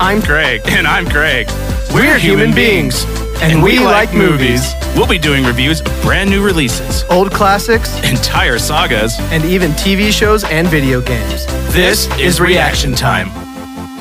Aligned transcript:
I'm 0.00 0.22
Craig. 0.22 0.62
And 0.66 0.86
I'm 0.86 1.06
Craig. 1.08 1.46
We're 1.92 2.18
human 2.18 2.54
beings, 2.54 3.04
and 3.42 3.62
we 3.62 3.78
like 3.78 4.12
movies. 4.14 4.72
We'll 4.96 5.06
be 5.06 5.18
doing 5.18 5.44
reviews 5.44 5.80
of 5.80 6.02
brand 6.02 6.30
new 6.30 6.44
releases, 6.44 7.04
Old 7.10 7.30
classics, 7.32 7.94
entire 8.10 8.58
sagas. 8.58 9.18
and 9.30 9.44
even 9.44 9.72
TV 9.72 10.10
shows 10.12 10.44
and 10.44 10.66
video 10.68 11.00
games. 11.00 11.46
This 11.74 12.08
is 12.18 12.40
Reaction 12.40 12.94
Time. 12.94 13.28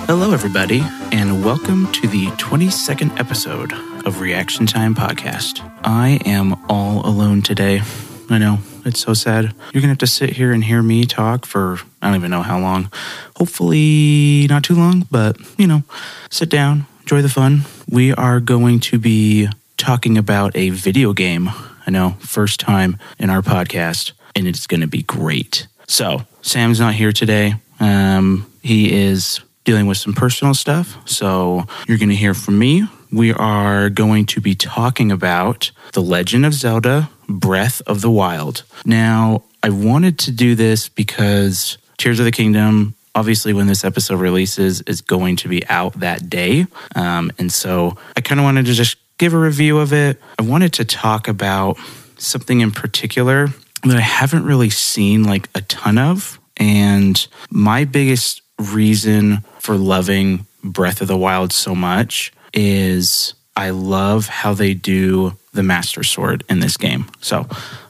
Hello, 0.07 0.31
everybody, 0.31 0.81
and 1.11 1.43
welcome 1.43 1.91
to 1.93 2.07
the 2.07 2.27
22nd 2.37 3.19
episode 3.19 3.73
of 4.05 4.21
Reaction 4.21 4.65
Time 4.65 4.95
Podcast. 4.95 5.61
I 5.83 6.19
am 6.25 6.55
all 6.69 7.05
alone 7.05 7.41
today. 7.41 7.81
I 8.29 8.37
know, 8.37 8.59
it's 8.89 8.99
so 8.99 9.13
sad. 9.13 9.53
You're 9.73 9.81
gonna 9.81 9.91
have 9.91 9.99
to 9.99 10.07
sit 10.07 10.31
here 10.31 10.51
and 10.51 10.63
hear 10.63 10.83
me 10.83 11.05
talk 11.05 11.45
for 11.45 11.79
I 12.01 12.07
don't 12.07 12.15
even 12.15 12.31
know 12.31 12.41
how 12.41 12.59
long. 12.59 12.91
Hopefully, 13.37 14.47
not 14.49 14.63
too 14.63 14.75
long, 14.75 15.07
but 15.09 15.37
you 15.57 15.67
know, 15.67 15.83
sit 16.29 16.49
down, 16.49 16.85
enjoy 17.01 17.21
the 17.21 17.29
fun. 17.29 17.61
We 17.89 18.13
are 18.13 18.39
going 18.39 18.81
to 18.81 18.99
be 18.99 19.47
talking 19.77 20.17
about 20.17 20.55
a 20.55 20.71
video 20.71 21.13
game. 21.13 21.49
I 21.87 21.91
know, 21.91 22.17
first 22.19 22.59
time 22.59 22.97
in 23.17 23.29
our 23.29 23.41
podcast, 23.41 24.11
and 24.35 24.47
it's 24.47 24.67
gonna 24.67 24.87
be 24.87 25.03
great. 25.03 25.67
So, 25.87 26.23
Sam's 26.41 26.79
not 26.79 26.95
here 26.95 27.11
today. 27.11 27.55
Um, 27.79 28.51
he 28.61 28.91
is 28.91 29.39
dealing 29.63 29.87
with 29.87 29.97
some 29.97 30.13
personal 30.13 30.53
stuff. 30.53 30.97
So 31.05 31.65
you're 31.87 31.97
going 31.97 32.09
to 32.09 32.15
hear 32.15 32.33
from 32.33 32.57
me. 32.57 32.87
We 33.11 33.33
are 33.33 33.89
going 33.89 34.25
to 34.27 34.41
be 34.41 34.55
talking 34.55 35.11
about 35.11 35.71
The 35.93 36.01
Legend 36.01 36.45
of 36.45 36.53
Zelda 36.53 37.09
Breath 37.29 37.81
of 37.87 38.01
the 38.01 38.09
Wild. 38.09 38.63
Now, 38.85 39.43
I 39.63 39.69
wanted 39.69 40.17
to 40.19 40.31
do 40.31 40.55
this 40.55 40.89
because 40.89 41.77
Tears 41.97 42.19
of 42.19 42.25
the 42.25 42.31
Kingdom, 42.31 42.95
obviously, 43.13 43.53
when 43.53 43.67
this 43.67 43.85
episode 43.85 44.19
releases, 44.19 44.81
is 44.81 45.01
going 45.01 45.35
to 45.37 45.47
be 45.47 45.65
out 45.67 45.93
that 45.99 46.29
day. 46.29 46.65
Um, 46.95 47.31
and 47.37 47.51
so 47.51 47.95
I 48.17 48.21
kind 48.21 48.39
of 48.39 48.43
wanted 48.43 48.65
to 48.65 48.73
just 48.73 48.97
give 49.17 49.33
a 49.33 49.37
review 49.37 49.77
of 49.77 49.93
it. 49.93 50.19
I 50.39 50.41
wanted 50.41 50.73
to 50.73 50.85
talk 50.85 51.27
about 51.27 51.77
something 52.17 52.61
in 52.61 52.71
particular 52.71 53.47
that 53.83 53.95
I 53.95 54.01
haven't 54.01 54.45
really 54.45 54.69
seen 54.69 55.23
like 55.23 55.49
a 55.55 55.61
ton 55.61 55.97
of. 55.97 56.39
And 56.57 57.25
my 57.49 57.85
biggest 57.85 58.41
reason 58.57 59.45
for 59.59 59.75
loving 59.75 60.45
Breath 60.63 61.01
of 61.01 61.07
the 61.07 61.17
Wild 61.17 61.53
so 61.53 61.75
much 61.75 62.33
is 62.53 63.33
I 63.59 63.71
love 63.71 64.27
how 64.27 64.53
they 64.53 64.73
do 64.73 65.37
the 65.51 65.63
Master 65.63 66.01
Sword 66.01 66.45
in 66.47 66.61
this 66.61 66.77
game. 66.77 67.07
So 67.19 67.45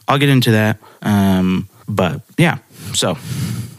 I'll 0.08 0.18
get 0.18 0.30
into 0.30 0.50
that. 0.50 0.80
Um, 1.04 1.70
but 1.88 2.24
yeah, 2.40 2.58
so 2.96 3.20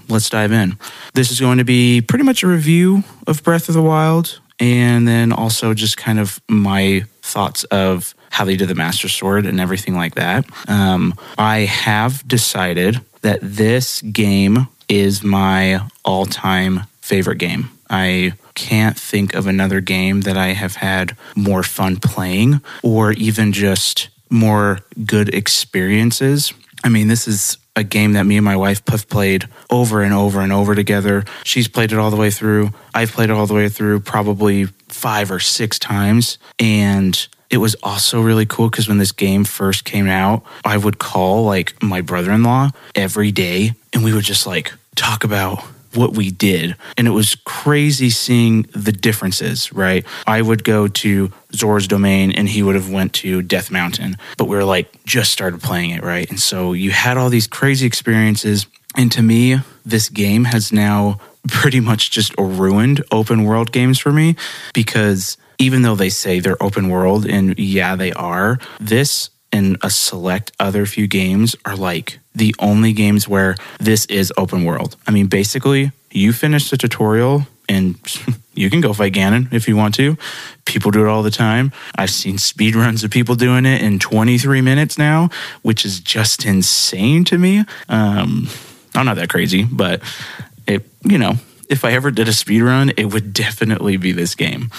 let's 0.08 0.30
dive 0.30 0.52
in. 0.52 0.78
This 1.14 1.32
is 1.32 1.40
going 1.40 1.58
to 1.58 1.64
be 1.64 2.00
pretty 2.00 2.24
much 2.24 2.44
a 2.44 2.46
review 2.46 3.02
of 3.26 3.42
Breath 3.42 3.68
of 3.68 3.74
the 3.74 3.82
Wild 3.82 4.38
and 4.60 5.08
then 5.08 5.32
also 5.32 5.74
just 5.74 5.96
kind 5.96 6.20
of 6.20 6.40
my 6.48 7.06
thoughts 7.22 7.64
of 7.64 8.14
how 8.30 8.44
they 8.44 8.54
did 8.54 8.68
the 8.68 8.76
Master 8.76 9.08
Sword 9.08 9.44
and 9.44 9.58
everything 9.58 9.96
like 9.96 10.14
that. 10.14 10.44
Um, 10.68 11.12
I 11.38 11.60
have 11.60 12.26
decided 12.28 13.00
that 13.22 13.40
this 13.42 14.00
game 14.02 14.68
is 14.88 15.24
my 15.24 15.80
all 16.04 16.26
time 16.26 16.82
favorite 17.00 17.38
game. 17.38 17.70
I 17.90 18.34
can't 18.54 18.98
think 18.98 19.34
of 19.34 19.46
another 19.46 19.80
game 19.80 20.22
that 20.22 20.36
I 20.36 20.48
have 20.48 20.76
had 20.76 21.16
more 21.34 21.62
fun 21.62 21.96
playing 21.96 22.60
or 22.82 23.12
even 23.12 23.52
just 23.52 24.08
more 24.30 24.80
good 25.04 25.34
experiences. 25.34 26.52
I 26.84 26.88
mean, 26.88 27.08
this 27.08 27.26
is 27.26 27.58
a 27.76 27.84
game 27.84 28.12
that 28.14 28.24
me 28.24 28.36
and 28.36 28.44
my 28.44 28.56
wife 28.56 28.82
have 28.88 29.08
played 29.08 29.48
over 29.70 30.02
and 30.02 30.14
over 30.14 30.40
and 30.40 30.52
over 30.52 30.74
together. 30.74 31.24
She's 31.44 31.68
played 31.68 31.92
it 31.92 31.98
all 31.98 32.10
the 32.10 32.16
way 32.16 32.30
through. 32.30 32.72
I've 32.94 33.12
played 33.12 33.30
it 33.30 33.32
all 33.32 33.46
the 33.46 33.54
way 33.54 33.68
through 33.68 34.00
probably 34.00 34.66
five 34.88 35.30
or 35.30 35.40
six 35.40 35.78
times. 35.78 36.38
And 36.58 37.26
it 37.50 37.58
was 37.58 37.74
also 37.82 38.20
really 38.20 38.46
cool 38.46 38.70
because 38.70 38.88
when 38.88 38.98
this 38.98 39.12
game 39.12 39.44
first 39.44 39.84
came 39.84 40.08
out, 40.08 40.44
I 40.64 40.76
would 40.76 40.98
call 40.98 41.44
like 41.44 41.80
my 41.82 42.00
brother 42.00 42.30
in 42.32 42.42
law 42.42 42.70
every 42.94 43.32
day 43.32 43.72
and 43.92 44.04
we 44.04 44.12
would 44.14 44.24
just 44.24 44.46
like 44.46 44.72
talk 44.94 45.24
about 45.24 45.64
what 45.94 46.14
we 46.14 46.30
did. 46.30 46.76
And 46.96 47.06
it 47.06 47.10
was 47.10 47.36
crazy 47.44 48.10
seeing 48.10 48.62
the 48.74 48.92
differences 48.92 49.72
right? 49.72 50.04
I 50.26 50.42
would 50.42 50.64
go 50.64 50.88
to 50.88 51.32
zora's 51.52 51.88
domain 51.88 52.32
and 52.32 52.48
he 52.48 52.62
would 52.62 52.74
have 52.74 52.90
went 52.90 53.12
to 53.14 53.42
death 53.42 53.70
mountain 53.70 54.16
but 54.36 54.46
we 54.46 54.56
were 54.56 54.64
like 54.64 55.04
just 55.04 55.32
started 55.32 55.62
playing 55.62 55.90
it 55.90 56.02
right? 56.02 56.28
And 56.30 56.40
so 56.40 56.72
you 56.72 56.90
had 56.90 57.16
all 57.16 57.28
these 57.28 57.46
crazy 57.46 57.86
experiences. 57.86 58.66
And 58.96 59.10
to 59.12 59.22
me 59.22 59.58
this 59.84 60.08
game 60.08 60.44
has 60.44 60.72
now 60.72 61.18
pretty 61.48 61.80
much 61.80 62.10
just 62.10 62.34
ruined 62.38 63.02
open 63.10 63.44
world 63.44 63.72
games 63.72 63.98
for 63.98 64.12
me 64.12 64.36
because 64.74 65.36
even 65.58 65.82
though 65.82 65.94
they 65.94 66.08
say 66.10 66.40
they're 66.40 66.62
open 66.62 66.88
world 66.88 67.26
and 67.26 67.58
yeah 67.58 67.96
they 67.96 68.12
are 68.12 68.58
this 68.80 69.30
and 69.52 69.76
a 69.82 69.90
select 69.90 70.52
other 70.60 70.86
few 70.86 71.06
games 71.06 71.56
are 71.64 71.76
like 71.76 72.18
the 72.34 72.54
only 72.58 72.92
games 72.92 73.28
where 73.28 73.56
this 73.78 74.04
is 74.06 74.32
open 74.36 74.64
world. 74.64 74.96
I 75.06 75.10
mean, 75.10 75.26
basically, 75.26 75.92
you 76.10 76.32
finish 76.32 76.70
the 76.70 76.76
tutorial 76.76 77.46
and 77.68 77.98
you 78.54 78.70
can 78.70 78.80
go 78.80 78.92
fight 78.92 79.12
Ganon 79.12 79.52
if 79.52 79.68
you 79.68 79.76
want 79.76 79.94
to. 79.96 80.16
People 80.64 80.90
do 80.90 81.04
it 81.04 81.08
all 81.08 81.22
the 81.22 81.30
time. 81.30 81.72
I've 81.96 82.10
seen 82.10 82.38
speed 82.38 82.74
runs 82.74 83.04
of 83.04 83.10
people 83.10 83.34
doing 83.34 83.66
it 83.66 83.82
in 83.82 83.98
23 83.98 84.60
minutes 84.60 84.98
now, 84.98 85.30
which 85.62 85.84
is 85.84 86.00
just 86.00 86.44
insane 86.44 87.24
to 87.24 87.38
me. 87.38 87.64
Um, 87.88 88.48
I'm 88.94 89.06
not 89.06 89.16
that 89.16 89.30
crazy, 89.30 89.64
but 89.64 90.02
it, 90.66 90.84
you 91.04 91.18
know, 91.18 91.34
if 91.68 91.84
I 91.84 91.92
ever 91.92 92.10
did 92.10 92.28
a 92.28 92.32
speed 92.32 92.62
run, 92.62 92.92
it 92.96 93.06
would 93.06 93.32
definitely 93.44 93.96
be 93.96 94.12
this 94.12 94.34
game. 94.34 94.70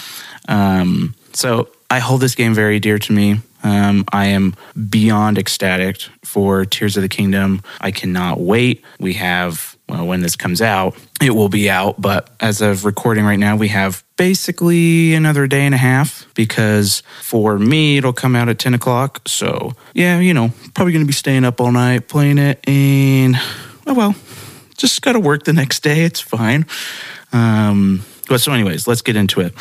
Um, 0.48 1.14
so 1.32 1.68
I 1.92 1.98
hold 1.98 2.22
this 2.22 2.34
game 2.34 2.54
very 2.54 2.80
dear 2.80 2.98
to 2.98 3.12
me. 3.12 3.40
Um, 3.62 4.06
I 4.10 4.28
am 4.28 4.56
beyond 4.88 5.36
ecstatic 5.36 5.98
for 6.24 6.64
Tears 6.64 6.96
of 6.96 7.02
the 7.02 7.08
Kingdom. 7.10 7.60
I 7.82 7.90
cannot 7.90 8.40
wait. 8.40 8.82
We 8.98 9.12
have, 9.12 9.76
well, 9.90 10.06
when 10.06 10.22
this 10.22 10.34
comes 10.34 10.62
out, 10.62 10.96
it 11.20 11.32
will 11.32 11.50
be 11.50 11.68
out. 11.68 12.00
But 12.00 12.30
as 12.40 12.62
of 12.62 12.86
recording 12.86 13.26
right 13.26 13.38
now, 13.38 13.56
we 13.56 13.68
have 13.68 14.04
basically 14.16 15.12
another 15.12 15.46
day 15.46 15.66
and 15.66 15.74
a 15.74 15.78
half 15.78 16.26
because 16.32 17.02
for 17.20 17.58
me, 17.58 17.98
it'll 17.98 18.14
come 18.14 18.34
out 18.34 18.48
at 18.48 18.58
10 18.58 18.72
o'clock. 18.72 19.20
So, 19.28 19.74
yeah, 19.92 20.18
you 20.18 20.32
know, 20.32 20.50
probably 20.72 20.94
going 20.94 21.04
to 21.04 21.06
be 21.06 21.12
staying 21.12 21.44
up 21.44 21.60
all 21.60 21.72
night 21.72 22.08
playing 22.08 22.38
it. 22.38 22.66
And, 22.66 23.36
oh, 23.86 23.92
well, 23.92 24.14
just 24.78 25.02
got 25.02 25.12
to 25.12 25.20
work 25.20 25.44
the 25.44 25.52
next 25.52 25.82
day. 25.82 26.04
It's 26.04 26.20
fine. 26.20 26.64
Um, 27.34 28.02
but 28.30 28.40
so, 28.40 28.50
anyways, 28.50 28.88
let's 28.88 29.02
get 29.02 29.14
into 29.14 29.42
it. 29.42 29.52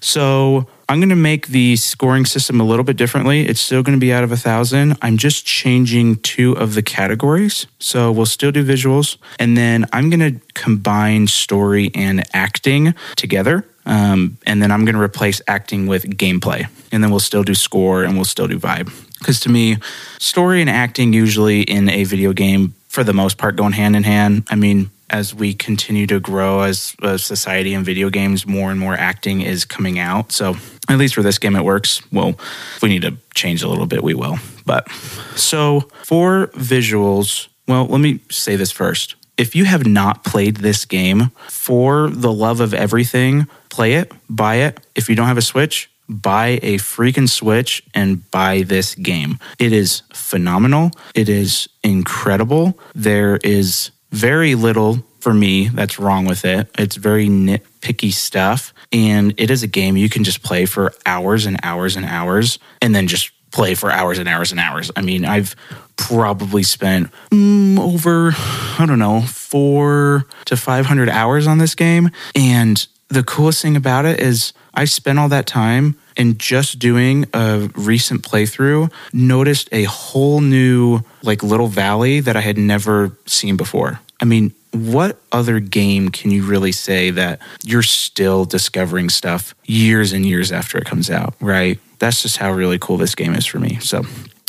So, 0.00 0.66
I'm 0.88 1.00
going 1.00 1.08
to 1.08 1.16
make 1.16 1.48
the 1.48 1.76
scoring 1.76 2.26
system 2.26 2.60
a 2.60 2.64
little 2.64 2.84
bit 2.84 2.96
differently. 2.96 3.46
It's 3.46 3.60
still 3.60 3.82
going 3.82 3.96
to 3.96 4.00
be 4.00 4.12
out 4.12 4.24
of 4.24 4.32
a 4.32 4.36
thousand. 4.36 4.98
I'm 5.00 5.16
just 5.16 5.46
changing 5.46 6.16
two 6.16 6.52
of 6.52 6.74
the 6.74 6.82
categories. 6.82 7.66
So 7.78 8.12
we'll 8.12 8.26
still 8.26 8.52
do 8.52 8.64
visuals. 8.64 9.16
And 9.38 9.56
then 9.56 9.86
I'm 9.92 10.10
going 10.10 10.20
to 10.20 10.40
combine 10.54 11.26
story 11.26 11.90
and 11.94 12.24
acting 12.34 12.94
together. 13.16 13.64
Um, 13.86 14.38
and 14.46 14.62
then 14.62 14.70
I'm 14.70 14.84
going 14.84 14.94
to 14.94 15.00
replace 15.00 15.40
acting 15.46 15.86
with 15.86 16.04
gameplay. 16.04 16.68
And 16.92 17.02
then 17.02 17.10
we'll 17.10 17.20
still 17.20 17.42
do 17.42 17.54
score 17.54 18.04
and 18.04 18.14
we'll 18.14 18.24
still 18.24 18.46
do 18.46 18.58
vibe. 18.58 18.92
Because 19.18 19.40
to 19.40 19.48
me, 19.48 19.78
story 20.18 20.60
and 20.60 20.68
acting 20.68 21.12
usually 21.12 21.62
in 21.62 21.88
a 21.88 22.04
video 22.04 22.32
game, 22.32 22.74
for 22.88 23.02
the 23.02 23.12
most 23.12 23.38
part, 23.38 23.56
going 23.56 23.72
hand 23.72 23.96
in 23.96 24.04
hand. 24.04 24.46
I 24.50 24.54
mean, 24.54 24.90
as 25.10 25.34
we 25.34 25.54
continue 25.54 26.06
to 26.06 26.18
grow 26.20 26.60
as 26.60 26.94
a 27.02 27.18
society 27.18 27.74
and 27.74 27.84
video 27.84 28.10
games, 28.10 28.46
more 28.46 28.70
and 28.70 28.80
more 28.80 28.94
acting 28.94 29.42
is 29.42 29.64
coming 29.64 29.98
out. 29.98 30.32
So 30.32 30.56
at 30.88 30.98
least 30.98 31.14
for 31.14 31.22
this 31.22 31.38
game, 31.38 31.56
it 31.56 31.64
works. 31.64 32.02
Well, 32.12 32.30
if 32.76 32.82
we 32.82 32.88
need 32.88 33.02
to 33.02 33.16
change 33.34 33.62
a 33.62 33.68
little 33.68 33.86
bit, 33.86 34.02
we 34.02 34.14
will. 34.14 34.38
But 34.66 34.90
so 35.36 35.88
for 36.04 36.48
visuals, 36.48 37.48
well, 37.66 37.86
let 37.86 38.00
me 38.00 38.20
say 38.30 38.56
this 38.56 38.70
first. 38.70 39.16
If 39.36 39.56
you 39.56 39.64
have 39.64 39.86
not 39.86 40.24
played 40.24 40.58
this 40.58 40.84
game, 40.84 41.30
for 41.48 42.08
the 42.08 42.32
love 42.32 42.60
of 42.60 42.72
everything, 42.72 43.48
play 43.68 43.94
it, 43.94 44.12
buy 44.28 44.56
it. 44.56 44.78
If 44.94 45.08
you 45.08 45.16
don't 45.16 45.26
have 45.26 45.38
a 45.38 45.42
Switch, 45.42 45.90
buy 46.08 46.60
a 46.62 46.76
freaking 46.76 47.28
Switch 47.28 47.82
and 47.94 48.30
buy 48.30 48.62
this 48.62 48.94
game. 48.94 49.38
It 49.58 49.72
is 49.72 50.02
phenomenal. 50.12 50.92
It 51.14 51.28
is 51.28 51.68
incredible. 51.82 52.78
There 52.94 53.38
is 53.42 53.90
very 54.12 54.54
little 54.54 55.04
for 55.24 55.32
me 55.32 55.68
that's 55.68 55.98
wrong 55.98 56.26
with 56.26 56.44
it. 56.44 56.68
It's 56.78 56.96
very 56.96 57.28
nitpicky 57.28 58.12
stuff. 58.12 58.74
And 58.92 59.32
it 59.38 59.50
is 59.50 59.62
a 59.62 59.66
game 59.66 59.96
you 59.96 60.10
can 60.10 60.22
just 60.22 60.42
play 60.42 60.66
for 60.66 60.92
hours 61.06 61.46
and 61.46 61.58
hours 61.62 61.96
and 61.96 62.04
hours 62.04 62.58
and 62.82 62.94
then 62.94 63.06
just 63.06 63.30
play 63.50 63.74
for 63.74 63.90
hours 63.90 64.18
and 64.18 64.28
hours 64.28 64.50
and 64.50 64.60
hours. 64.60 64.90
I 64.94 65.00
mean, 65.00 65.24
I've 65.24 65.56
probably 65.96 66.62
spent 66.62 67.10
mm, 67.30 67.78
over, 67.78 68.32
I 68.78 68.84
don't 68.86 68.98
know, 68.98 69.22
four 69.22 70.26
to 70.44 70.58
500 70.58 71.08
hours 71.08 71.46
on 71.46 71.56
this 71.56 71.74
game. 71.74 72.10
And 72.34 72.86
the 73.08 73.22
coolest 73.22 73.62
thing 73.62 73.76
about 73.76 74.04
it 74.04 74.20
is 74.20 74.52
I 74.74 74.84
spent 74.84 75.18
all 75.18 75.30
that 75.30 75.46
time 75.46 75.96
and 76.18 76.38
just 76.38 76.78
doing 76.78 77.24
a 77.32 77.70
recent 77.76 78.22
playthrough, 78.22 78.92
noticed 79.14 79.70
a 79.72 79.84
whole 79.84 80.42
new, 80.42 81.00
like, 81.22 81.42
little 81.42 81.68
valley 81.68 82.20
that 82.20 82.36
I 82.36 82.40
had 82.40 82.58
never 82.58 83.16
seen 83.26 83.56
before. 83.56 84.00
I 84.20 84.26
mean, 84.26 84.54
what 84.74 85.20
other 85.32 85.60
game 85.60 86.08
can 86.08 86.30
you 86.30 86.44
really 86.44 86.72
say 86.72 87.10
that 87.10 87.40
you're 87.62 87.82
still 87.82 88.44
discovering 88.44 89.08
stuff 89.08 89.54
years 89.64 90.12
and 90.12 90.26
years 90.26 90.52
after 90.52 90.78
it 90.78 90.84
comes 90.84 91.10
out, 91.10 91.34
right? 91.40 91.78
That's 91.98 92.22
just 92.22 92.36
how 92.38 92.52
really 92.52 92.78
cool 92.78 92.96
this 92.96 93.14
game 93.14 93.34
is 93.34 93.46
for 93.46 93.58
me. 93.58 93.78
So, 93.80 94.00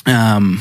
um, 0.05 0.57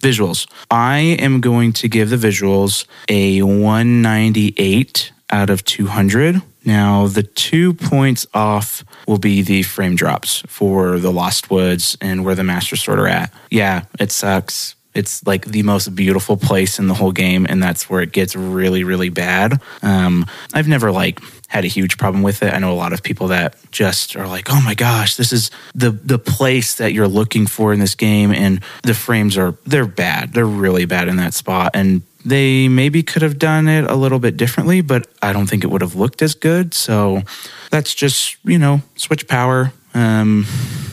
visuals. 0.00 0.48
I 0.70 0.98
am 0.98 1.40
going 1.40 1.72
to 1.74 1.88
give 1.88 2.10
the 2.10 2.16
visuals 2.16 2.86
a 3.08 3.42
198 3.42 5.12
out 5.30 5.50
of 5.50 5.64
200. 5.64 6.42
Now, 6.64 7.06
the 7.06 7.22
two 7.22 7.74
points 7.74 8.26
off 8.34 8.84
will 9.06 9.18
be 9.18 9.42
the 9.42 9.62
frame 9.62 9.96
drops 9.96 10.42
for 10.46 10.98
the 10.98 11.10
Lost 11.10 11.50
Woods 11.50 11.96
and 12.00 12.24
where 12.24 12.34
the 12.34 12.44
Master 12.44 12.76
Sword 12.76 12.98
are 12.98 13.06
at. 13.06 13.32
Yeah, 13.50 13.84
it 13.98 14.12
sucks. 14.12 14.74
It's 14.94 15.24
like 15.26 15.44
the 15.44 15.62
most 15.62 15.94
beautiful 15.94 16.36
place 16.36 16.78
in 16.78 16.88
the 16.88 16.94
whole 16.94 17.12
game, 17.12 17.46
and 17.48 17.62
that's 17.62 17.88
where 17.88 18.00
it 18.00 18.12
gets 18.12 18.34
really, 18.34 18.82
really 18.82 19.08
bad. 19.08 19.60
Um, 19.82 20.26
I've 20.52 20.66
never 20.66 20.90
like 20.90 21.20
had 21.46 21.64
a 21.64 21.68
huge 21.68 21.96
problem 21.96 22.22
with 22.22 22.42
it. 22.42 22.52
I 22.52 22.58
know 22.58 22.72
a 22.72 22.74
lot 22.74 22.92
of 22.92 23.02
people 23.02 23.28
that 23.28 23.56
just 23.70 24.16
are 24.16 24.26
like, 24.26 24.50
"Oh 24.50 24.60
my 24.62 24.74
gosh, 24.74 25.16
this 25.16 25.32
is 25.32 25.50
the 25.74 25.90
the 25.90 26.18
place 26.18 26.74
that 26.76 26.92
you're 26.92 27.08
looking 27.08 27.46
for 27.46 27.72
in 27.72 27.78
this 27.78 27.94
game," 27.94 28.32
and 28.32 28.60
the 28.82 28.94
frames 28.94 29.36
are 29.36 29.54
they're 29.64 29.86
bad. 29.86 30.32
They're 30.32 30.44
really 30.44 30.86
bad 30.86 31.06
in 31.06 31.16
that 31.16 31.34
spot, 31.34 31.70
and 31.74 32.02
they 32.24 32.68
maybe 32.68 33.02
could 33.02 33.22
have 33.22 33.38
done 33.38 33.68
it 33.68 33.88
a 33.88 33.94
little 33.94 34.18
bit 34.18 34.36
differently, 34.36 34.80
but 34.80 35.06
I 35.22 35.32
don't 35.32 35.46
think 35.46 35.64
it 35.64 35.68
would 35.68 35.80
have 35.80 35.94
looked 35.94 36.20
as 36.22 36.34
good. 36.34 36.74
So 36.74 37.22
that's 37.70 37.94
just 37.94 38.36
you 38.44 38.58
know 38.58 38.82
switch 38.96 39.28
power. 39.28 39.72
Um, 39.94 40.46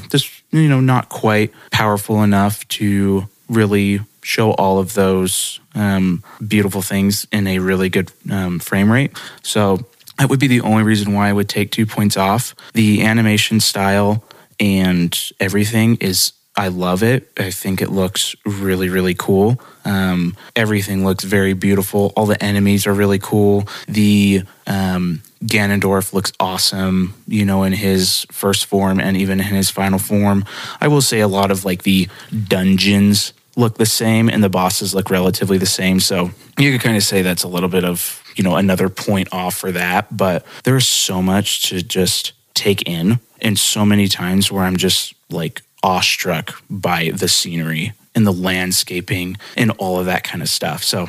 just 0.10 0.32
you 0.52 0.70
know 0.70 0.80
not 0.80 1.10
quite 1.10 1.52
powerful 1.72 2.24
enough 2.24 2.68
to 2.70 3.28
really 3.50 4.02
show 4.24 4.52
all 4.52 4.80
of 4.80 4.94
those 4.94 5.60
um, 5.74 6.24
beautiful 6.46 6.82
things 6.82 7.26
in 7.32 7.48
a 7.48 7.60
really 7.60 7.90
good 7.90 8.12
um, 8.30 8.60
frame 8.60 8.92
rate. 8.92 9.18
So 9.42 9.86
that 10.18 10.30
would 10.30 10.40
be 10.40 10.48
the 10.48 10.62
only 10.62 10.84
reason 10.84 11.14
why 11.14 11.30
I 11.30 11.34
would 11.34 11.48
take 11.48 11.72
two 11.72 11.86
points 11.86 12.18
off. 12.18 12.56
The 12.74 13.04
animation 13.04 13.60
style 13.60 14.24
and 14.60 15.18
everything 15.40 15.98
is, 15.98 16.34
I 16.58 16.70
love 16.70 17.04
it. 17.04 17.32
I 17.38 17.52
think 17.52 17.84
it 17.84 17.90
looks 17.92 18.36
really, 18.44 18.90
really 18.90 19.14
cool. 19.14 19.62
Um, 19.86 20.36
everything 20.56 21.06
looks 21.06 21.24
very 21.24 21.54
beautiful. 21.54 22.12
All 22.16 22.26
the 22.26 22.44
enemies 22.44 22.88
are 22.88 22.94
really 22.94 23.20
cool. 23.20 23.68
The 23.88 24.42
um, 24.66 25.22
Ganondorf 25.44 26.14
looks 26.14 26.34
awesome, 26.40 27.14
you 27.28 27.46
know, 27.46 27.62
in 27.62 27.74
his 27.74 28.26
first 28.32 28.66
form 28.66 29.00
and 29.00 29.16
even 29.16 29.40
in 29.40 29.46
his 29.46 29.70
final 29.70 30.00
form. 30.00 30.46
I 30.82 30.88
will 30.88 31.04
say 31.04 31.20
a 31.20 31.28
lot 31.28 31.52
of 31.52 31.64
like 31.64 31.84
the 31.84 32.10
dungeons 32.48 33.34
look 33.56 33.78
the 33.78 33.86
same 33.86 34.28
and 34.28 34.44
the 34.44 34.50
bosses 34.50 34.96
look 34.96 35.12
relatively 35.12 35.60
the 35.60 35.68
same. 35.68 36.00
So 36.00 36.32
you 36.58 36.72
could 36.72 36.82
kind 36.82 36.98
of 36.98 37.04
say 37.04 37.22
that's 37.22 37.44
a 37.44 37.48
little 37.48 37.70
bit 37.70 37.86
of, 37.86 38.24
you 38.36 38.44
know, 38.44 38.56
another 38.56 38.90
point 38.90 39.30
off 39.32 39.56
for 39.56 39.72
that. 39.74 40.16
But 40.16 40.44
there's 40.64 40.88
so 40.88 41.22
much 41.22 41.70
to 41.70 41.84
just 41.84 42.34
take 42.56 42.90
in 42.90 43.20
and 43.42 43.60
so 43.60 43.86
many 43.86 44.08
times 44.08 44.52
where 44.52 44.64
I'm 44.64 44.78
just 44.78 45.14
like 45.30 45.62
awestruck 45.84 46.62
by 46.70 47.12
the 47.12 47.28
scenery 47.28 47.94
and 48.16 48.26
the 48.26 48.34
landscaping 48.34 49.38
and 49.56 49.72
all 49.78 50.00
of 50.00 50.06
that 50.08 50.24
kind 50.24 50.42
of 50.42 50.50
stuff. 50.50 50.84
So 50.84 51.08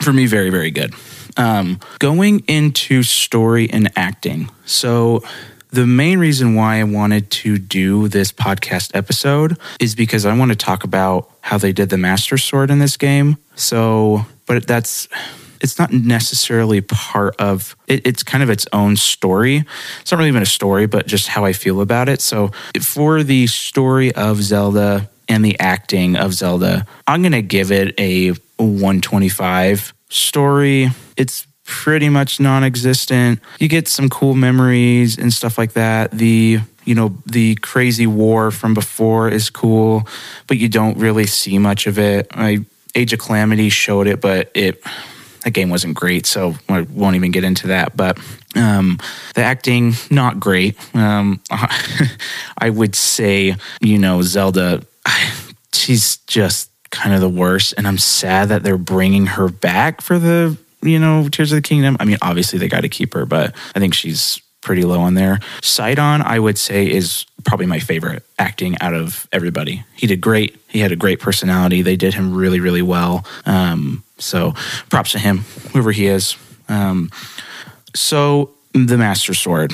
for 0.00 0.12
me, 0.12 0.26
very, 0.26 0.50
very 0.50 0.70
good. 0.70 0.94
Um, 1.36 1.80
going 1.98 2.40
into 2.40 3.02
story 3.02 3.68
and 3.70 3.90
acting. 3.96 4.50
So 4.66 5.22
the 5.70 5.86
main 5.86 6.18
reason 6.18 6.54
why 6.54 6.78
I 6.78 6.84
wanted 6.84 7.30
to 7.32 7.58
do 7.58 8.06
this 8.06 8.30
podcast 8.30 8.94
episode 8.94 9.58
is 9.80 9.94
because 9.94 10.24
I 10.24 10.36
want 10.36 10.52
to 10.52 10.56
talk 10.56 10.84
about 10.84 11.30
how 11.40 11.58
they 11.58 11.72
did 11.72 11.90
the 11.90 11.98
Master 11.98 12.38
Sword 12.38 12.70
in 12.70 12.78
this 12.78 12.96
game. 12.96 13.38
So, 13.56 14.26
but 14.46 14.66
that's 14.66 15.08
it's 15.60 15.78
not 15.78 15.92
necessarily 15.92 16.80
part 16.80 17.36
of 17.38 17.76
it, 17.86 18.06
it's 18.06 18.22
kind 18.22 18.42
of 18.42 18.50
its 18.50 18.66
own 18.72 18.96
story. 18.96 19.64
It's 20.00 20.10
not 20.10 20.18
really 20.18 20.28
even 20.28 20.42
a 20.42 20.46
story, 20.46 20.86
but 20.86 21.06
just 21.06 21.28
how 21.28 21.44
I 21.44 21.52
feel 21.52 21.80
about 21.80 22.08
it. 22.08 22.20
So, 22.20 22.50
for 22.82 23.22
the 23.22 23.46
story 23.46 24.14
of 24.14 24.42
Zelda 24.42 25.08
and 25.28 25.44
the 25.44 25.58
acting 25.58 26.16
of 26.16 26.34
Zelda, 26.34 26.86
I'm 27.06 27.22
to 27.32 27.42
give 27.42 27.72
it 27.72 27.98
a 27.98 28.30
125 28.56 29.94
story. 30.08 30.90
It's 31.16 31.46
pretty 31.64 32.08
much 32.08 32.40
non-existent. 32.40 33.40
You 33.58 33.68
get 33.68 33.88
some 33.88 34.08
cool 34.08 34.34
memories 34.34 35.18
and 35.18 35.32
stuff 35.32 35.58
like 35.58 35.72
that. 35.72 36.10
The 36.10 36.60
you 36.84 36.94
know 36.94 37.16
the 37.26 37.54
crazy 37.56 38.06
war 38.06 38.50
from 38.50 38.74
before 38.74 39.28
is 39.28 39.50
cool, 39.50 40.06
but 40.46 40.58
you 40.58 40.68
don't 40.68 40.98
really 40.98 41.26
see 41.26 41.58
much 41.58 41.86
of 41.86 41.98
it. 41.98 42.26
I 42.32 42.64
Age 42.94 43.12
of 43.12 43.18
Calamity 43.18 43.70
showed 43.70 44.06
it, 44.06 44.20
but 44.20 44.50
it 44.54 44.82
that 45.44 45.52
game 45.52 45.70
wasn't 45.70 45.94
great, 45.94 46.26
so 46.26 46.54
I 46.68 46.82
won't 46.82 47.16
even 47.16 47.30
get 47.30 47.44
into 47.44 47.68
that. 47.68 47.96
But 47.96 48.18
um, 48.56 48.98
the 49.34 49.42
acting 49.42 49.94
not 50.10 50.40
great. 50.40 50.76
Um, 50.94 51.40
I 52.58 52.70
would 52.70 52.96
say 52.96 53.54
you 53.80 53.98
know 53.98 54.22
Zelda, 54.22 54.82
she's 55.72 56.16
just 56.26 56.70
kind 56.90 57.14
of 57.14 57.20
the 57.20 57.28
worst, 57.28 57.74
and 57.76 57.86
I'm 57.86 57.98
sad 57.98 58.48
that 58.48 58.62
they're 58.62 58.78
bringing 58.78 59.26
her 59.26 59.48
back 59.48 60.00
for 60.00 60.18
the 60.18 60.58
you 60.84 60.98
know, 60.98 61.28
Tears 61.28 61.50
of 61.50 61.56
the 61.56 61.62
Kingdom. 61.62 61.96
I 61.98 62.04
mean, 62.04 62.18
obviously 62.22 62.58
they 62.58 62.68
got 62.68 62.82
to 62.82 62.88
keep 62.88 63.14
her, 63.14 63.26
but 63.26 63.54
I 63.74 63.80
think 63.80 63.94
she's 63.94 64.40
pretty 64.60 64.84
low 64.84 65.00
on 65.00 65.14
there. 65.14 65.40
Sidon, 65.62 66.22
I 66.22 66.38
would 66.38 66.58
say, 66.58 66.90
is 66.90 67.26
probably 67.44 67.66
my 67.66 67.78
favorite 67.78 68.22
acting 68.38 68.76
out 68.80 68.94
of 68.94 69.28
everybody. 69.32 69.84
He 69.96 70.06
did 70.06 70.20
great. 70.20 70.56
He 70.68 70.80
had 70.80 70.92
a 70.92 70.96
great 70.96 71.20
personality. 71.20 71.82
They 71.82 71.96
did 71.96 72.14
him 72.14 72.34
really, 72.34 72.60
really 72.60 72.82
well. 72.82 73.24
Um, 73.46 74.03
so 74.18 74.52
props 74.90 75.12
to 75.12 75.18
him, 75.18 75.38
whoever 75.72 75.92
he 75.92 76.06
is. 76.06 76.36
Um, 76.68 77.10
so 77.94 78.50
the 78.72 78.98
Master 78.98 79.34
Sword. 79.34 79.72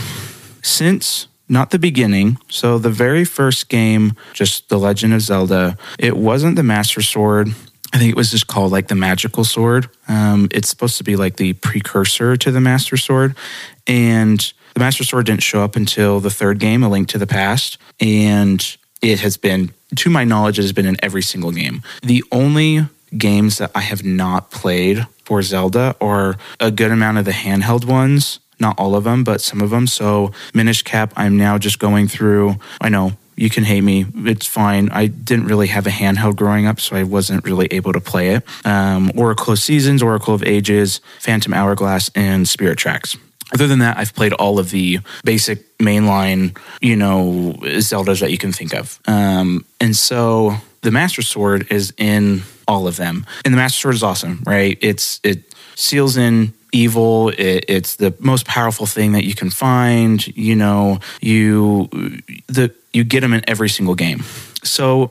Since 0.62 1.26
not 1.50 1.70
the 1.70 1.78
beginning. 1.78 2.38
So 2.48 2.78
the 2.78 2.90
very 2.90 3.24
first 3.24 3.68
game, 3.68 4.14
just 4.32 4.68
The 4.68 4.78
Legend 4.78 5.12
of 5.12 5.20
Zelda, 5.20 5.76
it 5.98 6.16
wasn't 6.16 6.56
the 6.56 6.62
Master 6.62 7.02
Sword. 7.02 7.48
I 7.92 7.98
think 7.98 8.10
it 8.10 8.16
was 8.16 8.30
just 8.30 8.46
called 8.46 8.70
like 8.70 8.86
the 8.86 8.94
magical 8.94 9.42
sword. 9.42 9.88
Um, 10.06 10.48
it's 10.52 10.68
supposed 10.68 10.96
to 10.98 11.04
be 11.04 11.16
like 11.16 11.36
the 11.36 11.54
precursor 11.54 12.36
to 12.36 12.52
the 12.52 12.60
master 12.60 12.96
sword. 12.96 13.34
And 13.88 14.38
the 14.74 14.80
master 14.80 15.02
sword 15.02 15.26
didn't 15.26 15.42
show 15.42 15.64
up 15.64 15.74
until 15.74 16.20
the 16.20 16.30
third 16.30 16.60
game, 16.60 16.84
A 16.84 16.88
Link 16.88 17.08
to 17.08 17.18
the 17.18 17.26
Past. 17.26 17.78
And 17.98 18.64
it 19.02 19.18
has 19.20 19.36
been, 19.36 19.74
to 19.96 20.08
my 20.08 20.22
knowledge, 20.22 20.60
it 20.60 20.62
has 20.62 20.72
been 20.72 20.86
in 20.86 20.98
every 21.02 21.22
single 21.22 21.50
game. 21.50 21.82
The 22.02 22.22
only 22.30 22.86
games 23.16 23.58
that 23.58 23.70
I 23.74 23.80
have 23.80 24.04
not 24.04 24.50
played 24.50 25.06
for 25.24 25.42
Zelda 25.42 25.96
or 26.00 26.36
a 26.58 26.70
good 26.70 26.90
amount 26.90 27.18
of 27.18 27.24
the 27.24 27.32
handheld 27.32 27.84
ones. 27.84 28.40
Not 28.58 28.78
all 28.78 28.94
of 28.94 29.04
them, 29.04 29.24
but 29.24 29.40
some 29.40 29.62
of 29.62 29.70
them. 29.70 29.86
So, 29.86 30.32
Minish 30.52 30.82
Cap, 30.82 31.12
I'm 31.16 31.36
now 31.36 31.56
just 31.56 31.78
going 31.78 32.08
through. 32.08 32.56
I 32.80 32.90
know 32.90 33.12
you 33.36 33.48
can 33.48 33.64
hate 33.64 33.80
me. 33.80 34.04
It's 34.14 34.46
fine. 34.46 34.90
I 34.90 35.06
didn't 35.06 35.46
really 35.46 35.68
have 35.68 35.86
a 35.86 35.90
handheld 35.90 36.36
growing 36.36 36.66
up, 36.66 36.78
so 36.78 36.94
I 36.94 37.04
wasn't 37.04 37.42
really 37.44 37.68
able 37.70 37.94
to 37.94 38.00
play 38.00 38.34
it. 38.34 38.66
Um, 38.66 39.10
Oracle 39.16 39.54
of 39.54 39.58
Seasons, 39.58 40.02
Oracle 40.02 40.34
of 40.34 40.42
Ages, 40.42 41.00
Phantom 41.20 41.54
Hourglass, 41.54 42.10
and 42.14 42.46
Spirit 42.46 42.76
Tracks. 42.76 43.16
Other 43.54 43.66
than 43.66 43.78
that, 43.78 43.96
I've 43.96 44.14
played 44.14 44.34
all 44.34 44.58
of 44.58 44.70
the 44.70 45.00
basic 45.24 45.78
mainline, 45.78 46.56
you 46.82 46.96
know, 46.96 47.54
Zeldas 47.62 48.20
that 48.20 48.30
you 48.30 48.38
can 48.38 48.52
think 48.52 48.74
of. 48.74 49.00
Um, 49.06 49.64
and 49.80 49.96
so 49.96 50.56
the 50.82 50.90
Master 50.90 51.22
Sword 51.22 51.66
is 51.70 51.92
in 51.96 52.42
all 52.66 52.86
of 52.86 52.96
them. 52.96 53.26
And 53.44 53.52
the 53.52 53.56
Master 53.56 53.80
Sword 53.80 53.94
is 53.94 54.02
awesome, 54.02 54.42
right? 54.46 54.78
It's 54.80 55.20
it 55.22 55.54
seals 55.74 56.16
in 56.16 56.52
evil. 56.72 57.30
It, 57.30 57.64
it's 57.68 57.96
the 57.96 58.14
most 58.20 58.46
powerful 58.46 58.86
thing 58.86 59.12
that 59.12 59.24
you 59.24 59.34
can 59.34 59.50
find. 59.50 60.26
You 60.36 60.56
know, 60.56 61.00
you 61.20 61.88
the 62.46 62.74
you 62.92 63.04
get 63.04 63.20
them 63.20 63.32
in 63.32 63.42
every 63.48 63.68
single 63.68 63.94
game. 63.94 64.22
So 64.62 65.08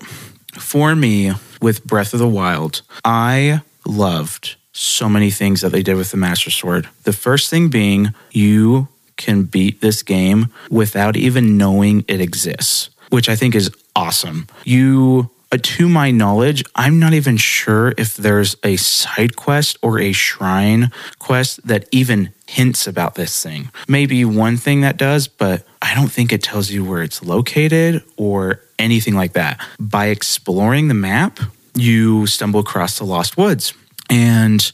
for 0.57 0.95
me, 0.95 1.33
with 1.61 1.83
Breath 1.85 2.13
of 2.13 2.19
the 2.19 2.27
Wild, 2.27 2.81
I 3.03 3.61
loved 3.85 4.55
so 4.71 5.09
many 5.09 5.31
things 5.31 5.61
that 5.61 5.71
they 5.71 5.83
did 5.83 5.95
with 5.95 6.11
the 6.11 6.17
Master 6.17 6.49
Sword. 6.49 6.88
The 7.03 7.13
first 7.13 7.49
thing 7.49 7.69
being, 7.69 8.13
you 8.31 8.88
can 9.17 9.43
beat 9.43 9.81
this 9.81 10.01
game 10.03 10.47
without 10.69 11.17
even 11.17 11.57
knowing 11.57 12.05
it 12.07 12.21
exists, 12.21 12.89
which 13.09 13.27
I 13.27 13.35
think 13.35 13.55
is 13.55 13.71
awesome. 13.95 14.47
You 14.63 15.29
uh, 15.51 15.57
to 15.61 15.89
my 15.89 16.11
knowledge, 16.11 16.63
I'm 16.75 16.99
not 16.99 17.13
even 17.13 17.37
sure 17.37 17.93
if 17.97 18.15
there's 18.15 18.55
a 18.63 18.75
side 18.75 19.35
quest 19.35 19.77
or 19.81 19.99
a 19.99 20.11
shrine 20.11 20.91
quest 21.17 21.65
that 21.65 21.87
even 21.91 22.33
hints 22.47 22.87
about 22.87 23.15
this 23.15 23.41
thing. 23.41 23.71
Maybe 23.87 24.25
one 24.25 24.57
thing 24.57 24.81
that 24.81 24.97
does, 24.97 25.27
but 25.27 25.63
I 25.81 25.95
don't 25.95 26.11
think 26.11 26.31
it 26.31 26.43
tells 26.43 26.69
you 26.69 26.85
where 26.85 27.03
it's 27.03 27.23
located 27.23 28.03
or 28.17 28.61
anything 28.77 29.15
like 29.15 29.33
that. 29.33 29.59
By 29.79 30.07
exploring 30.07 30.87
the 30.87 30.93
map, 30.93 31.39
you 31.75 32.27
stumble 32.27 32.59
across 32.59 32.97
the 32.97 33.05
Lost 33.05 33.37
Woods 33.37 33.73
and 34.09 34.71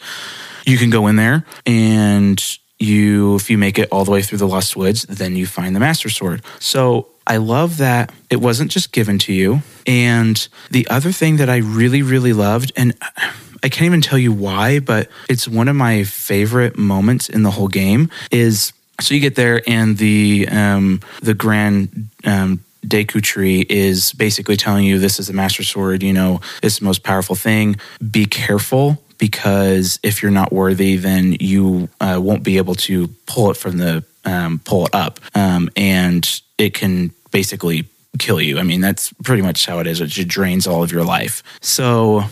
you 0.65 0.77
can 0.77 0.89
go 0.89 1.08
in 1.08 1.15
there 1.15 1.46
and 1.65 2.41
you 2.79 3.36
if 3.36 3.50
you 3.50 3.58
make 3.58 3.79
it 3.79 3.88
all 3.91 4.03
the 4.03 4.12
way 4.12 4.22
through 4.22 4.38
the 4.38 4.48
lost 4.48 4.75
woods 4.75 5.03
then 5.03 5.36
you 5.36 5.46
find 5.46 5.75
the 5.75 5.79
master 5.79 6.10
sword 6.10 6.41
so 6.60 7.08
i 7.27 7.38
love 7.38 7.77
that 7.77 8.12
it 8.29 8.38
wasn't 8.38 8.70
just 8.70 8.91
given 8.91 9.17
to 9.17 9.34
you 9.34 9.62
and 9.88 10.48
the 10.72 10.88
other 10.89 11.12
thing 11.12 11.38
that 11.38 11.50
i 11.50 11.58
really 11.58 12.01
really 12.01 12.34
loved 12.34 12.72
and 12.75 12.94
I 13.63 13.70
can't 13.70 13.88
even 13.88 14.01
tell 14.01 14.20
you 14.20 14.32
why, 14.32 14.77
but 14.77 15.10
it's 15.27 15.48
one 15.48 15.67
of 15.67 15.75
my 15.75 16.03
favorite 16.03 16.77
moments 16.77 17.29
in 17.29 17.41
the 17.41 17.50
whole 17.50 17.67
game. 17.67 18.12
Is 18.29 18.74
so 19.01 19.15
you 19.15 19.20
get 19.20 19.34
there 19.34 19.63
and 19.67 19.98
the 19.98 20.48
um, 20.50 21.00
the 21.24 21.34
grand 21.34 22.10
um, 22.24 22.63
Deku 22.86 23.22
tree 23.22 23.65
is 23.67 24.13
basically 24.13 24.55
telling 24.55 24.86
you 24.86 25.00
this 25.00 25.20
is 25.20 25.27
the 25.27 25.34
Master 25.34 25.63
Sword. 25.63 26.03
You 26.03 26.13
know, 26.13 26.41
it's 26.62 26.79
the 26.79 26.86
most 26.86 27.03
powerful 27.03 27.36
thing. 27.36 27.77
Be 28.12 28.25
careful 28.25 29.01
because 29.17 30.00
if 30.03 30.22
you're 30.22 30.32
not 30.32 30.53
worthy, 30.53 30.98
then 30.98 31.36
you 31.39 31.89
uh, 32.00 32.20
won't 32.22 32.44
be 32.44 32.58
able 32.58 32.75
to 32.75 33.08
pull 33.25 33.50
it 33.50 33.58
from 33.58 33.77
the 33.77 34.03
um, 34.25 34.60
pull 34.63 34.86
it 34.86 34.94
up, 34.96 35.20
um, 35.36 35.70
and 35.75 36.41
it 36.58 36.74
can 36.74 37.12
basically 37.32 37.86
kill 38.18 38.42
you. 38.42 38.60
I 38.60 38.64
mean, 38.64 38.82
that's 38.82 39.12
pretty 39.24 39.42
much 39.42 39.66
how 39.66 39.80
it 39.80 39.88
is. 39.88 40.02
It 40.02 40.08
just 40.08 40.28
drains 40.28 40.68
all 40.68 40.84
of 40.84 40.92
your 40.92 41.04
life. 41.04 41.44
So 41.62 42.24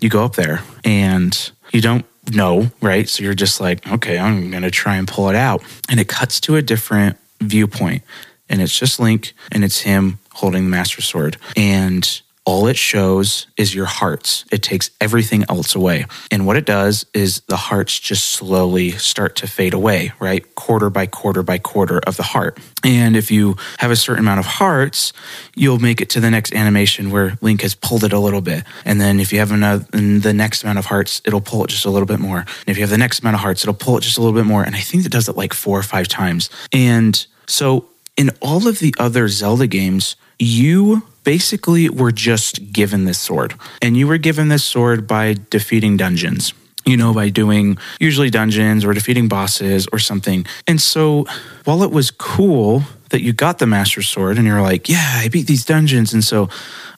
you 0.00 0.08
go 0.08 0.24
up 0.24 0.36
there 0.36 0.62
and 0.84 1.50
you 1.72 1.80
don't 1.80 2.04
know, 2.32 2.70
right? 2.80 3.08
So 3.08 3.22
you're 3.22 3.34
just 3.34 3.60
like, 3.60 3.86
okay, 3.86 4.18
I'm 4.18 4.50
going 4.50 4.62
to 4.62 4.70
try 4.70 4.96
and 4.96 5.06
pull 5.06 5.28
it 5.28 5.36
out. 5.36 5.62
And 5.88 6.00
it 6.00 6.08
cuts 6.08 6.40
to 6.40 6.56
a 6.56 6.62
different 6.62 7.16
viewpoint. 7.40 8.02
And 8.48 8.60
it's 8.62 8.76
just 8.76 8.98
Link 8.98 9.32
and 9.52 9.64
it's 9.64 9.80
him 9.80 10.18
holding 10.32 10.64
the 10.64 10.70
Master 10.70 11.02
Sword. 11.02 11.36
And 11.56 12.20
all 12.48 12.66
it 12.66 12.78
shows 12.78 13.46
is 13.58 13.74
your 13.74 13.84
hearts. 13.84 14.46
It 14.50 14.62
takes 14.62 14.90
everything 15.02 15.44
else 15.50 15.74
away. 15.74 16.06
And 16.30 16.46
what 16.46 16.56
it 16.56 16.64
does 16.64 17.04
is 17.12 17.42
the 17.46 17.58
hearts 17.58 18.00
just 18.00 18.24
slowly 18.24 18.92
start 18.92 19.36
to 19.36 19.46
fade 19.46 19.74
away, 19.74 20.12
right? 20.18 20.54
Quarter 20.54 20.88
by 20.88 21.04
quarter 21.04 21.42
by 21.42 21.58
quarter 21.58 21.98
of 22.06 22.16
the 22.16 22.22
heart. 22.22 22.58
And 22.82 23.18
if 23.18 23.30
you 23.30 23.56
have 23.80 23.90
a 23.90 23.96
certain 23.96 24.24
amount 24.24 24.40
of 24.40 24.46
hearts, 24.46 25.12
you'll 25.56 25.78
make 25.78 26.00
it 26.00 26.08
to 26.08 26.20
the 26.20 26.30
next 26.30 26.54
animation 26.54 27.10
where 27.10 27.36
Link 27.42 27.60
has 27.60 27.74
pulled 27.74 28.02
it 28.02 28.14
a 28.14 28.18
little 28.18 28.40
bit. 28.40 28.64
And 28.86 28.98
then 28.98 29.20
if 29.20 29.30
you 29.30 29.40
have 29.40 29.52
another, 29.52 29.84
the 29.92 30.32
next 30.32 30.62
amount 30.62 30.78
of 30.78 30.86
hearts, 30.86 31.20
it'll 31.26 31.42
pull 31.42 31.66
it 31.66 31.68
just 31.68 31.84
a 31.84 31.90
little 31.90 32.06
bit 32.06 32.18
more. 32.18 32.38
And 32.38 32.68
if 32.68 32.78
you 32.78 32.82
have 32.82 32.88
the 32.88 32.96
next 32.96 33.20
amount 33.20 33.34
of 33.34 33.40
hearts, 33.40 33.62
it'll 33.62 33.74
pull 33.74 33.98
it 33.98 34.00
just 34.00 34.16
a 34.16 34.22
little 34.22 34.34
bit 34.34 34.46
more. 34.46 34.62
And 34.62 34.74
I 34.74 34.80
think 34.80 35.04
it 35.04 35.12
does 35.12 35.28
it 35.28 35.36
like 35.36 35.52
four 35.52 35.78
or 35.78 35.82
five 35.82 36.08
times. 36.08 36.48
And 36.72 37.26
so 37.46 37.90
in 38.18 38.30
all 38.42 38.66
of 38.66 38.80
the 38.80 38.94
other 38.98 39.28
Zelda 39.28 39.66
games, 39.66 40.16
you 40.38 41.04
basically 41.24 41.88
were 41.88 42.12
just 42.12 42.72
given 42.72 43.04
this 43.04 43.18
sword. 43.18 43.54
And 43.80 43.96
you 43.96 44.06
were 44.06 44.18
given 44.18 44.48
this 44.48 44.64
sword 44.64 45.06
by 45.06 45.36
defeating 45.50 45.96
dungeons. 45.96 46.52
You 46.84 46.96
know, 46.96 47.12
by 47.12 47.28
doing 47.28 47.76
usually 48.00 48.30
dungeons 48.30 48.84
or 48.84 48.94
defeating 48.94 49.28
bosses 49.28 49.86
or 49.92 49.98
something. 49.98 50.46
And 50.66 50.80
so 50.80 51.26
while 51.64 51.82
it 51.82 51.90
was 51.90 52.10
cool 52.10 52.82
that 53.10 53.20
you 53.20 53.34
got 53.34 53.58
the 53.58 53.66
Master 53.66 54.00
Sword 54.00 54.38
and 54.38 54.46
you're 54.46 54.62
like, 54.62 54.88
yeah, 54.88 55.16
I 55.16 55.28
beat 55.28 55.46
these 55.46 55.66
dungeons. 55.66 56.14
And 56.14 56.24
so 56.24 56.48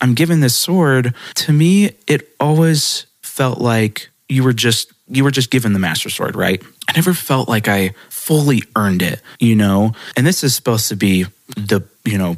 I'm 0.00 0.14
given 0.14 0.40
this 0.40 0.54
sword, 0.54 1.12
to 1.36 1.52
me, 1.52 1.90
it 2.06 2.34
always 2.38 3.06
felt 3.20 3.60
like 3.60 4.10
you 4.30 4.44
were 4.44 4.52
just 4.52 4.92
you 5.08 5.24
were 5.24 5.30
just 5.30 5.50
given 5.50 5.72
the 5.72 5.78
master 5.78 6.08
sword 6.08 6.36
right 6.36 6.62
i 6.88 6.92
never 6.92 7.12
felt 7.12 7.48
like 7.48 7.68
i 7.68 7.92
fully 8.20 8.62
earned 8.76 9.02
it 9.02 9.20
you 9.38 9.56
know 9.56 9.92
and 10.16 10.26
this 10.26 10.44
is 10.44 10.54
supposed 10.54 10.88
to 10.88 10.96
be 10.96 11.24
the 11.56 11.82
you 12.04 12.18
know 12.18 12.36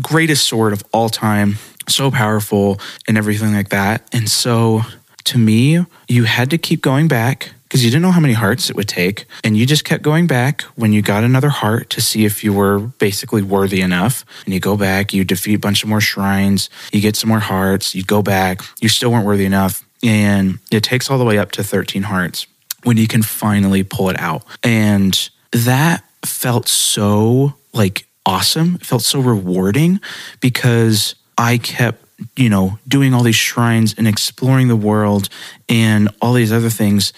greatest 0.00 0.46
sword 0.46 0.72
of 0.72 0.82
all 0.92 1.08
time, 1.08 1.56
so 1.88 2.10
powerful 2.10 2.80
and 3.08 3.18
everything 3.18 3.52
like 3.52 3.70
that. 3.70 4.08
And 4.12 4.28
so 4.28 4.82
to 5.24 5.38
me, 5.38 5.84
you 6.08 6.24
had 6.24 6.50
to 6.50 6.58
keep 6.58 6.82
going 6.82 7.08
back 7.08 7.52
because 7.64 7.84
you 7.84 7.90
didn't 7.90 8.02
know 8.02 8.10
how 8.10 8.20
many 8.20 8.34
hearts 8.34 8.68
it 8.70 8.76
would 8.76 8.88
take. 8.88 9.26
And 9.44 9.56
you 9.56 9.66
just 9.66 9.84
kept 9.84 10.02
going 10.02 10.26
back 10.26 10.62
when 10.76 10.92
you 10.92 11.00
got 11.00 11.24
another 11.24 11.48
heart 11.48 11.90
to 11.90 12.00
see 12.00 12.24
if 12.24 12.44
you 12.44 12.52
were 12.52 12.78
basically 12.78 13.42
worthy 13.42 13.80
enough. 13.80 14.24
And 14.44 14.52
you 14.52 14.60
go 14.60 14.76
back, 14.76 15.14
you 15.14 15.24
defeat 15.24 15.54
a 15.54 15.58
bunch 15.58 15.82
of 15.82 15.88
more 15.88 16.00
shrines, 16.00 16.68
you 16.92 17.00
get 17.00 17.16
some 17.16 17.28
more 17.28 17.40
hearts, 17.40 17.94
you 17.94 18.04
go 18.04 18.22
back, 18.22 18.60
you 18.80 18.88
still 18.88 19.10
weren't 19.10 19.26
worthy 19.26 19.46
enough. 19.46 19.86
And 20.02 20.58
it 20.70 20.82
takes 20.82 21.10
all 21.10 21.18
the 21.18 21.24
way 21.24 21.38
up 21.38 21.52
to 21.52 21.64
13 21.64 22.02
hearts 22.02 22.46
when 22.84 22.96
you 22.96 23.06
can 23.06 23.22
finally 23.22 23.82
pull 23.82 24.08
it 24.10 24.18
out. 24.18 24.44
And 24.62 25.30
that 25.52 26.04
felt 26.24 26.68
so 26.68 27.54
like 27.72 28.06
awesome. 28.24 28.76
It 28.76 28.86
felt 28.86 29.02
so 29.02 29.20
rewarding 29.20 30.00
because 30.40 31.14
I 31.36 31.58
kept, 31.58 32.04
you 32.36 32.48
know, 32.48 32.78
doing 32.86 33.14
all 33.14 33.22
these 33.22 33.36
shrines 33.36 33.94
and 33.96 34.06
exploring 34.06 34.68
the 34.68 34.76
world 34.76 35.28
and 35.68 36.08
all 36.20 36.34
these 36.34 36.52
other 36.52 36.70
things. 36.70 37.12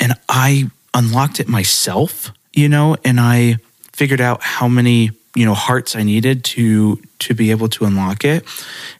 And 0.00 0.14
I 0.28 0.70
unlocked 0.94 1.40
it 1.40 1.48
myself, 1.48 2.32
you 2.52 2.68
know, 2.68 2.96
and 3.04 3.20
I 3.20 3.56
figured 3.92 4.20
out 4.20 4.42
how 4.42 4.68
many 4.68 5.10
you 5.38 5.44
know 5.46 5.54
hearts 5.54 5.94
I 5.94 6.02
needed 6.02 6.42
to 6.56 7.00
to 7.20 7.32
be 7.32 7.52
able 7.52 7.68
to 7.68 7.84
unlock 7.84 8.24
it. 8.24 8.44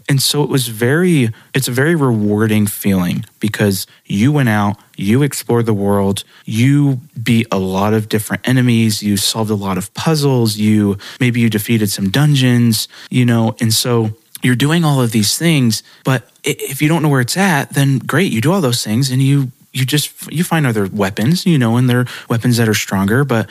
And 0.08 0.22
so 0.22 0.44
it 0.44 0.48
was 0.48 0.68
very 0.68 1.30
it's 1.52 1.66
a 1.66 1.72
very 1.72 1.96
rewarding 1.96 2.68
feeling 2.68 3.24
because 3.40 3.88
you 4.06 4.30
went 4.30 4.48
out, 4.48 4.76
you 4.96 5.22
explored 5.22 5.66
the 5.66 5.74
world, 5.74 6.22
you 6.44 7.00
beat 7.20 7.48
a 7.50 7.58
lot 7.58 7.92
of 7.92 8.08
different 8.08 8.46
enemies, 8.46 9.02
you 9.02 9.16
solved 9.16 9.50
a 9.50 9.56
lot 9.56 9.78
of 9.78 9.92
puzzles, 9.94 10.56
you 10.56 10.96
maybe 11.18 11.40
you 11.40 11.50
defeated 11.50 11.90
some 11.90 12.08
dungeons, 12.08 12.86
you 13.10 13.24
know, 13.24 13.56
and 13.60 13.74
so 13.74 14.10
you're 14.40 14.54
doing 14.54 14.84
all 14.84 15.00
of 15.00 15.10
these 15.10 15.36
things, 15.36 15.82
but 16.04 16.30
if 16.44 16.80
you 16.80 16.88
don't 16.88 17.02
know 17.02 17.08
where 17.08 17.20
it's 17.20 17.36
at, 17.36 17.74
then 17.74 17.98
great, 17.98 18.30
you 18.30 18.40
do 18.40 18.52
all 18.52 18.60
those 18.60 18.84
things 18.84 19.10
and 19.10 19.20
you 19.20 19.50
you 19.72 19.84
just 19.84 20.30
you 20.32 20.44
find 20.44 20.66
other 20.66 20.86
weapons, 20.86 21.44
you 21.46 21.58
know, 21.58 21.76
and 21.76 21.90
they're 21.90 22.06
weapons 22.28 22.56
that 22.56 22.68
are 22.68 22.74
stronger, 22.74 23.24
but 23.24 23.48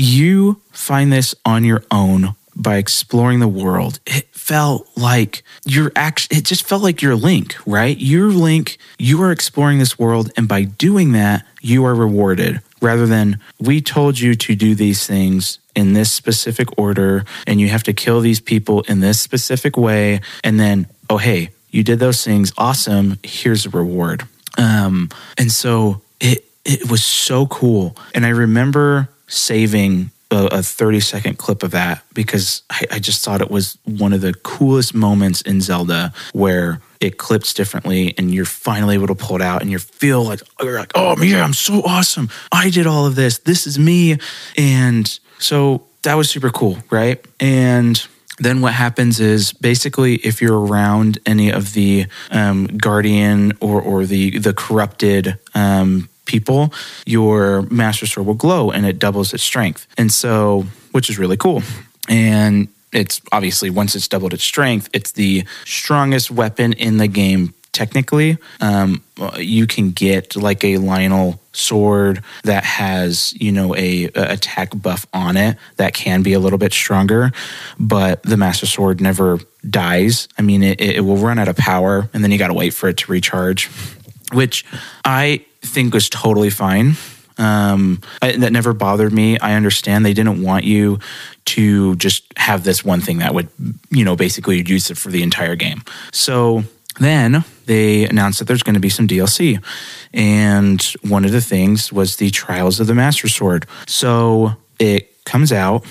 you 0.00 0.60
find 0.72 1.12
this 1.12 1.34
on 1.44 1.64
your 1.64 1.84
own 1.90 2.34
by 2.56 2.76
exploring 2.76 3.40
the 3.40 3.48
world. 3.48 4.00
It 4.06 4.28
felt 4.34 4.88
like 4.96 5.42
you're 5.64 5.92
actually, 5.94 6.38
it 6.38 6.44
just 6.44 6.66
felt 6.66 6.82
like 6.82 7.02
you're 7.02 7.14
Link, 7.14 7.56
right? 7.66 7.96
You're 7.96 8.30
Link, 8.30 8.78
you 8.98 9.22
are 9.22 9.30
exploring 9.30 9.78
this 9.78 9.98
world, 9.98 10.30
and 10.36 10.48
by 10.48 10.64
doing 10.64 11.12
that, 11.12 11.46
you 11.60 11.84
are 11.84 11.94
rewarded 11.94 12.60
rather 12.82 13.06
than 13.06 13.38
we 13.58 13.80
told 13.80 14.18
you 14.18 14.34
to 14.34 14.54
do 14.54 14.74
these 14.74 15.06
things 15.06 15.58
in 15.76 15.92
this 15.92 16.10
specific 16.10 16.68
order 16.78 17.24
and 17.46 17.60
you 17.60 17.68
have 17.68 17.82
to 17.82 17.92
kill 17.92 18.20
these 18.20 18.40
people 18.40 18.80
in 18.82 19.00
this 19.00 19.20
specific 19.20 19.76
way. 19.76 20.20
And 20.42 20.58
then, 20.58 20.86
oh, 21.08 21.18
hey, 21.18 21.50
you 21.70 21.84
did 21.84 21.98
those 21.98 22.24
things. 22.24 22.52
Awesome. 22.58 23.18
Here's 23.22 23.66
a 23.66 23.70
reward. 23.70 24.26
Um, 24.58 25.10
and 25.38 25.52
so 25.52 26.00
it, 26.20 26.44
it 26.64 26.90
was 26.90 27.04
so 27.04 27.46
cool. 27.46 27.96
And 28.14 28.26
I 28.26 28.30
remember 28.30 29.08
saving 29.30 30.10
a, 30.30 30.46
a 30.46 30.62
30 30.62 31.00
second 31.00 31.38
clip 31.38 31.62
of 31.62 31.72
that 31.72 32.02
because 32.14 32.62
I, 32.70 32.84
I 32.92 32.98
just 32.98 33.24
thought 33.24 33.40
it 33.40 33.50
was 33.50 33.78
one 33.84 34.12
of 34.12 34.20
the 34.20 34.34
coolest 34.34 34.94
moments 34.94 35.40
in 35.42 35.60
Zelda 35.60 36.12
where 36.32 36.80
it 37.00 37.18
clips 37.18 37.54
differently 37.54 38.14
and 38.18 38.32
you're 38.32 38.44
finally 38.44 38.94
able 38.94 39.06
to 39.06 39.14
pull 39.14 39.36
it 39.36 39.42
out 39.42 39.62
and 39.62 39.70
you 39.70 39.78
feel 39.78 40.22
like 40.22 40.40
you're 40.60 40.78
like 40.78 40.92
oh 40.94 41.20
yeah 41.22 41.42
i'm 41.42 41.54
so 41.54 41.82
awesome. 41.82 42.28
I 42.52 42.70
did 42.70 42.86
all 42.86 43.06
of 43.06 43.14
this. 43.14 43.38
This 43.38 43.66
is 43.66 43.78
me. 43.78 44.18
And 44.56 45.06
so 45.38 45.86
that 46.02 46.14
was 46.14 46.28
super 46.30 46.50
cool 46.50 46.78
right? 46.90 47.24
And 47.40 48.06
then 48.38 48.62
what 48.62 48.72
happens 48.72 49.20
is 49.20 49.52
basically 49.52 50.16
if 50.16 50.40
you're 50.40 50.58
around 50.58 51.18
any 51.26 51.50
of 51.50 51.74
the 51.74 52.06
um, 52.30 52.66
guardian 52.66 53.52
or, 53.60 53.80
or 53.80 54.06
the 54.06 54.38
the 54.38 54.54
corrupted 54.54 55.38
um, 55.54 56.08
people, 56.30 56.72
your 57.04 57.62
master 57.62 58.06
sword 58.06 58.26
will 58.26 58.34
glow 58.34 58.70
and 58.70 58.86
it 58.86 58.98
doubles 58.98 59.34
its 59.34 59.42
strength. 59.42 59.86
And 59.98 60.12
so, 60.12 60.66
which 60.92 61.10
is 61.10 61.18
really 61.18 61.36
cool. 61.36 61.62
And 62.08 62.68
it's 62.92 63.20
obviously 63.32 63.70
once 63.70 63.94
it's 63.94 64.08
doubled 64.08 64.32
its 64.32 64.44
strength, 64.44 64.88
it's 64.92 65.12
the 65.12 65.44
strongest 65.64 66.30
weapon 66.30 66.72
in 66.74 66.96
the 66.98 67.08
game. 67.08 67.54
Technically, 67.72 68.36
um, 68.60 69.02
you 69.38 69.64
can 69.64 69.92
get 69.92 70.34
like 70.34 70.64
a 70.64 70.74
Lynel 70.74 71.38
sword 71.52 72.22
that 72.42 72.64
has 72.64 73.32
you 73.34 73.52
know 73.52 73.76
a, 73.76 74.06
a, 74.06 74.32
attack 74.32 74.70
buff 74.74 75.06
on 75.12 75.36
it 75.36 75.56
that 75.76 75.94
can 75.94 76.22
be 76.22 76.32
a 76.32 76.40
little 76.40 76.58
bit 76.58 76.72
stronger, 76.72 77.30
but 77.78 78.24
the 78.24 78.36
Master 78.36 78.66
Sword 78.66 79.00
never 79.00 79.38
dies. 79.68 80.26
I 80.36 80.42
mean, 80.42 80.64
it, 80.64 80.80
it 80.80 81.04
will 81.04 81.16
run 81.16 81.38
out 81.38 81.46
of 81.46 81.56
power, 81.56 82.10
and 82.12 82.24
then 82.24 82.32
you 82.32 82.38
got 82.38 82.48
to 82.48 82.54
wait 82.54 82.74
for 82.74 82.88
it 82.88 82.96
to 82.98 83.12
recharge. 83.12 83.70
Which 84.32 84.64
I 85.04 85.44
think 85.62 85.94
was 85.94 86.08
totally 86.08 86.50
fine. 86.50 86.94
Um, 87.38 88.02
I, 88.20 88.32
that 88.36 88.52
never 88.52 88.74
bothered 88.74 89.12
me. 89.12 89.38
I 89.38 89.54
understand 89.54 90.04
they 90.04 90.12
didn't 90.12 90.42
want 90.42 90.64
you 90.64 90.98
to 91.46 91.96
just 91.96 92.24
have 92.36 92.64
this 92.64 92.84
one 92.84 93.00
thing 93.00 93.18
that 93.18 93.34
would, 93.34 93.48
you 93.90 94.04
know, 94.04 94.14
basically 94.14 94.62
use 94.66 94.90
it 94.90 94.98
for 94.98 95.10
the 95.10 95.22
entire 95.22 95.56
game. 95.56 95.82
So 96.12 96.64
then 96.98 97.44
they 97.64 98.06
announced 98.06 98.40
that 98.40 98.44
there's 98.44 98.62
going 98.62 98.74
to 98.74 98.80
be 98.80 98.90
some 98.90 99.08
DLC. 99.08 99.62
And 100.12 100.82
one 101.02 101.24
of 101.24 101.32
the 101.32 101.40
things 101.40 101.90
was 101.92 102.16
the 102.16 102.30
Trials 102.30 102.78
of 102.78 102.86
the 102.86 102.94
Master 102.94 103.28
Sword. 103.28 103.66
So 103.86 104.52
it 104.78 105.24
comes 105.24 105.50
out, 105.50 105.84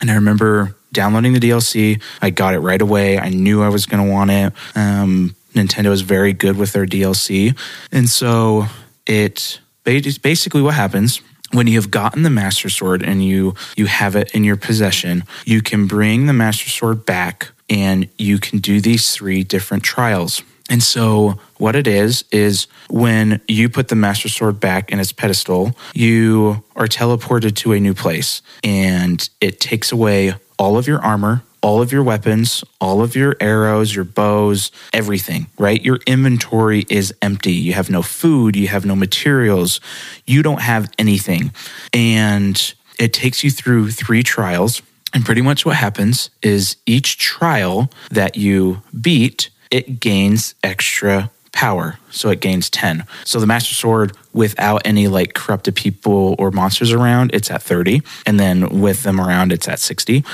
and 0.00 0.10
I 0.10 0.14
remember 0.14 0.74
downloading 0.92 1.34
the 1.34 1.40
DLC. 1.40 2.02
I 2.20 2.30
got 2.30 2.54
it 2.54 2.60
right 2.60 2.80
away. 2.80 3.18
I 3.18 3.28
knew 3.28 3.62
I 3.62 3.68
was 3.68 3.86
going 3.86 4.04
to 4.04 4.10
want 4.10 4.30
it. 4.30 4.52
Um, 4.74 5.36
Nintendo 5.54 5.90
is 5.92 6.00
very 6.00 6.32
good 6.32 6.56
with 6.56 6.72
their 6.72 6.86
DLC. 6.86 7.56
And 7.92 8.08
so 8.08 8.66
it 9.06 9.60
basically 9.84 10.62
what 10.62 10.74
happens 10.74 11.20
when 11.52 11.68
you 11.68 11.76
have 11.76 11.92
gotten 11.92 12.22
the 12.22 12.30
master 12.30 12.68
sword 12.68 13.02
and 13.02 13.24
you 13.24 13.54
you 13.76 13.86
have 13.86 14.16
it 14.16 14.28
in 14.32 14.42
your 14.42 14.56
possession 14.56 15.22
you 15.44 15.62
can 15.62 15.86
bring 15.86 16.26
the 16.26 16.32
master 16.32 16.68
sword 16.68 17.06
back 17.06 17.50
and 17.68 18.08
you 18.18 18.38
can 18.38 18.58
do 18.58 18.80
these 18.80 19.12
three 19.12 19.42
different 19.42 19.82
trials. 19.82 20.42
And 20.68 20.82
so, 20.82 21.38
what 21.58 21.76
it 21.76 21.86
is, 21.86 22.24
is 22.32 22.66
when 22.90 23.40
you 23.46 23.68
put 23.68 23.88
the 23.88 23.94
Master 23.94 24.28
Sword 24.28 24.58
back 24.58 24.90
in 24.90 24.98
its 24.98 25.12
pedestal, 25.12 25.76
you 25.94 26.64
are 26.74 26.86
teleported 26.86 27.54
to 27.56 27.72
a 27.72 27.80
new 27.80 27.94
place 27.94 28.42
and 28.64 29.28
it 29.40 29.60
takes 29.60 29.92
away 29.92 30.34
all 30.58 30.76
of 30.76 30.88
your 30.88 31.00
armor, 31.00 31.44
all 31.66 31.82
of 31.82 31.90
your 31.90 32.04
weapons, 32.04 32.62
all 32.80 33.02
of 33.02 33.16
your 33.16 33.34
arrows, 33.40 33.92
your 33.92 34.04
bows, 34.04 34.70
everything, 34.92 35.48
right? 35.58 35.82
Your 35.82 35.98
inventory 36.06 36.86
is 36.88 37.12
empty. 37.20 37.50
You 37.50 37.72
have 37.72 37.90
no 37.90 38.02
food, 38.02 38.54
you 38.54 38.68
have 38.68 38.86
no 38.86 38.94
materials, 38.94 39.80
you 40.26 40.44
don't 40.44 40.60
have 40.60 40.88
anything. 40.96 41.52
And 41.92 42.56
it 43.00 43.12
takes 43.12 43.42
you 43.42 43.50
through 43.50 43.90
three 43.90 44.22
trials. 44.22 44.80
And 45.12 45.24
pretty 45.24 45.42
much 45.42 45.66
what 45.66 45.74
happens 45.74 46.30
is 46.40 46.76
each 46.86 47.18
trial 47.18 47.90
that 48.12 48.36
you 48.36 48.80
beat, 49.00 49.50
it 49.72 49.98
gains 49.98 50.54
extra 50.62 51.32
power. 51.50 51.98
So 52.10 52.30
it 52.30 52.40
gains 52.40 52.70
10. 52.70 53.04
So 53.24 53.40
the 53.40 53.46
Master 53.46 53.74
Sword, 53.74 54.16
without 54.32 54.82
any 54.84 55.08
like 55.08 55.34
corrupted 55.34 55.74
people 55.74 56.36
or 56.38 56.52
monsters 56.52 56.92
around, 56.92 57.32
it's 57.34 57.50
at 57.50 57.60
30. 57.60 58.02
And 58.24 58.38
then 58.38 58.80
with 58.80 59.02
them 59.02 59.20
around, 59.20 59.52
it's 59.52 59.66
at 59.66 59.80
60. 59.80 60.24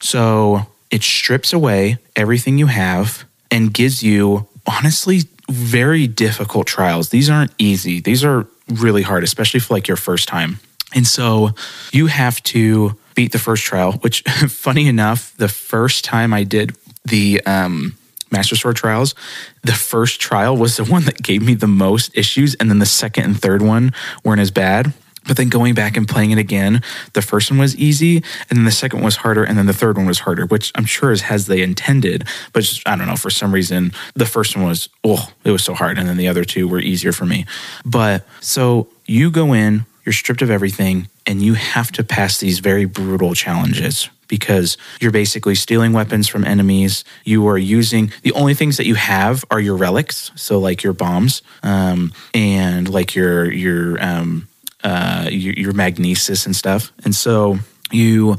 So 0.00 0.66
it 0.90 1.02
strips 1.02 1.52
away 1.52 1.98
everything 2.16 2.58
you 2.58 2.66
have 2.66 3.24
and 3.50 3.72
gives 3.72 4.02
you, 4.02 4.48
honestly, 4.66 5.22
very 5.48 6.06
difficult 6.06 6.66
trials. 6.66 7.08
These 7.08 7.30
aren't 7.30 7.52
easy. 7.58 8.00
These 8.00 8.24
are 8.24 8.46
really 8.68 9.02
hard, 9.02 9.24
especially 9.24 9.60
for 9.60 9.74
like 9.74 9.88
your 9.88 9.96
first 9.96 10.28
time. 10.28 10.60
And 10.94 11.06
so 11.06 11.50
you 11.92 12.06
have 12.06 12.42
to 12.44 12.96
beat 13.14 13.32
the 13.32 13.38
first 13.38 13.64
trial, 13.64 13.92
which 13.92 14.22
funny 14.48 14.88
enough, 14.88 15.34
the 15.36 15.48
first 15.48 16.04
time 16.04 16.32
I 16.32 16.44
did 16.44 16.76
the 17.04 17.40
um, 17.46 17.96
Master 18.30 18.56
Sword 18.56 18.76
trials, 18.76 19.14
the 19.62 19.72
first 19.72 20.20
trial 20.20 20.56
was 20.56 20.76
the 20.76 20.84
one 20.92 21.04
that 21.04 21.22
gave 21.22 21.42
me 21.42 21.54
the 21.54 21.66
most 21.66 22.16
issues. 22.16 22.54
And 22.56 22.70
then 22.70 22.78
the 22.78 22.86
second 22.86 23.24
and 23.24 23.40
third 23.40 23.62
one 23.62 23.92
weren't 24.24 24.40
as 24.40 24.50
bad. 24.50 24.92
But 25.28 25.36
then 25.36 25.50
going 25.50 25.74
back 25.74 25.96
and 25.96 26.08
playing 26.08 26.32
it 26.32 26.38
again, 26.38 26.82
the 27.12 27.22
first 27.22 27.50
one 27.50 27.60
was 27.60 27.76
easy, 27.76 28.16
and 28.48 28.58
then 28.58 28.64
the 28.64 28.72
second 28.72 28.98
one 28.98 29.04
was 29.04 29.16
harder, 29.16 29.44
and 29.44 29.56
then 29.56 29.66
the 29.66 29.72
third 29.74 29.96
one 29.96 30.06
was 30.06 30.20
harder, 30.20 30.46
which 30.46 30.72
I'm 30.74 30.86
sure 30.86 31.12
is 31.12 31.24
as 31.30 31.46
they 31.46 31.62
intended. 31.62 32.26
But 32.52 32.64
just, 32.64 32.88
I 32.88 32.96
don't 32.96 33.06
know, 33.06 33.16
for 33.16 33.30
some 33.30 33.52
reason, 33.52 33.92
the 34.14 34.26
first 34.26 34.56
one 34.56 34.64
was, 34.66 34.88
oh, 35.04 35.28
it 35.44 35.52
was 35.52 35.62
so 35.62 35.74
hard, 35.74 35.98
and 35.98 36.08
then 36.08 36.16
the 36.16 36.28
other 36.28 36.44
two 36.44 36.66
were 36.66 36.80
easier 36.80 37.12
for 37.12 37.26
me. 37.26 37.44
But 37.84 38.26
so 38.40 38.88
you 39.06 39.30
go 39.30 39.52
in, 39.52 39.84
you're 40.04 40.14
stripped 40.14 40.42
of 40.42 40.50
everything, 40.50 41.08
and 41.26 41.42
you 41.42 41.54
have 41.54 41.92
to 41.92 42.02
pass 42.02 42.38
these 42.38 42.60
very 42.60 42.86
brutal 42.86 43.34
challenges 43.34 44.08
because 44.28 44.76
you're 45.00 45.10
basically 45.10 45.54
stealing 45.54 45.92
weapons 45.92 46.28
from 46.28 46.44
enemies. 46.44 47.04
You 47.24 47.46
are 47.48 47.58
using 47.58 48.12
the 48.22 48.32
only 48.32 48.54
things 48.54 48.78
that 48.78 48.86
you 48.86 48.94
have 48.94 49.44
are 49.50 49.60
your 49.60 49.76
relics, 49.76 50.30
so 50.36 50.58
like 50.58 50.82
your 50.82 50.94
bombs 50.94 51.42
um, 51.62 52.12
and 52.32 52.88
like 52.88 53.14
your 53.14 53.50
your 53.50 54.02
um, 54.02 54.48
uh, 54.84 55.28
your, 55.30 55.54
your 55.54 55.72
magnesis 55.72 56.46
and 56.46 56.54
stuff. 56.54 56.92
And 57.04 57.14
so 57.14 57.58
you 57.90 58.36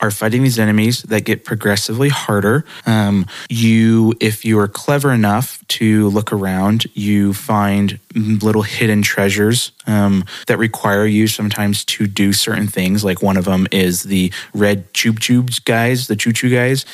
are 0.00 0.10
fighting 0.10 0.42
these 0.42 0.58
enemies 0.58 1.02
that 1.04 1.24
get 1.24 1.44
progressively 1.44 2.08
harder. 2.08 2.64
Um, 2.86 3.26
you, 3.48 4.14
if 4.20 4.44
you 4.44 4.58
are 4.58 4.68
clever 4.68 5.12
enough 5.12 5.66
to 5.68 6.08
look 6.08 6.32
around, 6.32 6.86
you 6.94 7.34
find 7.34 7.98
little 8.14 8.62
hidden 8.62 9.02
treasures 9.02 9.72
um, 9.86 10.24
that 10.46 10.58
require 10.58 11.06
you 11.06 11.26
sometimes 11.26 11.84
to 11.84 12.06
do 12.06 12.32
certain 12.32 12.66
things. 12.66 13.04
Like 13.04 13.22
one 13.22 13.36
of 13.36 13.44
them 13.44 13.66
is 13.70 14.04
the 14.04 14.32
red 14.54 14.92
choo 14.94 15.12
tubes 15.12 15.58
guys, 15.58 16.06
the 16.06 16.16
Chuchu 16.16 16.52
guys. 16.52 16.84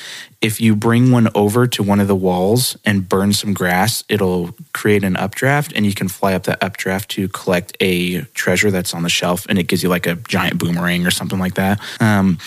If 0.42 0.60
you 0.60 0.76
bring 0.76 1.10
one 1.10 1.28
over 1.34 1.66
to 1.66 1.82
one 1.82 1.98
of 1.98 2.08
the 2.08 2.14
walls 2.14 2.76
and 2.84 3.08
burn 3.08 3.32
some 3.32 3.54
grass, 3.54 4.04
it'll 4.08 4.54
create 4.74 5.02
an 5.02 5.16
updraft, 5.16 5.72
and 5.74 5.86
you 5.86 5.94
can 5.94 6.08
fly 6.08 6.34
up 6.34 6.42
that 6.44 6.62
updraft 6.62 7.10
to 7.12 7.26
collect 7.28 7.74
a 7.80 8.20
treasure 8.34 8.70
that's 8.70 8.92
on 8.92 9.02
the 9.02 9.08
shelf, 9.08 9.46
and 9.48 9.58
it 9.58 9.66
gives 9.66 9.82
you 9.82 9.88
like 9.88 10.06
a 10.06 10.16
giant 10.16 10.58
boomerang 10.58 11.06
or 11.06 11.10
something 11.10 11.38
like 11.38 11.54
that. 11.54 11.80
Um, 12.00 12.38